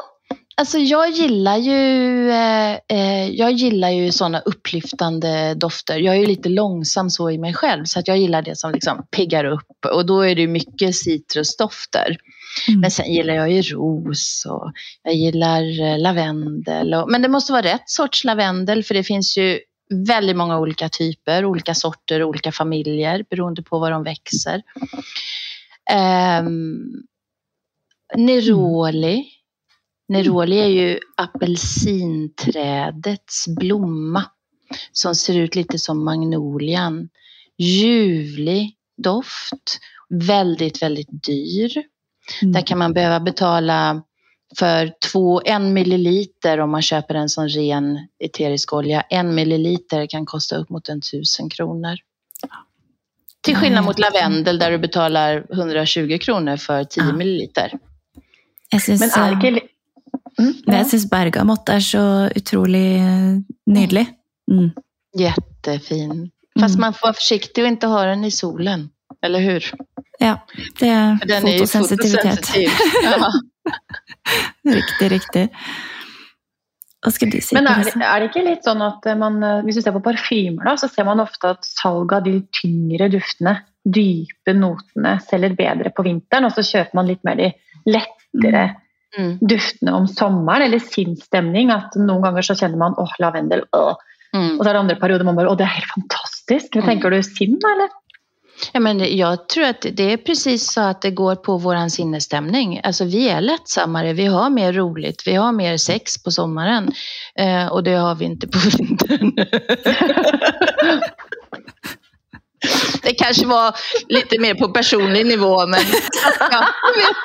Alltså 0.59 0.77
jag 0.77 1.09
gillar 1.09 1.57
ju, 1.57 2.29
eh, 2.29 2.71
eh, 2.87 3.29
jag 3.29 3.51
gillar 3.51 3.89
ju 3.89 4.11
sådana 4.11 4.39
upplyftande 4.39 5.53
dofter. 5.53 5.97
Jag 5.97 6.15
är 6.15 6.19
ju 6.19 6.25
lite 6.25 6.49
långsam 6.49 7.09
så 7.09 7.29
i 7.29 7.37
mig 7.37 7.53
själv 7.53 7.85
så 7.85 7.99
att 7.99 8.07
jag 8.07 8.17
gillar 8.17 8.41
det 8.41 8.57
som 8.57 8.71
liksom 8.71 9.05
piggar 9.15 9.45
upp 9.45 9.85
och 9.93 10.05
då 10.05 10.21
är 10.21 10.35
det 10.35 10.47
mycket 10.47 10.95
citrusdofter. 10.95 12.17
Mm. 12.67 12.81
Men 12.81 12.91
sen 12.91 13.13
gillar 13.13 13.33
jag 13.33 13.51
ju 13.51 13.61
ros 13.61 14.45
och 14.49 14.71
jag 15.03 15.13
gillar 15.13 15.81
eh, 15.81 15.99
lavendel. 15.99 16.93
Och, 16.93 17.11
men 17.11 17.21
det 17.21 17.29
måste 17.29 17.51
vara 17.51 17.61
rätt 17.61 17.89
sorts 17.89 18.23
lavendel 18.23 18.83
för 18.83 18.93
det 18.93 19.03
finns 19.03 19.37
ju 19.37 19.59
väldigt 19.89 20.37
många 20.37 20.59
olika 20.59 20.89
typer, 20.89 21.45
olika 21.45 21.75
sorter, 21.75 22.23
olika 22.23 22.51
familjer 22.51 23.25
beroende 23.29 23.63
på 23.63 23.79
var 23.79 23.91
de 23.91 24.03
växer. 24.03 24.61
Um, 26.41 27.03
Neroli. 28.15 29.25
Neroli 30.07 30.59
är 30.59 30.67
ju 30.67 30.99
apelsinträdets 31.17 33.47
blomma 33.47 34.25
som 34.91 35.15
ser 35.15 35.39
ut 35.39 35.55
lite 35.55 35.79
som 35.79 36.05
magnolian. 36.05 37.09
Ljuvlig 37.57 38.75
doft, 38.97 39.79
väldigt, 40.09 40.81
väldigt 40.81 41.23
dyr. 41.23 41.83
Mm. 42.41 42.51
Där 42.51 42.61
kan 42.61 42.77
man 42.77 42.93
behöva 42.93 43.19
betala 43.19 44.01
för 44.57 44.93
två, 45.11 45.41
en 45.45 45.73
milliliter 45.73 46.59
om 46.59 46.71
man 46.71 46.81
köper 46.81 47.15
en 47.15 47.29
sån 47.29 47.49
ren 47.49 48.07
eterisk 48.19 48.73
olja. 48.73 49.01
En 49.09 49.35
milliliter 49.35 50.07
kan 50.07 50.25
kosta 50.25 50.55
upp 50.55 50.69
mot 50.69 50.89
en 50.89 51.01
tusen 51.01 51.49
kronor. 51.49 51.97
Till 53.41 53.55
skillnad 53.55 53.83
mot 53.83 53.99
lavendel 53.99 54.59
där 54.59 54.71
du 54.71 54.77
betalar 54.77 55.45
120 55.51 56.17
kronor 56.21 56.57
för 56.57 56.83
10 56.83 57.03
ja. 57.03 57.13
milliliter. 57.13 57.79
Jag 58.71 58.81
syns, 58.81 59.01
Men 59.01 59.09
er 59.09 59.35
ikke 59.37 59.61
mm, 60.39 60.53
ja. 60.65 60.73
Jeg 60.73 60.87
syns 60.87 61.09
bergamott 61.09 61.69
är 61.69 61.79
så 61.79 62.29
otroligt 62.35 63.01
nydelig. 63.65 64.05
Mm. 64.51 64.71
Jättefin. 65.17 66.29
Fast 66.59 66.75
mm. 66.75 66.81
man 66.81 66.93
får 66.93 67.07
vara 67.07 67.13
försiktig 67.13 67.63
och 67.63 67.67
inte 67.67 67.87
ha 67.87 68.03
den 68.03 68.25
i 68.25 68.31
solen. 68.31 68.89
Eller 69.25 69.39
hur? 69.39 69.71
Ja, 70.19 70.39
det 70.79 70.89
är 70.89 71.25
den 71.25 71.41
fotosensitivitet. 71.41 72.55
Är 72.55 72.61
ja. 73.03 73.31
riktigt, 74.73 75.11
riktigt. 75.11 75.51
Hva 76.99 77.11
skal 77.15 77.29
du 77.31 77.37
si? 77.39 77.55
Men 77.55 77.69
er 77.71 77.85
det, 77.87 77.93
er 78.03 78.19
det 78.19 78.27
ikke 78.27 78.43
litt 78.43 78.65
sånn 78.67 78.81
at 78.83 79.05
man, 79.19 79.39
eh, 79.43 79.61
Hvis 79.63 79.79
du 79.79 79.85
ser 79.85 79.95
på 79.95 80.03
parfymer, 80.03 80.65
da, 80.67 80.75
så 80.79 80.89
ser 80.91 81.07
man 81.07 81.23
ofte 81.23 81.53
at 81.55 81.63
salget 81.67 82.17
av 82.17 82.25
de 82.27 82.35
tyngre 82.55 83.07
duftene, 83.13 83.55
dype 83.87 84.55
notene, 84.57 85.15
selger 85.29 85.55
bedre 85.55 85.93
på 85.95 86.03
vinteren. 86.07 86.49
Og 86.49 86.57
så 86.57 86.65
kjøper 86.67 86.99
man 86.99 87.07
litt 87.07 87.23
mer 87.27 87.39
de 87.39 87.53
lettere 87.87 88.65
mm. 89.15 89.31
duftene 89.39 89.95
om 89.95 90.09
sommeren, 90.11 90.67
eller 90.67 90.83
sinnsstemning. 90.83 91.71
At 91.71 91.95
noen 91.99 92.25
ganger 92.27 92.49
så 92.49 92.57
kjenner 92.59 92.83
man 92.83 92.99
åh, 92.99 93.15
lavendel, 93.23 93.63
åh. 93.75 93.95
Mm. 94.35 94.59
Og 94.59 94.61
så 94.61 94.67
er 94.67 94.75
det 94.75 94.83
andre 94.83 94.99
perioder 94.99 95.25
man 95.25 95.39
bare 95.39 95.53
åh, 95.53 95.57
det 95.57 95.69
er 95.69 95.77
helt 95.79 95.93
fantastisk. 95.95 96.75
Mm. 96.75 96.87
Tenker 96.91 97.15
du 97.15 97.21
sinn, 97.23 97.55
eller? 97.63 97.95
Ja, 98.71 98.79
men 98.79 99.17
jag 99.17 99.49
tror 99.49 99.63
att 99.63 99.85
det 99.91 100.13
är 100.13 100.17
precis 100.17 100.73
så 100.73 100.81
att 100.81 101.01
det 101.01 101.11
går 101.11 101.35
på 101.35 101.57
vår 101.57 101.89
sinnesstämning. 101.89 102.81
Alltså 102.83 103.05
vi 103.05 103.29
är 103.29 103.41
lättsammare, 103.41 104.13
vi 104.13 104.25
har 104.25 104.49
mer 104.49 104.73
roligt, 104.73 105.23
vi 105.25 105.35
har 105.35 105.51
mer 105.51 105.77
sex 105.77 106.23
på 106.23 106.31
sommaren 106.31 106.91
eh, 107.35 107.67
och 107.67 107.83
det 107.83 107.93
har 107.93 108.15
vi 108.15 108.25
inte 108.25 108.47
på 108.47 108.59
vintern. 108.77 109.35
det 113.03 113.13
kanske 113.13 113.45
var 113.45 113.75
lite 114.07 114.39
mer 114.39 114.55
på 114.55 114.67
personlig 114.67 115.25
nivå 115.25 115.67
men 115.67 115.81
ja, 116.39 116.65
vet. 116.95 117.15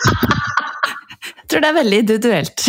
Jag 1.37 1.49
tror 1.49 1.61
det 1.61 1.69
är 1.69 1.73
väldigt 1.73 2.01
individuellt. 2.01 2.69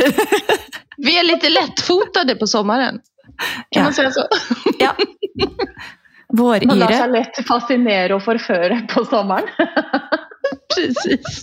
vi 0.97 1.19
är 1.19 1.23
lite 1.23 1.49
lättfotade 1.49 2.35
på 2.35 2.47
sommaren. 2.47 2.99
Kan 3.37 3.57
ja. 3.69 3.83
man 3.83 3.93
säga 3.93 4.11
så? 4.11 4.27
ja. 4.79 4.95
Våryre. 6.35 6.67
Man 6.67 6.79
lar 6.79 6.91
sig 6.91 7.11
lätt 7.11 7.47
fascinera 7.47 8.15
och 8.15 8.23
förföra 8.23 8.81
på 8.81 9.05
sommaren. 9.05 9.47
Precis. 10.75 11.41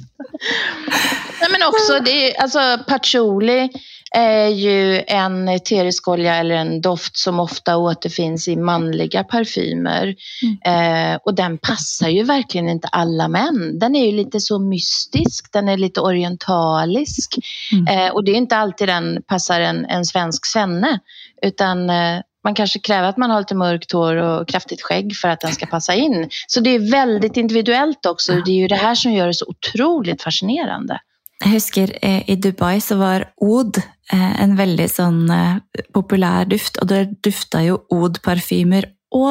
Nej, 1.40 1.50
men 1.50 1.68
också, 1.68 2.00
det 2.04 2.36
är, 2.36 2.42
alltså, 2.42 2.84
patchouli 2.88 3.70
är 4.14 4.48
ju 4.48 5.02
en 5.06 5.48
eterisk 5.48 6.08
olja 6.08 6.36
eller 6.36 6.54
en 6.54 6.80
doft 6.80 7.16
som 7.16 7.40
ofta 7.40 7.76
återfinns 7.76 8.48
i 8.48 8.56
manliga 8.56 9.24
parfymer. 9.24 10.14
Mm. 10.42 11.12
Eh, 11.14 11.18
och 11.24 11.34
den 11.34 11.58
passar 11.58 12.08
ju 12.08 12.22
verkligen 12.22 12.68
inte 12.68 12.88
alla 12.88 13.28
män. 13.28 13.78
Den 13.78 13.96
är 13.96 14.06
ju 14.06 14.12
lite 14.12 14.40
så 14.40 14.58
mystisk, 14.58 15.52
den 15.52 15.68
är 15.68 15.76
lite 15.76 16.00
orientalisk. 16.00 17.34
Mm. 17.72 17.86
Eh, 17.86 18.12
och 18.12 18.24
det 18.24 18.32
är 18.32 18.36
inte 18.36 18.56
alltid 18.56 18.88
den 18.88 19.22
passar 19.26 19.60
en, 19.60 19.84
en 19.84 20.04
svensk 20.04 20.46
svenne. 20.46 20.98
Utan 21.42 21.90
eh, 21.90 22.20
man 22.44 22.54
kanske 22.54 22.78
kräver 22.78 23.08
att 23.08 23.16
man 23.16 23.30
har 23.30 23.38
lite 23.38 23.54
mörkt 23.54 23.92
hår 23.92 24.16
och 24.16 24.48
kraftigt 24.48 24.82
skägg 24.82 25.16
för 25.16 25.28
att 25.28 25.40
den 25.40 25.52
ska 25.52 25.66
passa 25.66 25.94
in. 25.94 26.28
Så 26.46 26.60
det 26.60 26.70
är 26.70 26.90
väldigt 26.90 27.36
individuellt 27.36 28.06
också. 28.06 28.32
Det 28.32 28.50
är 28.50 28.56
ju 28.56 28.68
det 28.68 28.76
här 28.76 28.94
som 28.94 29.12
gör 29.12 29.26
det 29.26 29.34
så 29.34 29.46
otroligt 29.48 30.22
fascinerande. 30.22 31.00
Jag 31.44 31.50
husker 31.50 31.98
eh, 32.02 32.30
i 32.30 32.36
Dubai 32.36 32.80
så 32.80 32.96
var 32.96 33.24
Oud 33.36 33.76
eh, 34.12 34.42
en 34.42 34.56
väldigt 34.56 34.94
sån 34.94 35.30
eh, 35.30 35.56
populär 35.94 36.44
duft 36.44 36.76
och 36.76 36.86
det 36.86 37.04
duftar 37.22 37.60
ju 37.60 37.76
Oud 37.88 38.22
parfymer 38.22 38.84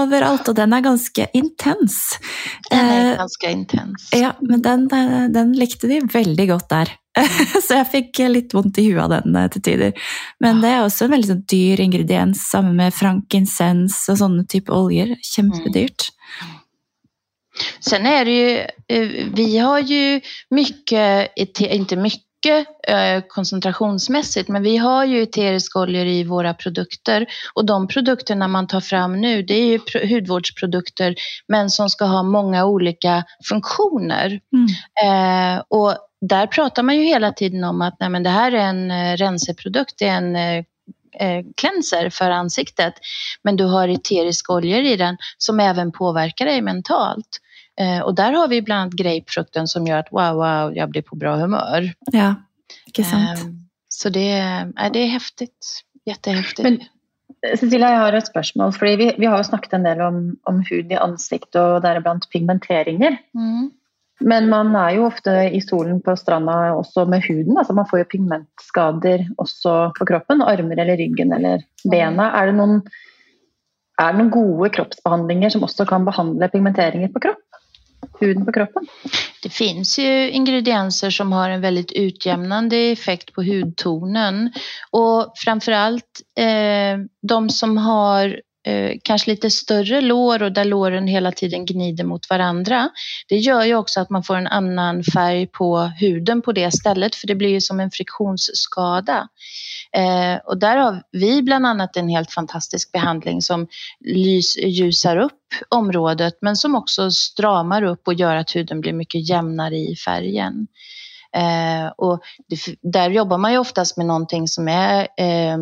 överallt 0.03 0.47
och 0.47 0.55
den 0.55 0.73
är 0.73 0.81
ganska 0.81 1.25
intens. 1.25 2.19
Den 2.69 2.79
är 2.79 3.17
ganska 3.17 3.49
intens. 3.49 4.09
Ja, 4.11 4.33
men 4.39 4.61
den, 4.61 4.87
den 5.33 5.53
likte 5.53 5.87
de 5.87 5.99
väldigt 6.01 6.49
gott 6.49 6.69
där. 6.69 6.89
så 7.67 7.73
jag 7.73 7.91
fick 7.91 8.19
lite 8.19 8.57
ont 8.57 8.77
i 8.77 8.83
huvudet 8.83 9.03
av 9.03 9.09
den 9.09 9.35
eh, 9.35 9.49
till 9.49 9.61
tider. 9.61 9.93
Men 10.39 10.61
det 10.61 10.67
är 10.67 10.85
också 10.85 11.05
en 11.05 11.11
väldigt 11.11 11.29
sånn 11.29 11.43
dyr 11.47 11.79
ingrediens, 11.79 12.49
samma 12.49 12.71
med 12.71 12.93
frankincense 12.93 14.11
och 14.11 14.17
sådana 14.17 14.43
typer 14.43 14.73
oljor. 14.73 15.15
Kämpedyrt. 15.21 16.09
Mm. 16.41 16.57
Sen 17.79 18.05
är 18.05 18.25
det 18.25 18.31
ju, 18.31 18.57
eh, 18.87 19.25
vi 19.33 19.57
har 19.57 19.79
ju 19.79 20.21
mycket, 20.49 21.31
inte 21.59 21.95
mycket 21.95 22.67
eh, 22.87 23.23
koncentrationsmässigt, 23.27 24.49
men 24.49 24.63
vi 24.63 24.77
har 24.77 25.05
ju 25.05 25.23
eteriska 25.23 25.79
oljor 25.79 26.05
i 26.05 26.23
våra 26.23 26.53
produkter 26.53 27.25
och 27.53 27.65
de 27.65 27.87
produkterna 27.87 28.47
man 28.47 28.67
tar 28.67 28.81
fram 28.81 29.21
nu, 29.21 29.43
det 29.43 29.53
är 29.53 29.65
ju 29.65 29.79
hudvårdsprodukter, 30.15 31.15
men 31.47 31.69
som 31.69 31.89
ska 31.89 32.05
ha 32.05 32.23
många 32.23 32.65
olika 32.65 33.23
funktioner. 33.49 34.39
Mm. 34.53 35.61
och 35.69 35.97
där 36.21 36.47
pratar 36.47 36.83
man 36.83 36.97
ju 36.97 37.03
hela 37.03 37.31
tiden 37.31 37.63
om 37.63 37.81
att 37.81 37.99
nej, 37.99 38.09
men 38.09 38.23
det 38.23 38.29
här 38.29 38.51
är 38.51 38.65
en 38.65 38.91
eh, 38.91 39.17
renseprodukt, 39.17 39.93
det 39.97 40.07
är 40.07 40.17
en 40.17 40.35
eh, 40.35 40.63
eh, 41.13 41.45
cleanser 41.57 42.09
för 42.09 42.31
ansiktet. 42.31 42.93
Men 43.41 43.55
du 43.55 43.63
har 43.63 43.87
eteriska 43.87 44.53
oljor 44.53 44.79
i 44.79 44.95
den 44.95 45.17
som 45.37 45.59
även 45.59 45.91
påverkar 45.91 46.45
dig 46.45 46.61
mentalt. 46.61 47.39
Och 48.03 48.15
där 48.15 48.31
har 48.31 48.47
vi 48.47 48.61
bland 48.61 48.81
annat 48.81 48.93
grapefrukten 48.93 49.67
som 49.67 49.87
gör 49.87 49.97
att 49.97 50.07
wow, 50.11 50.35
wow, 50.35 50.75
jag 50.75 50.89
blir 50.89 51.01
på 51.01 51.15
bra 51.15 51.35
humör. 51.35 51.93
Ja, 52.11 52.35
inte 52.85 53.03
sant. 53.03 53.39
Så 53.93 54.09
det, 54.09 54.39
eh, 54.39 54.91
det 54.93 54.99
är 54.99 55.07
häftigt. 55.07 55.83
Jättehäftigt. 56.05 56.63
Men, 56.63 56.79
Cecilia, 57.59 57.91
jag 57.91 57.99
har 57.99 58.13
ett 58.13 58.27
spörsmål. 58.27 58.73
För 58.73 58.85
vi, 58.85 59.15
vi 59.17 59.25
har 59.25 59.37
ju 59.37 59.43
snackat 59.43 59.73
en 59.73 59.83
del 59.83 60.01
om, 60.01 60.37
om 60.43 60.63
hud 60.69 60.91
i 60.91 60.95
ansiktet 60.95 61.55
och 61.55 61.81
däribland 61.81 62.29
pigmenteringar. 62.29 63.17
Mm. 63.35 63.71
Men 64.21 64.49
man 64.49 64.75
är 64.75 64.91
ju 64.91 64.99
ofta 64.99 65.43
i 65.43 65.61
solen 65.61 66.01
på 66.01 66.17
stranden 66.17 66.71
också 66.71 67.05
med 67.05 67.23
huden. 67.23 67.57
Alltså 67.57 67.73
man 67.73 67.85
får 67.85 67.99
ju 67.99 68.05
pigmentskador 68.05 69.19
också 69.37 69.91
på 69.99 70.05
kroppen, 70.05 70.41
armar 70.41 70.77
eller 70.77 70.97
ryggen 70.97 71.31
eller 71.31 71.63
benen. 71.91 72.19
Är 72.19 72.45
det 72.45 72.51
någon, 72.51 72.81
är 74.01 74.13
det 74.13 74.17
någon 74.17 74.29
goda 74.29 74.69
kroppsbehandlingar 74.69 75.49
som 75.49 75.63
också 75.63 75.85
kan 75.85 76.05
behandla 76.05 76.47
pigmenteringar 76.47 77.07
på 77.07 77.19
kroppen? 77.19 77.51
huden 78.19 78.45
på 78.45 78.51
kroppen? 78.51 78.87
Det 79.43 79.49
finns 79.49 79.99
ju 79.99 80.29
ingredienser 80.29 81.09
som 81.09 81.31
har 81.31 81.49
en 81.49 81.61
väldigt 81.61 81.91
utjämnande 81.91 82.77
effekt 82.77 83.33
på 83.33 83.43
hudtonen 83.43 84.51
och 84.91 85.31
framförallt 85.35 86.21
eh, 86.37 86.99
de 87.21 87.49
som 87.49 87.77
har 87.77 88.41
eh, 88.65 88.91
kanske 89.03 89.31
lite 89.31 89.49
större 89.49 90.01
lår 90.01 90.43
och 90.43 90.51
där 90.51 90.65
låren 90.65 91.07
hela 91.07 91.31
tiden 91.31 91.65
gnider 91.65 92.03
mot 92.03 92.29
varandra. 92.29 92.89
Det 93.27 93.37
gör 93.37 93.63
ju 93.63 93.75
också 93.75 93.99
att 93.99 94.09
man 94.09 94.23
får 94.23 94.35
en 94.35 94.47
annan 94.47 95.03
färg 95.03 95.47
på 95.47 95.77
huden 95.79 96.41
på 96.41 96.51
det 96.51 96.71
stället 96.71 97.15
för 97.15 97.27
det 97.27 97.35
blir 97.35 97.49
ju 97.49 97.61
som 97.61 97.79
en 97.79 97.91
friktionsskada. 97.91 99.27
Eh, 99.93 100.35
och 100.45 100.57
där 100.57 100.77
har 100.77 101.03
vi 101.11 101.41
bland 101.41 101.65
annat 101.65 101.97
en 101.97 102.09
helt 102.09 102.31
fantastisk 102.31 102.91
behandling 102.91 103.41
som 103.41 103.67
lys, 103.99 104.57
ljusar 104.57 105.17
upp 105.17 105.33
området 105.69 106.37
men 106.41 106.55
som 106.55 106.75
också 106.75 107.11
stramar 107.11 107.83
upp 107.83 108.07
och 108.07 108.13
gör 108.13 108.35
att 108.35 108.55
huden 108.55 108.81
blir 108.81 108.93
mycket 108.93 109.29
jämnare 109.29 109.75
i 109.75 109.95
färgen. 109.95 110.67
Eh, 111.35 111.91
och 111.97 112.21
det, 112.47 112.75
där 112.81 113.09
jobbar 113.09 113.37
man 113.37 113.51
ju 113.51 113.57
oftast 113.57 113.97
med 113.97 114.05
någonting 114.05 114.47
som 114.47 114.67
är 114.67 115.07
eh, 115.17 115.57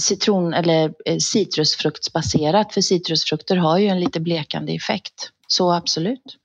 citron 0.00 0.54
eller 0.54 0.92
eh, 1.06 1.18
citrusfruktsbaserat 1.18 2.74
för 2.74 2.80
citrusfrukter 2.80 3.56
har 3.56 3.78
ju 3.78 3.86
en 3.86 4.00
lite 4.00 4.20
blekande 4.20 4.72
effekt. 4.72 5.30
Så 5.46 5.72
absolut. 5.72 6.36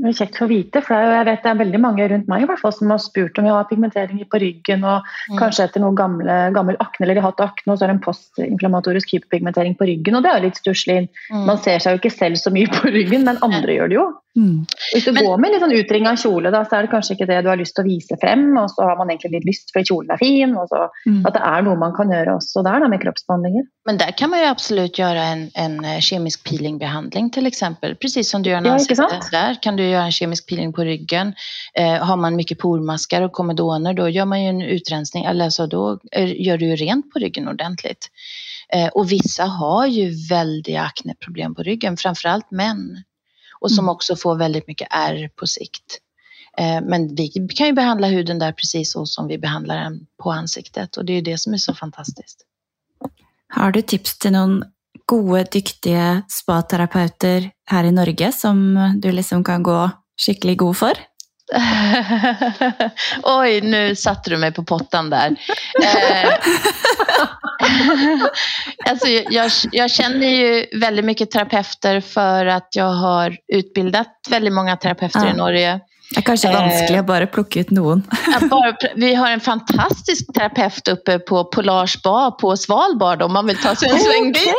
Det 0.00 0.08
er 0.08 0.16
kjekt 0.16 0.38
å 0.40 0.46
vite, 0.48 0.80
for 0.80 0.96
jeg 0.96 1.24
vet 1.28 1.42
det 1.44 1.50
er 1.50 1.58
veldig 1.58 1.78
mange 1.82 2.04
rundt 2.08 2.28
meg 2.30 2.44
i 2.44 2.46
hvert 2.48 2.60
fall, 2.62 2.72
som 2.72 2.88
har 2.88 3.00
spurt 3.04 3.36
om 3.36 3.44
jeg 3.44 3.52
har 3.52 3.66
pigmenteringer 3.68 4.28
på 4.32 4.38
ryggen 4.40 4.86
og 4.88 5.04
mm. 5.04 5.36
kanskje 5.36 5.66
etter 5.66 5.84
noe 5.84 5.92
gamle, 5.98 6.36
gammel 6.56 6.78
akne, 6.80 7.04
eller 7.04 7.18
de 7.18 7.24
har 7.24 7.34
hatt 7.34 7.42
akne 7.44 7.74
og 7.74 7.76
så 7.76 7.84
har 7.84 7.92
en 7.92 8.00
postinflammatorisk 8.06 9.12
hyperpigmentering 9.12 9.76
på 9.76 9.90
ryggen. 9.90 10.16
og 10.16 10.24
Det 10.24 10.32
er 10.32 10.40
jo 10.40 10.46
litt 10.46 10.62
stusslig. 10.62 10.96
Mm. 11.28 11.44
Man 11.50 11.60
ser 11.60 11.84
seg 11.84 11.92
jo 11.92 12.00
ikke 12.00 12.14
selv 12.16 12.40
så 12.40 12.52
mye 12.54 12.72
på 12.72 12.94
ryggen, 12.96 13.28
men 13.28 13.42
andre 13.44 13.76
gjør 13.76 13.92
det 13.92 13.98
jo. 13.98 14.06
Mm. 14.38 14.62
Hvis 14.92 15.04
du 15.04 15.12
Men, 15.12 15.24
går 15.26 15.40
med 15.42 15.50
litt 15.50 15.62
sånn 15.64 15.74
utringa 15.74 16.12
kjole, 16.20 16.52
da, 16.54 16.60
så 16.62 16.76
er 16.78 16.86
det 16.86 16.92
kanskje 16.92 17.16
ikke 17.16 17.26
det 17.26 17.40
du 17.42 17.48
har 17.50 17.58
lyst 17.58 17.74
til 17.74 17.82
å 17.82 17.88
vise 17.88 18.18
frem, 18.22 18.44
og 18.60 18.68
så 18.70 18.86
har 18.86 18.98
man 19.00 19.10
egentlig 19.10 19.40
litt 19.40 19.48
lyst 19.48 19.72
fordi 19.74 19.90
kjolen 19.90 20.12
er 20.14 20.20
fin, 20.20 20.54
og 20.54 20.70
så 20.70 20.84
mm. 21.08 21.24
at 21.26 21.34
det 21.34 21.42
er 21.48 21.64
noe 21.66 21.80
man 21.80 21.94
kan 21.96 22.12
gjøre 22.14 22.36
også 22.38 22.62
der 22.66 22.84
da, 22.84 22.90
med 22.92 23.02
kroppsbehandlinger. 23.02 23.66
Men 23.88 23.98
der 23.98 24.14
kan 24.14 24.30
man 24.30 24.44
jo 24.44 24.52
absolutt 24.52 25.00
gjøre 25.00 25.24
en, 25.32 25.42
en 25.58 25.74
eh, 25.82 25.98
kemisk 26.04 26.44
peelingbehandling 26.46 27.32
eksempel. 27.50 27.96
Precis 27.98 28.30
som 28.30 28.44
du 28.44 28.52
gjør 28.52 28.62
når 28.62 28.86
ja, 28.86 29.08
der 29.32 29.58
kan 29.64 29.78
du 29.78 29.82
gjøre 29.82 30.06
en 30.06 30.14
kemisk 30.14 30.46
peeling 30.46 30.74
på 30.76 30.86
ryggen. 30.86 31.34
Eh, 31.74 31.98
har 31.98 32.20
man 32.20 32.38
mye 32.38 32.58
pormasker 32.60 33.26
og 33.26 33.34
komedoner, 33.34 33.96
da 33.98 34.06
gjør 34.06 34.30
man 34.30 34.44
jo 34.44 34.54
en 34.54 34.64
utrensning, 34.76 35.26
eller 35.26 35.50
så 35.50 35.66
da 35.70 35.96
gjør 36.14 36.60
du 36.60 36.68
jo 36.70 36.80
rent 36.84 37.10
på 37.10 37.24
ryggen 37.24 37.50
ordentlig. 37.50 37.96
Eh, 38.70 38.86
og 38.94 39.08
vissa 39.10 39.48
har 39.50 39.86
jo 39.90 40.06
veldig 40.30 40.76
akneproblem 40.78 41.56
på 41.58 41.66
ryggen, 41.66 41.98
framfor 41.98 42.36
alt 42.36 42.52
menn 42.54 43.00
och 43.60 43.70
som 43.70 43.84
mm. 43.84 43.88
också 43.88 44.16
får 44.16 44.36
väldigt 44.36 44.66
mycket 44.66 44.88
ärr 44.90 45.28
på 45.28 45.46
sikt. 45.46 45.98
Eh, 46.58 46.80
men 46.82 47.14
vi 47.14 47.28
kan 47.28 47.66
ju 47.66 47.72
behandla 47.72 48.06
huden 48.06 48.38
där 48.38 48.52
precis 48.52 48.92
så 48.92 49.06
som 49.06 49.28
vi 49.28 49.38
behandlar 49.38 49.76
den 49.76 50.06
på 50.22 50.30
ansiktet 50.32 50.96
och 50.96 51.04
det 51.04 51.12
är 51.12 51.22
det 51.22 51.38
som 51.38 51.52
är 51.52 51.58
så 51.58 51.74
fantastiskt. 51.74 52.46
Har 53.48 53.72
du 53.72 53.82
tips 53.82 54.18
till 54.18 54.32
någon 54.32 54.64
gode, 55.06 55.44
dyktige 55.52 56.22
spaterapeuter 56.28 57.50
her 57.70 57.84
i 57.84 57.92
Norge 57.92 58.32
som 58.32 58.78
du 59.02 59.12
liksom 59.12 59.44
kan 59.44 59.62
gå 59.62 59.90
skikkelig 60.26 60.58
god 60.58 60.76
for? 60.76 60.92
Oj, 63.22 63.60
nu 63.60 63.96
satte 63.96 64.30
du 64.30 64.36
mig 64.36 64.52
på 64.52 64.64
pottan 64.64 65.10
där. 65.10 65.36
Eh, 65.82 66.32
alltså, 68.90 69.08
jag, 69.08 69.50
jag, 69.72 69.90
känner 69.90 70.26
ju 70.26 70.66
väldigt 70.80 71.04
mycket 71.04 71.30
terapeuter 71.30 72.00
för 72.00 72.46
att 72.46 72.68
jag 72.76 72.92
har 72.92 73.36
utbildat 73.52 74.08
väldigt 74.30 74.52
många 74.52 74.76
terapeuter 74.76 75.24
ja. 75.24 75.30
i 75.30 75.36
Norge. 75.36 75.80
Det 76.14 76.22
kanske 76.22 76.48
är 76.48 76.52
vanskligt 76.52 76.98
att 76.98 77.06
bara 77.06 77.26
plocka 77.26 77.60
ut 77.60 77.70
någon. 77.70 78.02
bara, 78.50 78.76
vi 78.94 79.14
har 79.14 79.30
en 79.30 79.40
fantastisk 79.40 80.34
terapeut 80.34 80.88
uppe 80.88 81.18
på 81.18 81.44
Polar 81.44 81.86
Spa 81.86 82.30
på 82.30 82.56
Svalbard 82.56 83.22
om 83.22 83.32
man 83.32 83.46
vill 83.46 83.56
ta 83.56 83.74
sig 83.74 83.88
en 83.88 84.00
sväng 84.00 84.32
dit. 84.32 84.44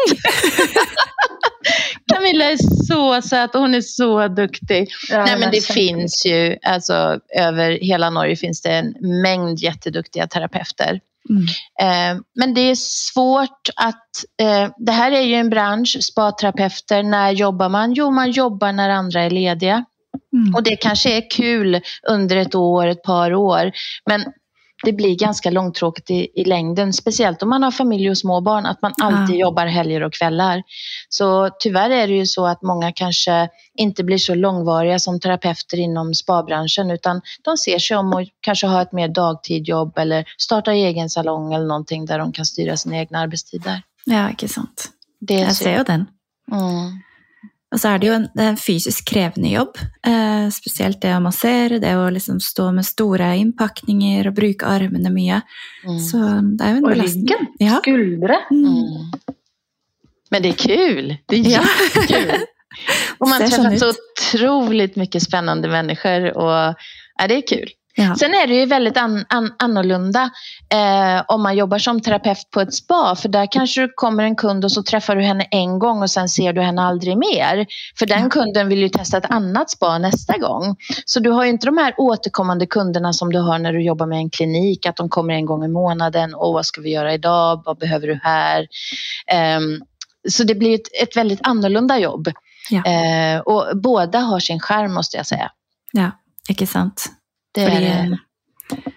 Camilla 2.14 2.46
är 2.46 2.58
så 2.88 3.22
söt 3.22 3.56
och 3.56 3.62
hon 3.62 3.76
är 3.76 3.82
så 3.82 4.28
duktig. 4.28 4.90
Ja, 5.10 5.26
Nej, 5.26 5.40
men 5.40 5.52
det 5.52 5.66
finns 5.66 6.26
ju, 6.26 6.58
alltså 6.64 7.20
över 7.40 7.72
hela 7.72 8.10
Norge 8.10 8.36
finns 8.36 8.62
det 8.62 8.70
en 8.70 8.96
mängd 9.22 9.60
jätteduktiga 9.60 10.28
terapeuter. 10.28 11.00
Mm. 11.30 11.44
Eh, 11.82 12.22
men 12.36 12.54
det 12.54 12.62
är 12.62 12.76
svårt 12.76 13.70
att, 13.76 14.10
eh, 14.42 14.72
det 14.78 14.92
här 14.92 15.12
är 15.12 15.22
ju 15.22 15.36
en 15.36 15.50
bransch, 15.50 15.98
spaterapeuter, 16.02 17.04
när 17.04 17.32
jobbar 17.32 17.70
man? 17.70 17.94
Jo, 17.94 18.12
man 18.12 18.32
jobbar 18.32 18.72
när 18.72 18.90
andra 18.90 19.22
är 19.22 19.30
lediga. 19.30 19.86
Mm. 20.34 20.56
Och 20.56 20.64
det 20.64 20.76
kanske 20.76 21.18
är 21.18 21.30
kul 21.32 21.82
under 22.08 22.38
ett 22.38 22.56
år, 22.56 22.88
ett 22.88 23.04
par 23.04 23.34
år. 23.34 23.72
Men 24.06 24.26
det 24.84 24.94
blir 24.94 25.16
ganska 25.16 25.50
långtråkigt 25.50 26.12
i, 26.12 26.28
i 26.36 26.44
längden, 26.44 26.94
speciellt 26.94 27.44
om 27.44 27.50
man 27.50 27.64
har 27.64 27.72
familj 27.72 28.10
och 28.10 28.18
små 28.18 28.42
barn, 28.42 28.66
att 28.66 28.82
man 28.82 28.94
alltid 29.02 29.36
ja. 29.36 29.40
jobbar 29.40 29.66
helger 29.66 30.04
och 30.04 30.14
kvällar. 30.14 30.64
Så 31.10 31.50
tyvärr 31.60 31.90
är 31.90 32.08
det 32.08 32.14
ju 32.14 32.26
så 32.26 32.46
att 32.46 32.62
många 32.62 32.92
kanske 32.92 33.50
inte 33.76 34.04
blir 34.04 34.18
så 34.18 34.36
långvariga 34.36 35.00
som 35.00 35.20
terapeuter 35.20 35.80
inom 35.80 36.14
spabranschen, 36.14 36.92
utan 36.92 37.22
de 37.42 37.58
ser 37.58 37.80
sig 37.80 37.98
om 37.98 38.14
och 38.14 38.22
kanske 38.42 38.68
har 38.68 38.82
ett 38.82 38.92
mer 38.92 39.08
dagtidjobb 39.08 39.98
eller 39.98 40.26
startar 40.38 40.72
egen 40.72 41.10
salong 41.10 41.54
eller 41.54 41.66
någonting 41.66 42.06
där 42.06 42.20
de 42.20 42.32
kan 42.32 42.46
styra 42.46 42.78
sina 42.78 42.98
egna 42.98 43.20
arbetstider. 43.20 43.82
Ja, 44.06 44.30
inte 44.30 44.48
sant. 44.48 44.90
Det 45.20 45.34
Jag 45.34 45.56
ser 45.56 45.84
den. 45.84 46.06
Mm. 46.52 47.02
Og 47.72 47.80
så 47.80 47.94
er 47.94 48.02
det 48.02 48.08
jo 48.10 48.16
en, 48.18 48.26
det 48.36 48.46
en 48.52 48.60
fysisk 48.60 49.06
krevende 49.08 49.54
jobb. 49.54 49.78
Eh, 50.08 50.48
spesielt 50.52 51.00
det 51.04 51.14
å 51.16 51.22
massere, 51.24 51.80
det 51.80 51.94
å 51.96 52.10
liksom 52.12 52.42
stå 52.44 52.68
med 52.76 52.88
store 52.88 53.30
innpakninger 53.40 54.28
og 54.28 54.36
bruke 54.36 54.68
armene 54.68 55.12
mye. 55.14 55.40
Mm. 55.86 56.02
Så 56.04 56.20
det 56.60 56.68
er 56.68 56.74
jo 56.76 56.82
en 56.82 56.90
belastning. 56.90 57.24
Og 57.24 57.32
ryggen. 57.32 57.48
Ja. 57.64 57.80
Skuldre. 57.80 58.42
Mm. 58.52 59.38
Men 60.32 60.42
det 60.42 60.50
är 60.50 60.54
kul. 60.54 61.16
Det 61.26 61.36
är 61.36 61.50
ja. 61.50 61.64
jättekul. 61.96 62.32
och 63.18 63.30
man 63.30 63.40
träffar 63.40 63.78
så 63.78 63.90
otroligt 63.90 64.96
mycket 64.96 65.24
spännande 65.24 65.68
människor 65.68 66.38
och 66.38 66.76
ja, 67.18 67.28
det 67.28 67.36
är 67.36 67.48
kul. 67.48 67.70
Ja. 67.96 68.16
Sen 68.16 68.34
är 68.34 68.48
det 68.48 68.54
ju 68.56 68.66
väldigt 68.66 68.98
an, 68.98 69.26
an, 69.30 69.54
annorlunda 69.60 70.30
eh, 70.74 71.24
om 71.28 71.44
man 71.44 71.56
jobbar 71.56 71.78
som 71.78 72.02
terapeut 72.02 72.52
på 72.52 72.62
ett 72.62 72.74
spa. 72.74 73.16
För 73.16 73.30
där 73.30 73.48
kanske 73.52 73.82
du 73.82 73.94
kommer 73.96 74.24
en 74.24 74.36
kund 74.36 74.66
och 74.66 74.72
så 74.72 74.84
träffar 74.84 75.16
du 75.16 75.22
henne 75.22 75.44
en 75.52 75.80
gång 75.80 76.02
och 76.02 76.10
sen 76.10 76.30
ser 76.30 76.54
du 76.54 76.62
henne 76.62 76.82
aldrig 76.82 77.18
mer. 77.18 77.66
För 78.00 78.06
den 78.06 78.30
kunden 78.30 78.70
vill 78.70 78.80
ju 78.80 78.90
testa 78.90 79.18
ett 79.18 79.32
annat 79.32 79.70
spa 79.70 79.98
nästa 79.98 80.38
gång. 80.38 80.76
Så 81.06 81.20
du 81.20 81.30
har 81.30 81.44
ju 81.44 81.50
inte 81.50 81.66
de 81.66 81.78
här 81.78 81.94
återkommande 81.98 82.66
kunderna 82.66 83.14
som 83.14 83.32
du 83.32 83.40
har 83.40 83.60
när 83.60 83.74
du 83.74 83.84
jobbar 83.84 84.06
med 84.06 84.18
en 84.18 84.30
klinik. 84.30 84.86
Att 84.86 84.96
de 84.96 85.10
kommer 85.10 85.34
en 85.34 85.46
gång 85.46 85.66
i 85.66 85.68
månaden. 85.68 86.34
och 86.34 86.54
vad 86.54 86.66
ska 86.66 86.82
vi 86.82 86.90
göra 86.90 87.14
idag? 87.14 87.62
Vad 87.66 87.78
behöver 87.78 88.08
du 88.08 88.20
här? 88.24 88.68
Eh, 89.28 89.60
så 90.30 90.44
det 90.44 90.56
blir 90.56 90.76
ett, 90.76 91.04
ett 91.04 91.18
väldigt 91.18 91.40
annorlunda 91.44 92.00
jobb. 92.00 92.32
Ja. 92.70 92.86
Eh, 92.86 93.40
och 93.40 93.78
båda 93.78 94.20
har 94.20 94.40
sin 94.40 94.60
skärm 94.60 94.94
måste 94.94 95.18
jag 95.18 95.26
säga. 95.26 95.52
Ja, 95.92 96.12
inte 96.50 96.68
sant. 96.68 97.12
Det 97.56 97.68
er, 97.68 98.16
Fordi, 98.70 98.92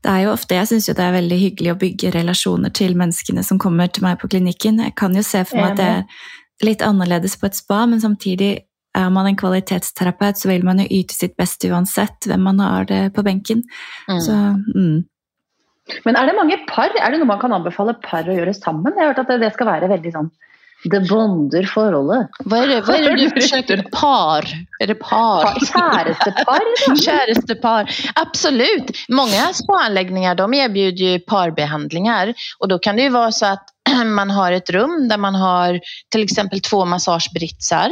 det 0.00 0.10
er 0.10 0.24
jo 0.24 0.32
ofte, 0.32 0.56
Jeg 0.56 0.70
syns 0.70 0.88
det 0.88 1.04
er 1.04 1.12
veldig 1.14 1.38
hyggelig 1.38 1.72
å 1.74 1.78
bygge 1.80 2.14
relasjoner 2.16 2.72
til 2.74 2.96
menneskene 2.98 3.44
som 3.46 3.60
kommer 3.60 3.90
til 3.92 4.06
meg 4.06 4.18
på 4.20 4.30
klinikken. 4.32 4.80
Jeg 4.82 4.96
kan 4.98 5.14
jo 5.16 5.22
se 5.26 5.44
for 5.44 5.60
meg 5.60 5.74
at 5.74 5.80
det 5.80 5.90
er 5.90 6.66
litt 6.66 6.82
annerledes 6.84 7.36
på 7.40 7.48
et 7.48 7.56
spa, 7.56 7.84
men 7.88 8.02
samtidig 8.02 8.50
er 8.96 9.10
man 9.14 9.28
en 9.28 9.38
kvalitetsterapeut, 9.38 10.40
så 10.40 10.50
vil 10.50 10.64
man 10.66 10.80
jo 10.82 10.88
yte 10.90 11.14
sitt 11.14 11.36
beste 11.38 11.70
uansett 11.70 12.26
hvem 12.26 12.42
man 12.48 12.62
har 12.64 12.88
det 12.88 13.02
på 13.14 13.22
benken. 13.22 13.62
Mm. 14.08 14.20
Så, 14.24 14.36
mm. 14.74 14.98
Men 16.06 16.18
er 16.18 16.26
det 16.26 16.36
mange 16.38 16.58
par? 16.70 16.90
Er 16.96 17.12
det 17.12 17.20
noe 17.20 17.30
man 17.30 17.40
kan 17.42 17.54
anbefale 17.54 17.94
par 18.02 18.26
å 18.26 18.34
gjøre 18.34 18.54
sammen? 18.56 18.96
Jeg 18.96 19.04
har 19.04 19.12
hørt 19.12 19.22
at 19.24 19.42
det 19.42 19.52
skal 19.54 19.70
være 19.70 19.90
veldig 19.92 20.14
sånn 20.16 20.30
det 20.84 21.00
bonder 21.00 21.62
forholdet. 21.62 22.28
Vad 22.44 22.58
är 22.58 22.66
det, 22.66 22.80
vad 22.80 22.96
är 22.96 23.02
det 23.02 23.16
du 23.16 23.30
försöker? 23.40 23.82
Par? 23.82 24.44
Är 24.78 24.86
det 24.86 24.94
par? 24.94 25.66
Kärestepar? 25.66 26.60
Kärestepar. 27.04 27.90
Absolut. 28.14 28.90
Många 29.08 29.52
spaanläggningar 29.52 30.34
de 30.34 30.54
erbjuder 30.54 31.04
ju 31.04 31.18
parbehandlingar 31.18 32.34
och 32.58 32.68
då 32.68 32.78
kan 32.78 32.96
det 32.96 33.02
ju 33.02 33.08
vara 33.08 33.32
så 33.32 33.46
att 33.46 33.64
man 34.04 34.30
har 34.30 34.52
ett 34.52 34.70
rum 34.70 35.08
där 35.08 35.18
man 35.18 35.34
har 35.34 35.80
till 36.08 36.22
exempel 36.22 36.60
två 36.60 36.84
massagebritsar. 36.84 37.90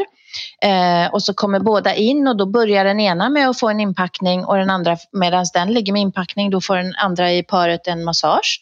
Eh, 0.63 1.13
och 1.13 1.23
så 1.23 1.35
kommer 1.35 1.61
båda 1.61 1.95
in 1.95 2.29
och 2.29 2.37
då 2.37 2.47
börjar 2.47 2.85
den 2.85 3.01
ena 3.01 3.29
med 3.29 3.49
att 3.49 3.59
få 3.59 3.69
en 3.69 3.81
inpackning 3.81 4.45
och 4.45 4.57
den 4.57 4.71
andra 4.71 4.97
medan 5.13 5.47
den 5.55 5.73
ligger 5.73 5.93
med 5.93 6.03
inpackning 6.03 6.51
då 6.51 6.61
får 6.61 6.77
den 6.77 6.95
andra 6.97 7.33
i 7.33 7.43
paret 7.43 7.87
en 7.87 8.05
massage. 8.05 8.61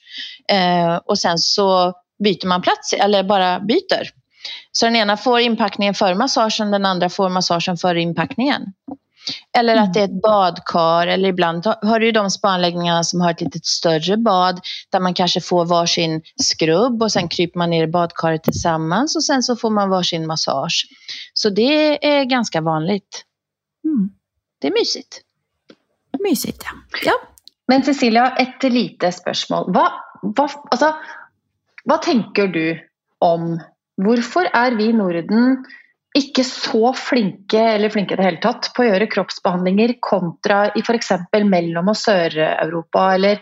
Eh, 0.48 0.96
och 0.96 1.18
sen 1.18 1.38
så 1.38 1.94
byter 2.24 2.46
man 2.46 2.62
plats 2.62 2.92
eller 2.92 3.22
bara 3.22 3.60
byter. 3.60 4.10
Så 4.72 4.86
den 4.86 4.96
ena 4.96 5.16
får 5.16 5.40
inpackningen 5.40 5.94
före 5.94 6.14
massagen, 6.14 6.70
den 6.70 6.86
andra 6.86 7.08
får 7.08 7.28
massagen 7.28 7.76
före 7.76 8.00
inpackningen. 8.00 8.62
Eller 9.58 9.76
att 9.76 9.94
det 9.94 10.00
är 10.00 10.04
ett 10.04 10.22
badkar 10.22 11.06
eller 11.06 11.28
ibland 11.28 11.66
har 11.66 12.00
du 12.00 12.06
ju 12.06 12.12
de 12.12 12.30
spaanläggningarna 12.30 13.04
som 13.04 13.20
har 13.20 13.30
ett 13.30 13.40
lite 13.40 13.58
större 13.62 14.16
bad 14.16 14.60
där 14.90 15.00
man 15.00 15.14
kanske 15.14 15.40
får 15.40 15.64
varsin 15.64 16.22
skrubb 16.42 17.02
och 17.02 17.12
sen 17.12 17.28
kryper 17.28 17.58
man 17.58 17.70
ner 17.70 17.84
i 17.84 17.86
badkaret 17.86 18.42
tillsammans 18.42 19.16
och 19.16 19.24
sen 19.24 19.42
så 19.42 19.56
får 19.56 19.70
man 19.70 19.90
varsin 19.90 20.26
massage. 20.26 20.86
Så 21.34 21.50
det 21.50 22.06
är 22.06 22.24
ganska 22.24 22.60
vanligt. 22.60 23.24
Mm. 23.84 24.10
Det 24.60 24.66
är 24.66 24.72
mysigt. 24.72 25.20
Mysigt, 26.18 26.62
ja. 26.64 26.70
ja. 27.04 27.12
Men 27.68 27.82
Cecilia, 27.82 28.36
ett 28.36 28.72
litet 28.72 29.14
spörsmål. 29.14 29.72
Vad, 29.72 29.92
vad, 30.22 30.50
alltså, 30.70 30.94
vad 31.86 32.02
tänker 32.02 32.48
du 32.48 32.80
om 33.18 33.60
varför 33.96 34.48
är 34.52 34.72
vi 34.72 34.84
i 34.84 34.92
Norden 34.92 35.64
inte 36.16 36.44
så 36.44 36.92
flinke 36.92 37.60
eller 37.60 37.88
flinke 37.88 38.14
i 38.14 38.16
det 38.16 38.22
hele 38.22 38.42
tatt 38.42 38.70
på 38.74 38.82
å 38.82 38.88
gjøre 38.88 39.06
kroppsbehandlinger 39.12 39.94
kontra 40.00 40.66
i 40.74 40.82
f.eks. 40.82 41.12
Mellom- 41.44 41.92
og 41.92 41.96
Sør-Europa? 41.96 43.06
eller 43.14 43.40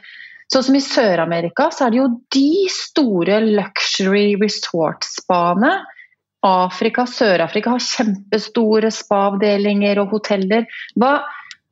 Sånn 0.52 0.66
som 0.66 0.76
I 0.76 0.82
Sør-Amerika 0.84 1.70
så 1.72 1.86
er 1.86 1.94
det 1.94 2.00
jo 2.02 2.08
de 2.34 2.48
store 2.72 3.38
luxury 3.46 4.34
resort-spaene. 4.42 5.72
Afrika, 6.44 7.06
Sør-Afrika 7.08 7.72
har 7.72 7.80
kjempestore 7.82 8.90
spa-avdelinger 8.92 10.02
og 10.02 10.12
hoteller. 10.18 10.68
Hva, 11.00 11.14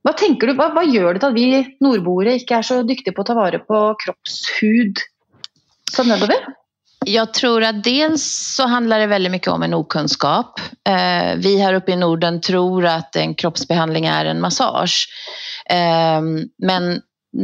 hva 0.02 0.14
tenker 0.16 0.48
du, 0.48 0.56
hva, 0.56 0.70
hva, 0.72 0.86
gjør 0.88 1.12
det 1.12 1.22
til 1.22 1.34
at 1.34 1.36
vi 1.36 1.76
nordboere 1.84 2.38
ikke 2.40 2.62
er 2.62 2.68
så 2.70 2.80
dyktige 2.88 3.14
på 3.14 3.26
å 3.26 3.28
ta 3.28 3.36
vare 3.36 3.60
på 3.66 3.84
kroppshud 4.06 5.04
som 5.92 6.08
nedover? 6.08 6.40
Jag 7.04 7.34
tror 7.34 7.62
att 7.62 7.84
dels 7.84 8.54
så 8.56 8.66
handlar 8.66 8.98
det 8.98 9.06
väldigt 9.06 9.32
mycket 9.32 9.48
om 9.48 9.62
en 9.62 9.74
okunskap. 9.74 10.60
Eh, 10.88 11.36
vi 11.36 11.58
här 11.58 11.74
uppe 11.74 11.92
i 11.92 11.96
Norden 11.96 12.40
tror 12.40 12.86
att 12.86 13.16
en 13.16 13.34
kroppsbehandling 13.34 14.06
är 14.06 14.24
en 14.24 14.40
massage. 14.40 15.08
Ehm, 15.66 16.40
men 16.58 17.00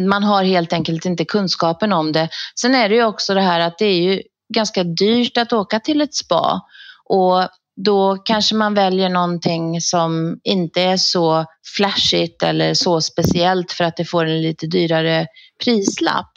man 0.08 0.24
har 0.24 0.44
helt 0.44 0.72
enkelt 0.72 1.04
inte 1.04 1.24
kunskapen 1.24 1.92
om 1.92 2.12
det. 2.12 2.28
Sen 2.60 2.74
är 2.74 2.88
det 2.88 2.94
ju 2.94 3.04
också 3.04 3.34
det 3.34 3.40
här 3.40 3.60
att 3.60 3.78
det 3.78 3.84
är 3.84 4.02
ju 4.02 4.22
ganska 4.54 4.84
dyrt 4.84 5.36
att 5.36 5.52
åka 5.52 5.80
till 5.80 6.00
ett 6.00 6.14
spa. 6.14 6.60
Och 7.04 7.48
då 7.84 8.16
kanske 8.16 8.54
man 8.54 8.74
väljer 8.74 9.08
någonting 9.08 9.80
som 9.80 10.40
inte 10.44 10.82
är 10.82 10.96
så 10.96 11.44
flashigt 11.76 12.42
eller 12.42 12.74
så 12.74 13.00
speciellt 13.00 13.72
för 13.72 13.84
att 13.84 13.96
det 13.96 14.04
får 14.04 14.24
en 14.26 14.42
lite 14.42 14.66
dyrare 14.66 15.26
prislapp. 15.64 16.32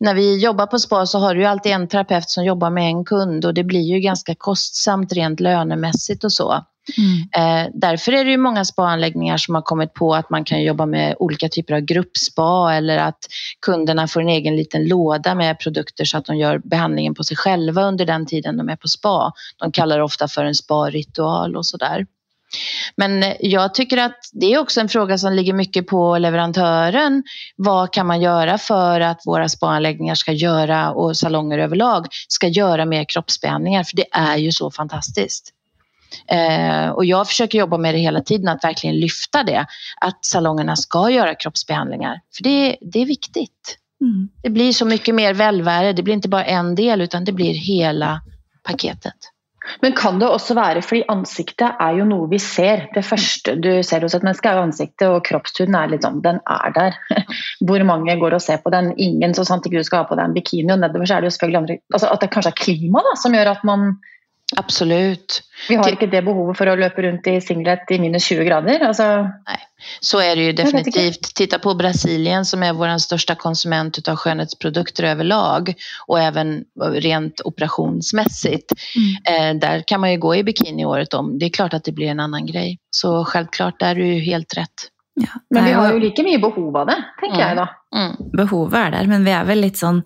När 0.00 0.14
vi 0.14 0.38
jobbar 0.38 0.66
på 0.66 0.78
spa 0.78 1.06
så 1.06 1.18
har 1.18 1.34
du 1.34 1.40
ju 1.40 1.46
alltid 1.46 1.72
en 1.72 1.88
terapeut 1.88 2.30
som 2.30 2.44
jobbar 2.44 2.70
med 2.70 2.84
en 2.84 3.04
kund 3.04 3.44
och 3.44 3.54
det 3.54 3.64
blir 3.64 3.82
ju 3.82 4.00
ganska 4.00 4.34
kostsamt 4.34 5.12
rent 5.12 5.40
lönemässigt 5.40 6.24
och 6.24 6.32
så. 6.32 6.64
Mm. 6.98 7.64
Eh, 7.64 7.70
därför 7.74 8.12
är 8.12 8.24
det 8.24 8.30
ju 8.30 8.36
många 8.36 8.64
spaanläggningar 8.64 9.36
som 9.36 9.54
har 9.54 9.62
kommit 9.62 9.94
på 9.94 10.14
att 10.14 10.30
man 10.30 10.44
kan 10.44 10.62
jobba 10.62 10.86
med 10.86 11.14
olika 11.18 11.48
typer 11.48 11.74
av 11.74 11.80
gruppspa 11.80 12.74
eller 12.74 12.98
att 12.98 13.18
kunderna 13.66 14.08
får 14.08 14.20
en 14.20 14.28
egen 14.28 14.56
liten 14.56 14.88
låda 14.88 15.34
med 15.34 15.58
produkter 15.60 16.04
så 16.04 16.18
att 16.18 16.24
de 16.24 16.36
gör 16.36 16.58
behandlingen 16.58 17.14
på 17.14 17.24
sig 17.24 17.36
själva 17.36 17.82
under 17.82 18.06
den 18.06 18.26
tiden 18.26 18.56
de 18.56 18.68
är 18.68 18.76
på 18.76 18.88
spa. 18.88 19.32
De 19.58 19.72
kallar 19.72 19.98
det 19.98 20.04
ofta 20.04 20.28
för 20.28 20.44
en 20.44 20.54
sparitual 20.54 21.56
och 21.56 21.66
sådär. 21.66 22.06
Men 22.96 23.24
jag 23.40 23.74
tycker 23.74 23.96
att 23.96 24.18
det 24.32 24.54
är 24.54 24.58
också 24.58 24.80
en 24.80 24.88
fråga 24.88 25.18
som 25.18 25.32
ligger 25.32 25.52
mycket 25.52 25.86
på 25.86 26.18
leverantören. 26.18 27.22
Vad 27.56 27.92
kan 27.92 28.06
man 28.06 28.20
göra 28.20 28.58
för 28.58 29.00
att 29.00 29.22
våra 29.26 29.48
spaanläggningar 29.48 30.14
ska 30.14 30.32
göra 30.32 30.90
och 30.90 31.16
salonger 31.16 31.58
överlag 31.58 32.06
ska 32.28 32.48
göra 32.48 32.84
mer 32.84 33.04
kroppsbehandlingar? 33.04 33.84
För 33.84 33.96
det 33.96 34.06
är 34.12 34.36
ju 34.36 34.52
så 34.52 34.70
fantastiskt. 34.70 35.52
Eh, 36.26 36.88
och 36.88 37.04
jag 37.04 37.28
försöker 37.28 37.58
jobba 37.58 37.78
med 37.78 37.94
det 37.94 37.98
hela 37.98 38.22
tiden, 38.22 38.48
att 38.48 38.64
verkligen 38.64 38.96
lyfta 38.96 39.44
det. 39.44 39.66
Att 40.00 40.24
salongerna 40.24 40.76
ska 40.76 41.10
göra 41.10 41.34
kroppsbehandlingar. 41.34 42.20
För 42.36 42.44
det, 42.44 42.76
det 42.80 43.02
är 43.02 43.06
viktigt. 43.06 43.78
Mm. 44.00 44.28
Det 44.42 44.50
blir 44.50 44.72
så 44.72 44.84
mycket 44.84 45.14
mer 45.14 45.34
välväre. 45.34 45.92
Det 45.92 46.02
blir 46.02 46.14
inte 46.14 46.28
bara 46.28 46.44
en 46.44 46.74
del 46.74 47.00
utan 47.00 47.24
det 47.24 47.32
blir 47.32 47.54
hela 47.54 48.20
paketet. 48.62 49.31
Men 49.80 49.92
kan 49.92 50.18
det 50.18 50.28
också 50.28 50.54
vara, 50.54 50.82
för 50.82 51.04
ansiktet 51.08 51.70
är 51.78 51.92
ju 51.92 52.04
något 52.04 52.32
vi 52.32 52.38
ser. 52.38 52.90
Det 52.94 53.02
första 53.02 53.54
du 53.54 53.82
ser 53.82 54.00
hos 54.00 54.14
ett 54.14 54.22
människa 54.22 54.50
är 54.50 54.56
ansiktet 54.56 55.08
och 55.08 55.26
kroppshuden 55.26 55.74
är 55.74 55.88
liksom, 55.88 56.22
den 56.22 56.34
är 56.34 56.70
där. 56.70 56.94
Hur 57.60 57.84
många 57.92 58.16
går 58.16 58.34
och 58.34 58.42
ser 58.42 58.56
på 58.56 58.70
den? 58.70 58.94
Ingen, 58.96 59.34
så 59.34 59.44
sant 59.44 59.66
inte 59.66 59.76
du 59.76 59.84
ska 59.84 59.96
ha 59.96 60.04
på 60.04 60.14
den. 60.14 60.24
en 60.24 60.34
bikini 60.34 60.72
och 60.72 60.78
nedover 60.78 61.06
så 61.06 61.14
är 61.14 61.20
det 61.20 61.46
ju 61.48 61.56
andra, 61.56 61.74
alltså 61.94 62.06
att 62.06 62.20
det 62.20 62.26
kanske 62.26 62.48
är 62.48 62.64
klima 62.64 63.02
som 63.16 63.34
gör 63.34 63.46
att 63.46 63.62
man 63.62 63.98
Absolut. 64.56 65.42
Vi 65.68 65.74
har 65.74 65.90
inte 65.90 66.06
det 66.06 66.22
behovet 66.22 66.58
för 66.58 66.66
att 66.66 66.78
löpa 66.78 67.02
runt 67.02 67.26
i 67.26 67.40
singlet 67.40 67.90
i 67.90 67.98
minus 67.98 68.24
20 68.24 68.44
grader. 68.44 68.80
Alltså... 68.80 69.02
Nej, 69.22 69.58
så 70.00 70.20
är 70.20 70.36
det 70.36 70.42
ju 70.42 70.52
definitivt. 70.52 71.34
Titta 71.34 71.58
på 71.58 71.74
Brasilien 71.74 72.44
som 72.44 72.62
är 72.62 72.72
vår 72.72 72.98
största 72.98 73.34
konsument 73.34 74.08
av 74.08 74.16
skönhetsprodukter 74.16 75.04
överlag 75.04 75.74
och 76.06 76.20
även 76.20 76.64
rent 76.92 77.40
operationsmässigt. 77.44 78.72
Mm. 79.26 79.54
Eh, 79.54 79.60
där 79.60 79.82
kan 79.86 80.00
man 80.00 80.12
ju 80.12 80.18
gå 80.18 80.36
i 80.36 80.44
bikini 80.44 80.84
året 80.84 81.14
om. 81.14 81.38
Det 81.38 81.46
är 81.46 81.50
klart 81.50 81.74
att 81.74 81.84
det 81.84 81.92
blir 81.92 82.08
en 82.08 82.20
annan 82.20 82.46
grej. 82.46 82.78
Så 82.90 83.24
självklart, 83.24 83.80
där 83.80 83.90
är 83.90 83.94
du 83.94 84.20
helt 84.20 84.56
rätt. 84.56 84.88
Ja, 85.14 85.28
men 85.50 85.64
vi 85.64 85.72
har 85.72 85.92
ju 85.92 86.00
lika 86.00 86.22
mycket 86.22 86.40
behov 86.40 86.76
av 86.76 86.86
det, 86.86 87.04
tänker 87.20 87.42
mm. 87.42 87.48
jag 87.48 87.56
då. 87.56 87.98
Mm. 87.98 88.16
Behovet 88.36 88.78
är 88.78 88.90
där, 88.90 89.06
men 89.06 89.24
vi 89.24 89.30
är 89.30 89.44
väl 89.44 89.60
lite 89.60 89.78
sån 89.78 90.02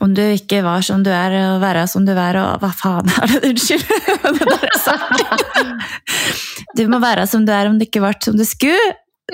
om 0.00 0.14
du 0.14 0.32
inte 0.32 0.62
var 0.62 0.80
som 0.80 1.02
du 1.02 1.10
är 1.10 1.54
och 1.54 1.60
vara 1.60 1.86
som 1.86 2.06
du 2.06 2.12
är 2.12 2.36
och 2.36 2.62
vad 2.62 2.74
fan 2.74 3.08
är 3.22 3.40
det? 3.40 3.48
Ursäkta. 3.48 3.94
du 6.74 6.88
må 6.88 6.98
vara 6.98 7.26
som 7.26 7.46
du 7.46 7.52
är 7.52 7.66
om 7.66 7.78
du 7.78 7.84
inte 7.84 8.00
varit 8.00 8.22
som 8.22 8.36
du 8.36 8.44
skulle. 8.44 8.76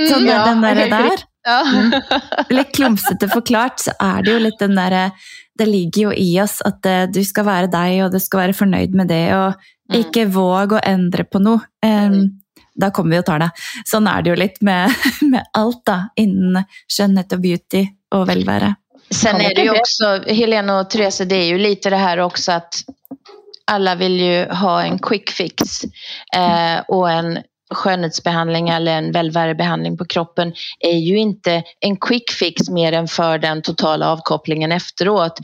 Sån 0.09 0.19
mm, 0.19 0.27
ja, 0.27 0.45
den 0.47 0.61
där. 0.61 0.75
där. 0.75 1.11
Ja. 1.45 1.65
Mm. 1.75 2.01
Litt 2.49 2.75
klumsete 2.75 3.29
förklarat 3.29 3.81
så 3.81 3.91
är 3.99 4.23
det 4.23 4.31
ju 4.31 4.39
lite 4.39 4.67
den 4.67 4.77
där, 4.77 5.11
det 5.59 5.67
ligger 5.67 6.03
ju 6.03 6.15
i 6.15 6.41
oss 6.43 6.63
att 6.63 6.87
eh, 6.87 7.03
du 7.03 7.25
ska 7.25 7.43
vara 7.43 7.67
dig 7.67 8.05
och 8.05 8.11
du 8.11 8.21
ska 8.21 8.39
vara 8.39 8.53
förnöjd 8.53 8.95
med 8.95 9.09
det 9.09 9.37
och 9.37 9.55
mm. 9.93 10.07
inte 10.07 10.25
våga 10.25 10.79
ändra 10.79 11.25
på 11.25 11.39
något. 11.39 11.63
Um, 11.87 12.42
da 12.75 12.91
kommer 12.91 13.11
vi 13.11 13.19
och 13.19 13.27
tar 13.27 13.39
det. 13.39 13.51
Sånn 13.85 14.07
är 14.15 14.23
det 14.23 14.31
ju 14.31 14.37
lite 14.37 14.65
med, 14.65 14.95
med 15.21 15.45
allt 15.53 15.83
då, 15.87 16.05
innen 16.17 16.65
skönhet 16.99 17.33
och 17.33 17.41
beauty 17.41 17.87
och 18.15 18.29
välvære. 18.29 18.75
Sen 19.11 19.41
är 19.41 19.55
det 19.55 19.63
ju 19.63 19.71
också, 19.71 20.33
Helena 20.33 20.81
och 20.81 20.91
Therese, 20.91 21.19
det 21.19 21.37
är 21.37 21.47
ju 21.47 21.59
lite 21.59 21.91
det 21.91 21.97
här 21.97 22.19
också 22.19 22.53
att 22.53 22.75
alla 23.65 23.95
vill 23.95 24.21
ju 24.21 24.49
ha 24.49 24.83
en 24.83 24.99
quick 24.99 25.31
fix 25.31 25.85
eh, 26.37 26.81
och 26.89 27.11
en 27.11 27.39
skönhetsbehandling 27.75 28.69
eller 28.69 28.93
en 28.99 29.13
välvärebehandling 29.13 29.99
på 29.99 30.05
kroppen 30.05 30.53
är 30.81 30.99
ju 30.99 31.19
inte 31.19 31.63
en 31.81 31.97
quick 31.97 32.31
fix 32.31 32.69
mer 32.69 32.93
än 32.93 33.09
för 33.09 33.39
den 33.39 33.63
totala 33.63 34.09
avkopplingen 34.09 34.73
efteråt 34.73 35.39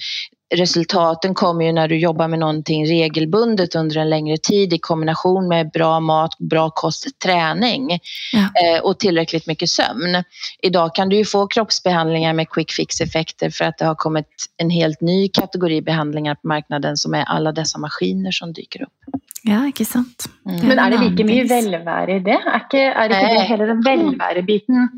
resultaten 0.54 1.34
kommer 1.34 1.64
ju 1.64 1.72
när 1.72 1.88
du 1.88 1.98
jobbar 1.98 2.28
med 2.28 2.38
någonting 2.38 2.86
regelbundet 2.86 3.74
under 3.74 3.96
en 3.96 4.10
längre 4.10 4.36
tid 4.36 4.72
i 4.72 4.78
kombination 4.78 5.48
med 5.48 5.70
bra 5.70 6.00
mat, 6.00 6.38
bra 6.38 6.70
kost, 6.70 7.20
träning 7.24 8.00
ja. 8.32 8.38
eh, 8.40 8.82
och 8.82 8.98
tillräckligt 8.98 9.46
mycket 9.46 9.70
sömn. 9.70 10.24
Idag 10.62 10.94
kan 10.94 11.08
du 11.08 11.16
ju 11.16 11.24
få 11.24 11.46
kroppsbehandlingar 11.46 12.32
med 12.32 12.50
quick 12.50 12.72
fix 12.72 13.00
effekter 13.00 13.50
för 13.50 13.64
att 13.64 13.78
det 13.78 13.84
har 13.84 13.94
kommit 13.94 14.26
en 14.56 14.70
helt 14.70 15.00
ny 15.00 15.28
kategori 15.28 15.82
behandlingar 15.82 16.34
på 16.34 16.48
marknaden 16.48 16.96
som 16.96 17.14
är 17.14 17.24
alla 17.24 17.52
dessa 17.52 17.78
maskiner 17.78 18.30
som 18.30 18.52
dyker 18.52 18.82
upp. 18.82 19.22
Ja, 19.42 19.66
inte 19.66 19.84
sant. 19.84 20.24
Mm. 20.46 20.66
Men 20.66 20.78
är 20.78 20.90
det 20.90 21.10
lika 21.10 21.24
mycket 21.24 21.50
välväre 21.50 22.16
i 22.16 22.20
det? 22.20 22.30
Är 22.30 22.60
inte, 22.62 22.78
är 22.78 23.04
inte 23.04 23.34
det 23.34 23.42
hela 23.42 23.64
den 23.64 23.80
välvärebiten? 23.80 24.88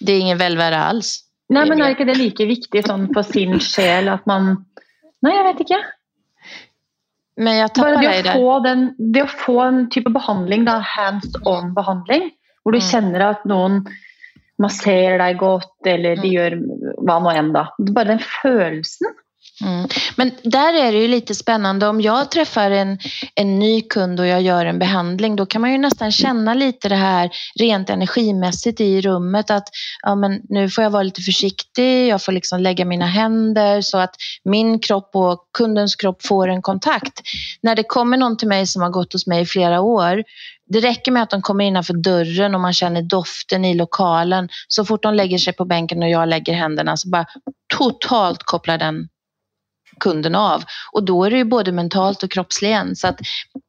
Det 0.00 0.12
är 0.12 0.20
ingen 0.20 0.38
välväre 0.38 0.78
alls. 0.78 1.20
Nej, 1.48 1.68
men 1.68 1.82
är 1.82 1.90
inte 1.90 2.04
det 2.04 2.14
lika 2.14 2.44
viktigt 2.44 2.86
sån 2.86 3.14
på 3.14 3.22
sin 3.22 3.60
själ 3.60 4.08
att 4.08 4.26
man 4.26 4.64
Nej, 5.24 5.36
jag 5.36 5.44
vet 5.44 5.60
inte. 5.60 5.84
Men 7.36 7.56
jag 7.56 7.74
tappar 7.74 8.02
dig 8.02 8.22
där. 8.22 8.60
Den, 8.60 8.94
det 8.98 9.20
att 9.20 9.30
få 9.30 9.60
en 9.60 9.90
typ 9.90 10.06
av 10.06 10.12
behandling, 10.12 10.64
hands-on 10.68 11.74
behandling, 11.74 12.30
där 12.62 12.72
du 12.72 12.78
mm. 12.78 12.88
känner 12.88 13.20
att 13.20 13.44
någon 13.44 13.86
masserar 14.58 15.18
dig 15.18 15.34
gott 15.34 15.86
eller 15.86 16.16
de 16.16 16.28
mm. 16.28 16.32
gör 16.32 16.62
vad 16.96 17.22
nu 17.22 17.36
än. 17.36 17.52
Bara 17.78 18.04
den 18.04 18.18
känslan 18.42 19.14
Mm. 19.62 19.88
Men 20.16 20.30
där 20.42 20.74
är 20.74 20.92
det 20.92 20.98
ju 20.98 21.08
lite 21.08 21.34
spännande. 21.34 21.86
Om 21.86 22.00
jag 22.00 22.30
träffar 22.30 22.70
en, 22.70 22.98
en 23.34 23.58
ny 23.58 23.80
kund 23.80 24.20
och 24.20 24.26
jag 24.26 24.42
gör 24.42 24.66
en 24.66 24.78
behandling, 24.78 25.36
då 25.36 25.46
kan 25.46 25.60
man 25.60 25.72
ju 25.72 25.78
nästan 25.78 26.12
känna 26.12 26.54
lite 26.54 26.88
det 26.88 26.96
här 26.96 27.30
rent 27.60 27.90
energimässigt 27.90 28.80
i 28.80 29.00
rummet. 29.00 29.50
Att 29.50 29.68
ja, 30.02 30.14
men 30.14 30.40
nu 30.48 30.70
får 30.70 30.84
jag 30.84 30.90
vara 30.90 31.02
lite 31.02 31.20
försiktig, 31.20 32.08
jag 32.08 32.22
får 32.22 32.32
liksom 32.32 32.60
lägga 32.60 32.84
mina 32.84 33.06
händer 33.06 33.80
så 33.80 33.98
att 33.98 34.14
min 34.44 34.78
kropp 34.78 35.10
och 35.12 35.48
kundens 35.58 35.96
kropp 35.96 36.26
får 36.26 36.48
en 36.48 36.62
kontakt. 36.62 37.20
När 37.62 37.74
det 37.74 37.82
kommer 37.82 38.16
någon 38.16 38.36
till 38.36 38.48
mig 38.48 38.66
som 38.66 38.82
har 38.82 38.90
gått 38.90 39.12
hos 39.12 39.26
mig 39.26 39.42
i 39.42 39.46
flera 39.46 39.80
år, 39.80 40.24
det 40.66 40.80
räcker 40.80 41.12
med 41.12 41.22
att 41.22 41.30
de 41.30 41.42
kommer 41.42 41.64
innanför 41.64 41.94
dörren 41.94 42.54
och 42.54 42.60
man 42.60 42.72
känner 42.72 43.02
doften 43.02 43.64
i 43.64 43.74
lokalen. 43.74 44.48
Så 44.68 44.84
fort 44.84 45.02
de 45.02 45.14
lägger 45.14 45.38
sig 45.38 45.52
på 45.52 45.64
bänken 45.64 46.02
och 46.02 46.08
jag 46.08 46.28
lägger 46.28 46.52
händerna 46.52 46.96
så 46.96 47.08
bara 47.08 47.26
totalt 47.78 48.42
kopplar 48.42 48.78
den 48.78 49.08
kunden 50.00 50.34
av. 50.34 50.62
Och 50.92 51.04
då 51.04 51.24
är 51.24 51.30
det 51.30 51.36
ju 51.36 51.44
både 51.44 51.72
mentalt 51.72 52.22
och 52.22 52.30
kroppsligen. 52.30 52.96
Så 52.96 53.08
att 53.08 53.20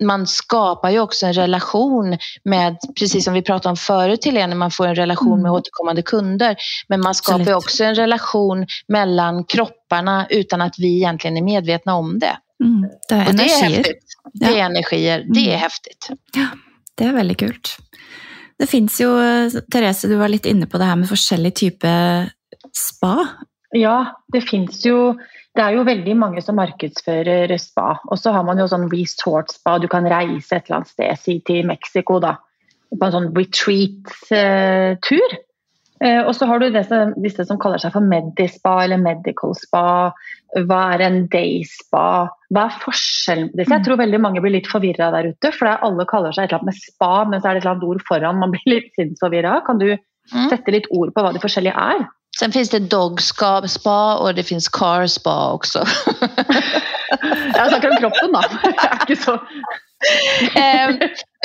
man 0.04 0.28
skapar 0.28 0.90
ju 0.90 1.00
också 1.00 1.26
en 1.26 1.34
relation 1.34 2.18
med, 2.44 2.78
precis 3.00 3.26
som 3.26 3.34
vi 3.34 3.42
pratade 3.42 3.70
om 3.70 3.78
förut 3.78 4.26
Helene, 4.26 4.56
man 4.56 4.72
får 4.72 4.88
en 4.88 4.96
relation 4.96 5.42
med 5.42 5.50
mm. 5.50 5.52
återkommande 5.52 6.02
kunder. 6.02 6.56
Men 6.88 7.02
man 7.02 7.16
skapar 7.16 7.46
ju 7.46 7.54
också 7.54 7.84
en 7.84 7.96
relation 7.96 8.68
mellan 8.88 9.44
kropparna 9.44 10.28
utan 10.30 10.62
att 10.62 10.76
vi 10.78 10.96
egentligen 10.96 11.38
är 11.38 11.42
medvetna 11.42 11.96
om 11.96 12.20
det. 12.20 12.38
Mm, 12.64 12.90
det 13.10 13.16
är 13.16 13.28
och 13.28 13.36
det 13.36 13.44
är 13.44 13.64
häftigt. 13.64 14.04
Det 14.34 14.46
är 14.46 14.66
energier, 14.66 15.26
det 15.34 15.40
är 15.40 15.48
mm. 15.48 15.60
häftigt. 15.60 16.10
Ja, 16.34 16.48
det 16.96 17.04
är 17.04 17.14
väldigt 17.14 17.38
kul. 17.38 17.60
Det 18.58 18.68
finns 18.68 19.02
ju, 19.02 19.08
Therese, 19.72 20.02
du 20.02 20.16
var 20.16 20.28
lite 20.28 20.50
inne 20.50 20.66
på 20.66 20.78
det 20.78 20.84
här 20.84 20.96
med 20.96 21.10
olika 21.12 21.52
typer 21.52 22.30
spa. 22.74 23.28
Ja, 23.78 24.24
det 24.28 24.42
finns 24.42 24.86
ju 24.86 25.14
det 25.56 25.62
är 25.62 25.72
ju 25.72 25.84
väldigt 25.84 26.18
många 26.18 26.42
som 26.42 26.56
marknadsför 26.56 27.58
spa 27.58 28.00
och 28.04 28.20
så 28.20 28.32
har 28.32 28.44
man 28.44 28.58
ju 28.58 28.68
sån 28.68 28.92
resort 28.92 29.50
spa, 29.50 29.80
du 29.80 29.88
kan 29.88 30.10
resa 30.10 30.56
ett 30.56 30.70
land 30.70 30.88
sted, 30.88 31.20
si 31.20 31.42
till 31.42 31.68
Mexiko 31.68 32.20
då, 32.20 32.38
på 33.00 33.06
en 33.06 33.12
sån 33.12 33.36
retreat-tur. 33.36 35.20
Eh, 36.00 36.22
och 36.22 36.36
så 36.36 36.46
har 36.46 36.60
du 36.60 36.70
dessa, 36.70 37.06
dessa 37.06 37.46
som 37.46 37.60
kallar 37.60 37.78
sig 37.78 37.92
för 37.92 38.00
medispa 38.00 38.84
eller 38.84 38.98
medical 38.98 39.56
spa. 39.56 40.14
Vad 40.66 40.94
är 40.94 41.00
en 41.00 41.28
day 41.28 41.64
spa? 41.64 42.30
Vad 42.50 42.64
är 42.64 42.70
skillnaden? 42.70 43.66
Jag 43.68 43.84
tror 43.84 43.98
väldigt 43.98 44.22
många 44.22 44.42
blir 44.42 44.52
lite 44.52 44.70
förvirrade 44.70 45.18
där 45.18 45.24
ute, 45.24 45.52
för 45.52 45.66
alla 45.66 46.06
kallar 46.06 46.32
sig 46.32 46.46
ett 46.46 46.54
eller 46.54 46.66
med 46.66 46.76
spa, 46.76 47.26
men 47.26 47.42
så 47.42 47.48
är 47.48 47.54
det 47.54 47.60
ett 47.60 47.66
annat 47.66 47.84
ord 47.84 48.02
föran, 48.08 48.40
man 48.40 48.52
blir 48.52 48.62
lite 48.66 48.90
sinnsförvirrad. 48.96 49.66
Kan 49.66 49.78
du 49.78 49.98
mm. 50.34 50.50
sätta 50.50 50.72
lite 50.72 50.90
ord 50.90 51.14
på 51.14 51.24
vad 51.24 51.34
det 51.34 51.40
olika 51.40 51.74
är? 51.74 52.08
Sen 52.40 52.52
finns 52.52 52.70
det 52.70 52.80
dog 52.80 53.22
spa 53.68 54.16
och 54.16 54.36
det 54.36 54.44
finns 54.44 54.70
car 54.70 55.08
spa 55.08 55.52
också. 55.52 55.80
Jag 57.56 57.70
snackar 57.70 57.90
om 57.90 57.98
kroppen 57.98 58.32
då. 59.18 59.48
Eh, 60.56 60.90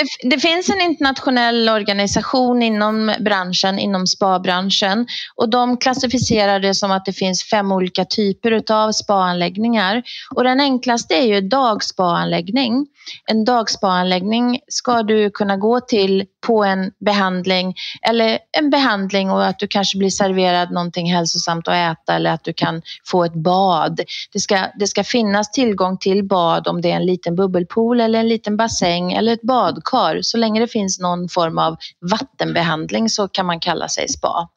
det, 0.01 0.28
det 0.30 0.40
finns 0.40 0.68
en 0.68 0.80
internationell 0.80 1.68
organisation 1.68 2.62
inom 2.62 3.14
branschen, 3.20 3.78
inom 3.78 4.07
spabranschen 4.07 5.07
och 5.36 5.51
de 5.51 5.76
klassificerar 5.76 6.61
det 6.61 6.74
som 6.74 6.90
att 6.90 7.05
det 7.05 7.12
finns 7.12 7.44
fem 7.44 7.72
olika 7.72 8.05
typer 8.05 8.72
av 8.72 8.92
spaanläggningar. 8.92 10.03
Och 10.34 10.44
den 10.44 10.61
enklaste 10.61 11.14
är 11.14 11.26
ju 11.26 11.40
dagspaanläggning. 11.40 12.86
En 13.26 13.44
dagspaanläggning 13.44 14.61
ska 14.68 15.03
du 15.03 15.30
kunna 15.30 15.57
gå 15.57 15.80
till 15.80 16.24
på 16.46 16.64
en 16.64 16.90
behandling 17.05 17.74
eller 18.09 18.38
en 18.59 18.70
behandling 18.70 19.30
och 19.30 19.46
att 19.46 19.59
du 19.59 19.66
kanske 19.66 19.98
blir 19.98 20.11
serverad 20.11 20.70
någonting 20.70 21.12
hälsosamt 21.12 21.68
att 21.68 21.74
äta 21.74 22.14
eller 22.14 22.30
att 22.30 22.44
du 22.44 22.53
kan 22.53 22.82
få 23.07 23.24
ett 23.24 23.34
bad. 23.34 24.01
Det 24.32 24.40
ska, 24.40 24.66
det 24.78 24.86
ska 24.86 25.05
finnas 25.05 25.51
tillgång 25.53 25.98
till 25.98 26.24
bad 26.24 26.68
om 26.68 26.80
det 26.80 26.90
är 26.90 26.96
en 26.96 27.07
liten 27.07 27.36
bubbelpool 27.36 28.01
eller 28.01 28.18
en 28.18 28.28
liten 28.28 28.57
bassäng 28.57 29.12
eller 29.12 29.32
ett 29.32 29.42
badkar. 29.42 29.89
Så 30.22 30.38
länge 30.38 30.61
det 30.61 30.68
finns 30.68 31.01
någon 31.01 31.28
form 31.28 31.59
av 31.59 31.76
vattenbehandling 32.11 33.09
så 33.09 33.28
kan 33.28 33.47
man 33.47 33.61
kalla 33.61 33.88
sig 33.88 34.09
spa. 34.09 34.49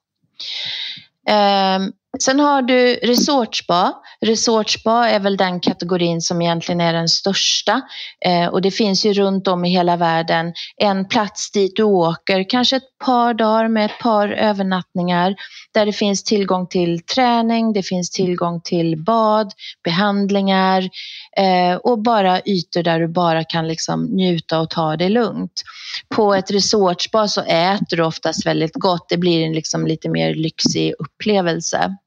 Ehm, 1.28 1.92
sen 2.20 2.40
har 2.40 2.62
du 2.62 2.96
resortspa. 2.96 3.94
Resortspa 4.22 5.10
är 5.10 5.20
väl 5.20 5.38
den 5.38 5.60
kategorin 5.60 6.22
som 6.22 6.42
egentligen 6.42 6.82
är 6.82 6.94
den 6.94 7.10
största. 7.10 7.82
Ehm, 8.26 8.50
och 8.50 8.62
det 8.62 8.72
finns 8.72 9.06
ju 9.06 9.14
runt 9.14 9.48
om 9.48 9.66
i 9.66 9.70
hela 9.70 9.96
världen 9.96 10.54
en 10.78 11.08
plats 11.08 11.52
dit 11.52 11.76
du 11.76 11.84
åker, 11.84 12.50
kanske 12.50 12.76
ett 12.76 12.93
par 13.06 13.34
dagar 13.34 13.68
med 13.68 13.86
ett 13.86 14.00
par 14.00 14.30
övernattningar. 14.30 15.36
Där 15.74 15.86
det 15.86 15.94
finns 15.94 16.24
tillgång 16.24 16.68
till 16.68 17.00
träning, 17.06 17.74
det 17.74 17.84
finns 17.84 18.12
tillgång 18.12 18.62
till 18.62 19.04
bad, 19.04 19.52
behandlingar 19.84 20.90
eh, 21.38 21.76
och 21.76 22.02
bara 22.02 22.42
ytor 22.46 22.84
där 22.84 23.00
du 23.00 23.08
bara 23.08 23.44
kan 23.44 23.68
liksom 23.68 24.04
njuta 24.06 24.60
och 24.60 24.70
ta 24.70 24.98
det 24.98 25.10
lugnt. 25.10 25.64
På 26.16 26.34
ett 26.34 26.52
resortspa 26.52 27.28
så 27.28 27.42
äter 27.42 27.98
du 27.98 28.04
oftast 28.04 28.46
väldigt 28.46 28.76
gott. 28.76 29.10
Det 29.10 29.18
blir 29.18 29.46
en 29.46 29.54
liksom 29.54 29.88
lite 29.88 30.10
mer 30.10 30.36
lyxig 30.36 30.94
upplevelse. 31.00 31.98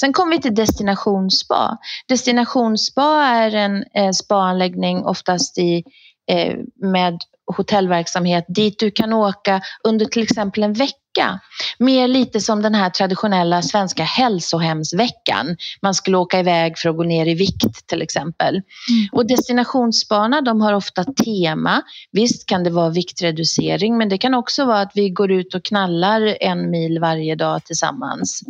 Sen 0.00 0.12
kommer 0.12 0.36
vi 0.36 0.42
till 0.42 0.54
destinationsspa. 0.54 1.78
Destinationsspa 2.08 3.24
är 3.24 3.54
en 3.54 3.84
eh, 3.94 4.10
spaanläggning 4.10 5.04
oftast 5.04 5.58
i, 5.58 5.84
eh, 6.30 6.56
med 6.76 7.18
hotellverksamhet 7.56 8.44
dit 8.48 8.78
du 8.78 8.90
kan 8.90 9.12
åka 9.12 9.60
under 9.84 10.06
till 10.06 10.22
exempel 10.22 10.62
en 10.62 10.72
vecka. 10.72 11.40
Mer 11.78 12.08
lite 12.08 12.40
som 12.40 12.62
den 12.62 12.74
här 12.74 12.90
traditionella 12.90 13.62
svenska 13.62 14.02
hälsohemsveckan. 14.02 15.56
Man 15.82 15.94
skulle 15.94 16.16
åka 16.16 16.40
iväg 16.40 16.78
för 16.78 16.88
att 16.88 16.96
gå 16.96 17.02
ner 17.02 17.26
i 17.26 17.34
vikt 17.34 17.86
till 17.86 18.02
exempel. 18.02 18.54
Mm. 18.54 19.08
Och 19.12 19.26
destinationssparna 19.26 20.40
de 20.40 20.60
har 20.60 20.72
ofta 20.72 21.04
tema. 21.04 21.82
Visst 22.12 22.46
kan 22.46 22.64
det 22.64 22.70
vara 22.70 22.90
viktreducering 22.90 23.98
men 23.98 24.08
det 24.08 24.18
kan 24.18 24.34
också 24.34 24.64
vara 24.64 24.80
att 24.80 24.92
vi 24.94 25.10
går 25.10 25.32
ut 25.32 25.54
och 25.54 25.64
knallar 25.64 26.36
en 26.40 26.70
mil 26.70 26.98
varje 27.00 27.34
dag 27.34 27.64
tillsammans. 27.64 28.42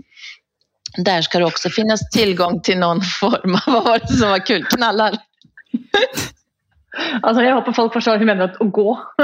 Där 0.96 1.22
ska 1.22 1.38
det 1.38 1.44
också 1.44 1.70
finnas 1.70 2.10
tillgång 2.10 2.60
till 2.60 2.78
någon 2.78 3.00
form 3.00 3.54
av, 3.54 3.60
vad 3.72 3.84
var 3.84 3.98
det 3.98 4.16
som 4.16 4.28
var 4.28 4.46
kul, 4.46 4.64
knallar? 4.64 5.18
Alltså 7.22 7.42
jag 7.42 7.54
hoppas 7.54 7.76
folk 7.76 7.92
förstår 7.92 8.12
hur 8.12 8.18
jag 8.18 8.26
menar 8.26 8.44
att 8.44 8.56
gå. 8.72 9.00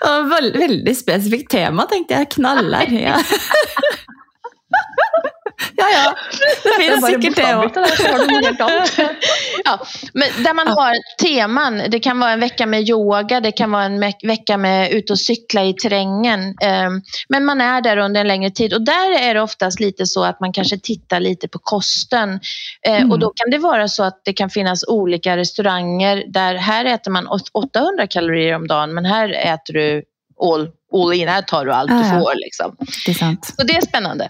Ja, 0.00 0.22
väldigt 0.22 0.98
specifikt 0.98 1.50
tema 1.50 1.82
tänkte 1.82 2.14
jag, 2.14 2.30
knallar. 2.30 2.86
Ja. 2.90 3.16
Ja, 5.76 5.84
ja. 5.94 6.14
Det 6.64 6.84
finns 6.84 7.06
säkert 7.06 7.36
det 7.36 7.56
också. 7.56 7.80
ja, 9.64 9.86
men 10.12 10.44
där 10.44 10.54
man 10.54 10.68
har 10.68 10.94
teman. 11.22 11.82
Det 11.88 11.98
kan 11.98 12.20
vara 12.20 12.30
en 12.30 12.40
vecka 12.40 12.66
med 12.66 12.88
yoga, 12.88 13.40
det 13.40 13.52
kan 13.52 13.70
vara 13.70 13.84
en 13.84 14.00
vecka 14.22 14.56
med 14.56 14.92
ut 14.92 15.10
och 15.10 15.18
cykla 15.18 15.64
i 15.64 15.72
terrängen. 15.72 16.54
Ehm, 16.62 17.02
men 17.28 17.44
man 17.44 17.60
är 17.60 17.80
där 17.80 17.96
under 17.96 18.20
en 18.20 18.28
längre 18.28 18.50
tid 18.50 18.74
och 18.74 18.82
där 18.82 19.18
är 19.20 19.34
det 19.34 19.40
oftast 19.40 19.80
lite 19.80 20.06
så 20.06 20.24
att 20.24 20.40
man 20.40 20.52
kanske 20.52 20.78
tittar 20.78 21.20
lite 21.20 21.48
på 21.48 21.58
kosten. 21.58 22.40
Mm. 22.82 23.10
Och 23.10 23.18
då 23.18 23.32
kan 23.36 23.50
det 23.50 23.58
vara 23.58 23.88
så 23.88 24.02
att 24.02 24.20
det 24.24 24.32
kan 24.32 24.50
finnas 24.50 24.84
olika 24.88 25.36
restauranger 25.36 26.24
där 26.28 26.54
här 26.54 26.84
äter 26.84 27.10
man 27.10 27.26
800 27.26 28.06
kalorier 28.06 28.54
om 28.54 28.66
dagen 28.66 28.94
men 28.94 29.04
här 29.04 29.28
äter 29.28 29.74
du 29.74 30.02
all 30.40 30.68
all 31.02 31.12
in, 31.12 31.28
här 31.28 31.42
tar 31.42 31.64
du 31.64 31.72
allt 31.72 31.90
ah, 31.90 31.98
du 31.98 32.20
får. 32.20 32.32
Liksom. 32.34 32.76
Det 33.06 33.10
är 33.10 33.14
sant. 33.14 33.54
Så 33.58 33.66
det 33.66 33.76
är 33.76 33.80
spännande. 33.80 34.28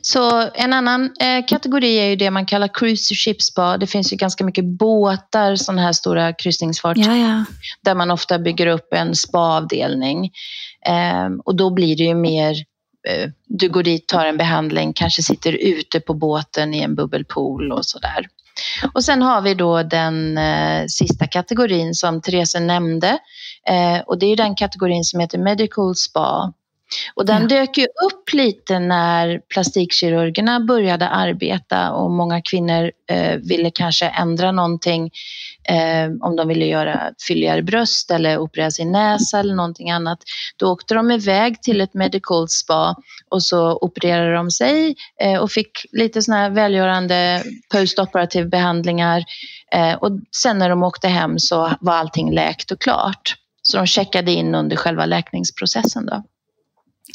Så 0.00 0.50
en 0.54 0.72
annan 0.72 1.10
eh, 1.20 1.46
kategori 1.46 1.96
är 1.96 2.06
ju 2.06 2.16
det 2.16 2.30
man 2.30 2.46
kallar 2.46 2.68
cruise 2.74 3.14
ship 3.14 3.42
spa. 3.42 3.76
Det 3.78 3.86
finns 3.86 4.12
ju 4.12 4.16
ganska 4.16 4.44
mycket 4.44 4.64
båtar, 4.64 5.56
sådana 5.56 5.82
här 5.82 5.92
stora 5.92 6.32
kryssningsfartyg, 6.32 7.06
ja, 7.06 7.16
ja. 7.16 7.44
där 7.80 7.94
man 7.94 8.10
ofta 8.10 8.38
bygger 8.38 8.66
upp 8.66 8.92
en 8.92 9.14
spaavdelning. 9.14 10.30
Eh, 10.86 11.28
och 11.44 11.56
då 11.56 11.70
blir 11.70 11.96
det 11.96 12.04
ju 12.04 12.14
mer 12.14 12.56
eh, 13.08 13.30
du 13.46 13.68
går 13.68 13.82
dit, 13.82 14.08
tar 14.08 14.26
en 14.26 14.36
behandling, 14.36 14.92
kanske 14.92 15.22
sitter 15.22 15.52
ute 15.52 16.00
på 16.00 16.14
båten 16.14 16.74
i 16.74 16.80
en 16.80 16.94
bubbelpool 16.94 17.72
och 17.72 17.86
sådär. 17.86 18.26
Och 18.92 19.04
sen 19.04 19.22
har 19.22 19.40
vi 19.40 19.54
då 19.54 19.82
den 19.82 20.38
eh, 20.38 20.86
sista 20.86 21.26
kategorin 21.26 21.94
som 21.94 22.20
Therese 22.20 22.54
nämnde 22.60 23.18
eh, 23.68 24.00
och 24.06 24.18
det 24.18 24.26
är 24.26 24.36
den 24.36 24.54
kategorin 24.54 25.04
som 25.04 25.20
heter 25.20 25.38
Medical 25.38 25.94
Spa. 25.94 26.52
Och 27.14 27.26
den 27.26 27.48
dök 27.48 27.78
ju 27.78 27.84
upp 27.84 28.32
lite 28.32 28.78
när 28.78 29.40
plastikkirurgerna 29.48 30.60
började 30.60 31.08
arbeta 31.08 31.92
och 31.92 32.10
många 32.10 32.42
kvinnor 32.42 32.90
eh, 33.10 33.36
ville 33.36 33.70
kanske 33.70 34.06
ändra 34.06 34.52
någonting 34.52 35.10
eh, 35.68 36.10
om 36.20 36.36
de 36.36 36.48
ville 36.48 36.66
göra 36.66 37.10
fylligare 37.28 37.62
bröst 37.62 38.10
eller 38.10 38.38
operera 38.38 38.70
sin 38.70 38.92
näsa 38.92 39.40
eller 39.40 39.54
någonting 39.54 39.90
annat. 39.90 40.18
Då 40.56 40.72
åkte 40.72 40.94
de 40.94 41.10
iväg 41.10 41.62
till 41.62 41.80
ett 41.80 41.94
medical 41.94 42.48
spa 42.48 42.94
och 43.30 43.42
så 43.42 43.78
opererade 43.80 44.34
de 44.34 44.50
sig 44.50 44.94
eh, 45.20 45.40
och 45.40 45.50
fick 45.50 45.70
lite 45.92 46.22
sådana 46.22 46.42
här 46.42 46.50
välgörande 46.50 47.42
postoperativ 47.72 48.48
behandlingar 48.48 49.24
eh, 49.72 49.94
och 49.94 50.10
sen 50.42 50.58
när 50.58 50.68
de 50.70 50.82
åkte 50.82 51.08
hem 51.08 51.38
så 51.38 51.72
var 51.80 51.94
allting 51.94 52.34
läkt 52.34 52.70
och 52.70 52.80
klart. 52.80 53.36
Så 53.68 53.76
de 53.76 53.86
checkade 53.86 54.32
in 54.32 54.54
under 54.54 54.76
själva 54.76 55.06
läkningsprocessen. 55.06 56.06
Då. 56.06 56.24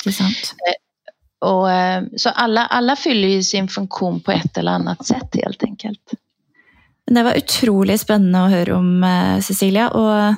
Det 0.04 0.10
är 0.10 0.14
sant. 0.14 0.56
Eh, 0.68 1.50
och, 1.50 1.72
eh, 1.72 2.04
så 2.18 2.30
alla, 2.30 2.66
alla 2.66 2.96
fyller 2.96 3.28
ju 3.28 3.44
sin 3.44 3.68
funktion 3.68 4.20
på 4.20 4.32
ett 4.32 4.58
eller 4.58 4.72
annat 4.72 5.06
sätt 5.06 5.36
helt 5.44 5.64
enkelt. 5.64 6.12
Det 7.06 7.24
var 7.24 7.38
otroligt 7.38 8.02
spännande 8.02 8.46
att 8.46 8.52
höra 8.52 8.78
om 8.78 9.04
eh, 9.04 9.40
Cecilia 9.40 9.90
och 9.90 10.36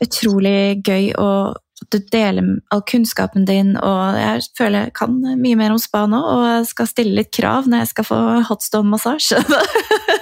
otroligt 0.00 0.86
kul 0.86 1.16
att 1.16 1.56
du 1.90 1.98
deler 1.98 2.42
all 2.70 2.82
kunskapen 2.82 3.44
din, 3.44 3.76
och 3.76 4.18
jag 4.20 4.42
føler 4.58 4.78
jeg 4.78 4.94
kan 4.94 5.20
mycket 5.42 5.58
mer 5.58 5.70
om 5.70 5.78
spa 5.78 6.06
nu 6.06 6.16
och 6.16 6.68
ska 6.68 6.86
ställa 6.86 7.10
lite 7.10 7.42
krav 7.42 7.68
när 7.68 7.78
jag 7.78 7.88
ska 7.88 8.04
få 8.04 8.14
hotstone-massage. 8.48 9.32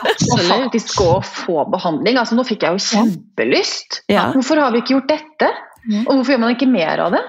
Absolut, 0.00 0.72
de 0.72 0.80
ska 0.80 1.22
få 1.22 1.70
behandling. 1.70 2.16
Altså, 2.16 2.34
nå 2.34 2.44
fikk 2.44 2.66
jeg 2.66 2.76
jo 2.76 2.78
kjempelyst. 2.78 4.02
Ja. 4.06 4.30
Hvorfor 4.34 4.56
har 4.56 4.72
vi 4.72 4.82
inte 4.82 4.92
gjort 4.92 5.08
detta? 5.08 5.50
Mm. 5.84 6.06
Och 6.06 6.16
varför 6.16 6.32
gör 6.32 6.38
man 6.38 6.50
inte 6.50 6.66
mer 6.66 6.98
av 6.98 7.10
det? 7.12 7.22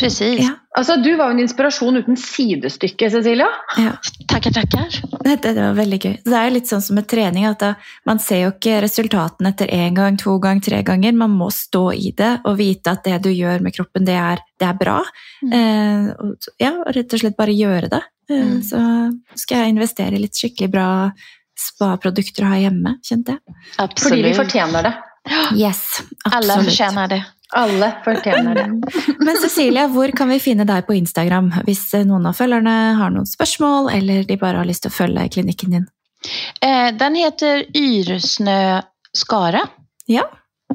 Precis. 0.00 0.40
Ja. 0.40 0.50
Alltså, 0.76 0.96
du 0.96 1.16
var 1.16 1.30
en 1.30 1.40
inspiration 1.40 1.96
utan 1.96 2.16
sidestycke, 2.16 3.10
Cecilia. 3.10 3.46
Ja. 3.76 3.90
Tackar, 4.28 4.50
tackar. 4.50 4.88
Det, 5.24 5.36
det, 5.36 5.62
var 5.62 5.72
väldigt 5.72 6.02
kul. 6.02 6.16
Det 6.24 6.36
är 6.36 6.50
lite 6.50 6.66
sånn 6.66 6.82
som 6.82 6.94
med 6.94 7.08
träning, 7.08 7.46
att 7.46 7.58
da, 7.58 7.74
man 8.06 8.18
ser 8.18 8.36
ju 8.36 8.46
inte 8.46 8.82
resultaten 8.82 9.46
efter 9.46 9.66
en 9.66 9.94
gång, 9.94 10.16
två 10.16 10.38
gånger, 10.38 10.60
tre 10.60 10.82
gånger. 10.82 11.12
Man 11.12 11.30
måste 11.30 11.60
stå 11.60 11.92
i 11.92 12.14
det 12.16 12.40
och 12.44 12.60
veta 12.60 12.90
att 12.90 13.04
det 13.04 13.18
du 13.18 13.32
gör 13.32 13.60
med 13.60 13.74
kroppen, 13.74 14.04
det 14.04 14.12
är, 14.12 14.38
det 14.58 14.64
är 14.64 14.74
bra. 14.74 15.04
Mm. 15.42 16.06
Eh, 16.06 16.12
och, 16.12 16.34
ja, 16.56 16.84
rätt 16.88 17.12
och 17.12 17.18
slett 17.18 17.36
bara 17.36 17.50
göra 17.50 17.88
det. 17.88 18.02
Eh, 18.30 18.40
mm. 18.40 18.62
Så 18.62 18.78
ska 19.34 19.58
jag 19.58 19.68
investera 19.68 20.14
i 20.14 20.18
lite 20.18 20.38
skickligt 20.38 20.72
bra 20.72 21.10
spa-produkter 21.58 22.42
att 22.42 22.48
ha 22.48 22.56
hemma, 22.56 22.98
kände 23.02 23.32
jag. 23.32 23.56
Absolut. 23.78 24.22
För 24.22 24.28
vi 24.28 24.34
förtjänar 24.34 24.82
det. 24.82 24.94
Yes, 25.56 26.02
absolut. 26.24 26.50
Alla 26.50 26.64
förtjänar 26.64 27.08
det. 27.08 27.24
Alla 27.52 27.92
förtjänar 28.04 28.54
det. 28.54 28.66
Men 29.24 29.36
Cecilia, 29.36 29.88
var 29.88 30.08
kan 30.08 30.28
vi 30.28 30.40
finna 30.40 30.64
dig 30.64 30.82
på 30.82 30.94
Instagram 30.94 31.54
om 31.66 32.08
någon 32.08 32.26
av 32.26 32.32
följarna 32.32 32.94
har 32.94 33.10
någon 33.10 33.26
spörsmål 33.26 33.90
eller 33.92 34.24
de 34.24 34.36
bara 34.36 34.58
har 34.58 34.64
lust 34.64 34.86
att 34.86 34.94
följa 34.94 35.28
kliniken 35.28 35.70
din? 35.70 35.86
Eh, 36.60 36.96
den 36.96 37.14
heter 37.14 37.76
Yrsnö 37.76 38.82
Skara. 39.12 39.60
Ja, 40.06 40.30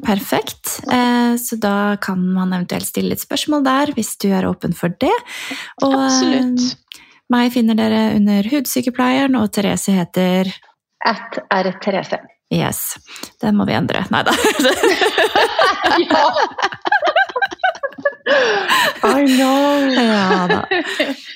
perfekt. 0.06 0.82
Eh, 0.92 1.36
så 1.36 1.56
då 1.56 1.96
kan 2.00 2.32
man 2.32 2.52
eventuellt 2.52 2.86
ställa 2.86 3.12
ett 3.12 3.20
spörsmål 3.20 3.64
där, 3.64 3.92
om 3.96 4.02
du 4.20 4.32
är 4.32 4.44
öppen 4.44 4.72
för 4.72 4.88
det. 4.88 5.18
Och, 5.82 6.04
Absolut. 6.04 6.60
Eh, 6.60 6.76
mig 7.28 7.50
finner 7.50 7.74
dere 7.74 8.16
under 8.16 8.42
Hudsykepleieren, 8.42 9.36
och 9.36 9.52
Therese 9.52 9.88
heter? 9.88 10.54
Att 11.08 11.38
är 11.50 11.72
Therese. 11.72 12.14
Yes, 12.54 12.94
den 13.40 13.56
må 13.56 13.64
vi 13.64 13.72
ändra. 13.72 14.04
Nej 14.10 14.24
då. 14.24 14.32
I 19.08 19.26
know! 19.36 19.88
Ja 19.90 20.48
da. 20.48 20.66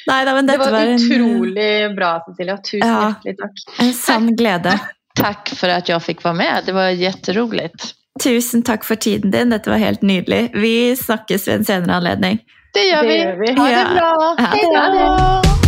Nei 0.06 0.24
da, 0.24 0.34
men 0.34 0.46
Det 0.46 0.56
var 0.58 0.70
var 0.70 0.80
en, 0.80 0.94
utrolig 0.94 1.96
bra, 1.96 2.24
Cecilia. 2.26 2.56
Tusen 2.56 2.88
Ja. 2.88 3.14
hjertelig 3.24 3.36
takk. 3.38 3.50
en 3.78 3.92
sann 3.92 4.36
glede. 4.36 4.78
Tack 5.14 5.48
för 5.56 5.68
att 5.68 5.88
jag 5.88 6.02
fick 6.02 6.22
vara 6.24 6.34
med. 6.34 6.62
Det 6.66 6.72
var 6.72 6.88
jätteroligt. 6.88 7.94
Tusen 8.24 8.62
takk 8.62 8.84
for 8.84 8.94
tiden 8.94 9.30
din. 9.30 9.50
Dette 9.50 9.70
var 9.70 9.76
helt 9.76 10.02
nydelig. 10.02 10.50
Vi 10.54 10.96
snakkes 10.96 11.48
ved 11.48 11.54
en 11.54 11.64
senere 11.64 11.94
anledning. 11.96 12.38
Det 12.74 12.80
gör 12.86 13.02
Det 13.02 13.08
vi. 13.08 13.18
gör 13.18 13.36
vi. 13.36 13.54
Ha 13.60 13.70
Ja. 13.70 13.78
det 13.78 13.94
bra. 13.94 14.34
Det 14.38 14.42
Hej 14.42 14.64
bra. 14.72 15.40
då. 15.44 15.59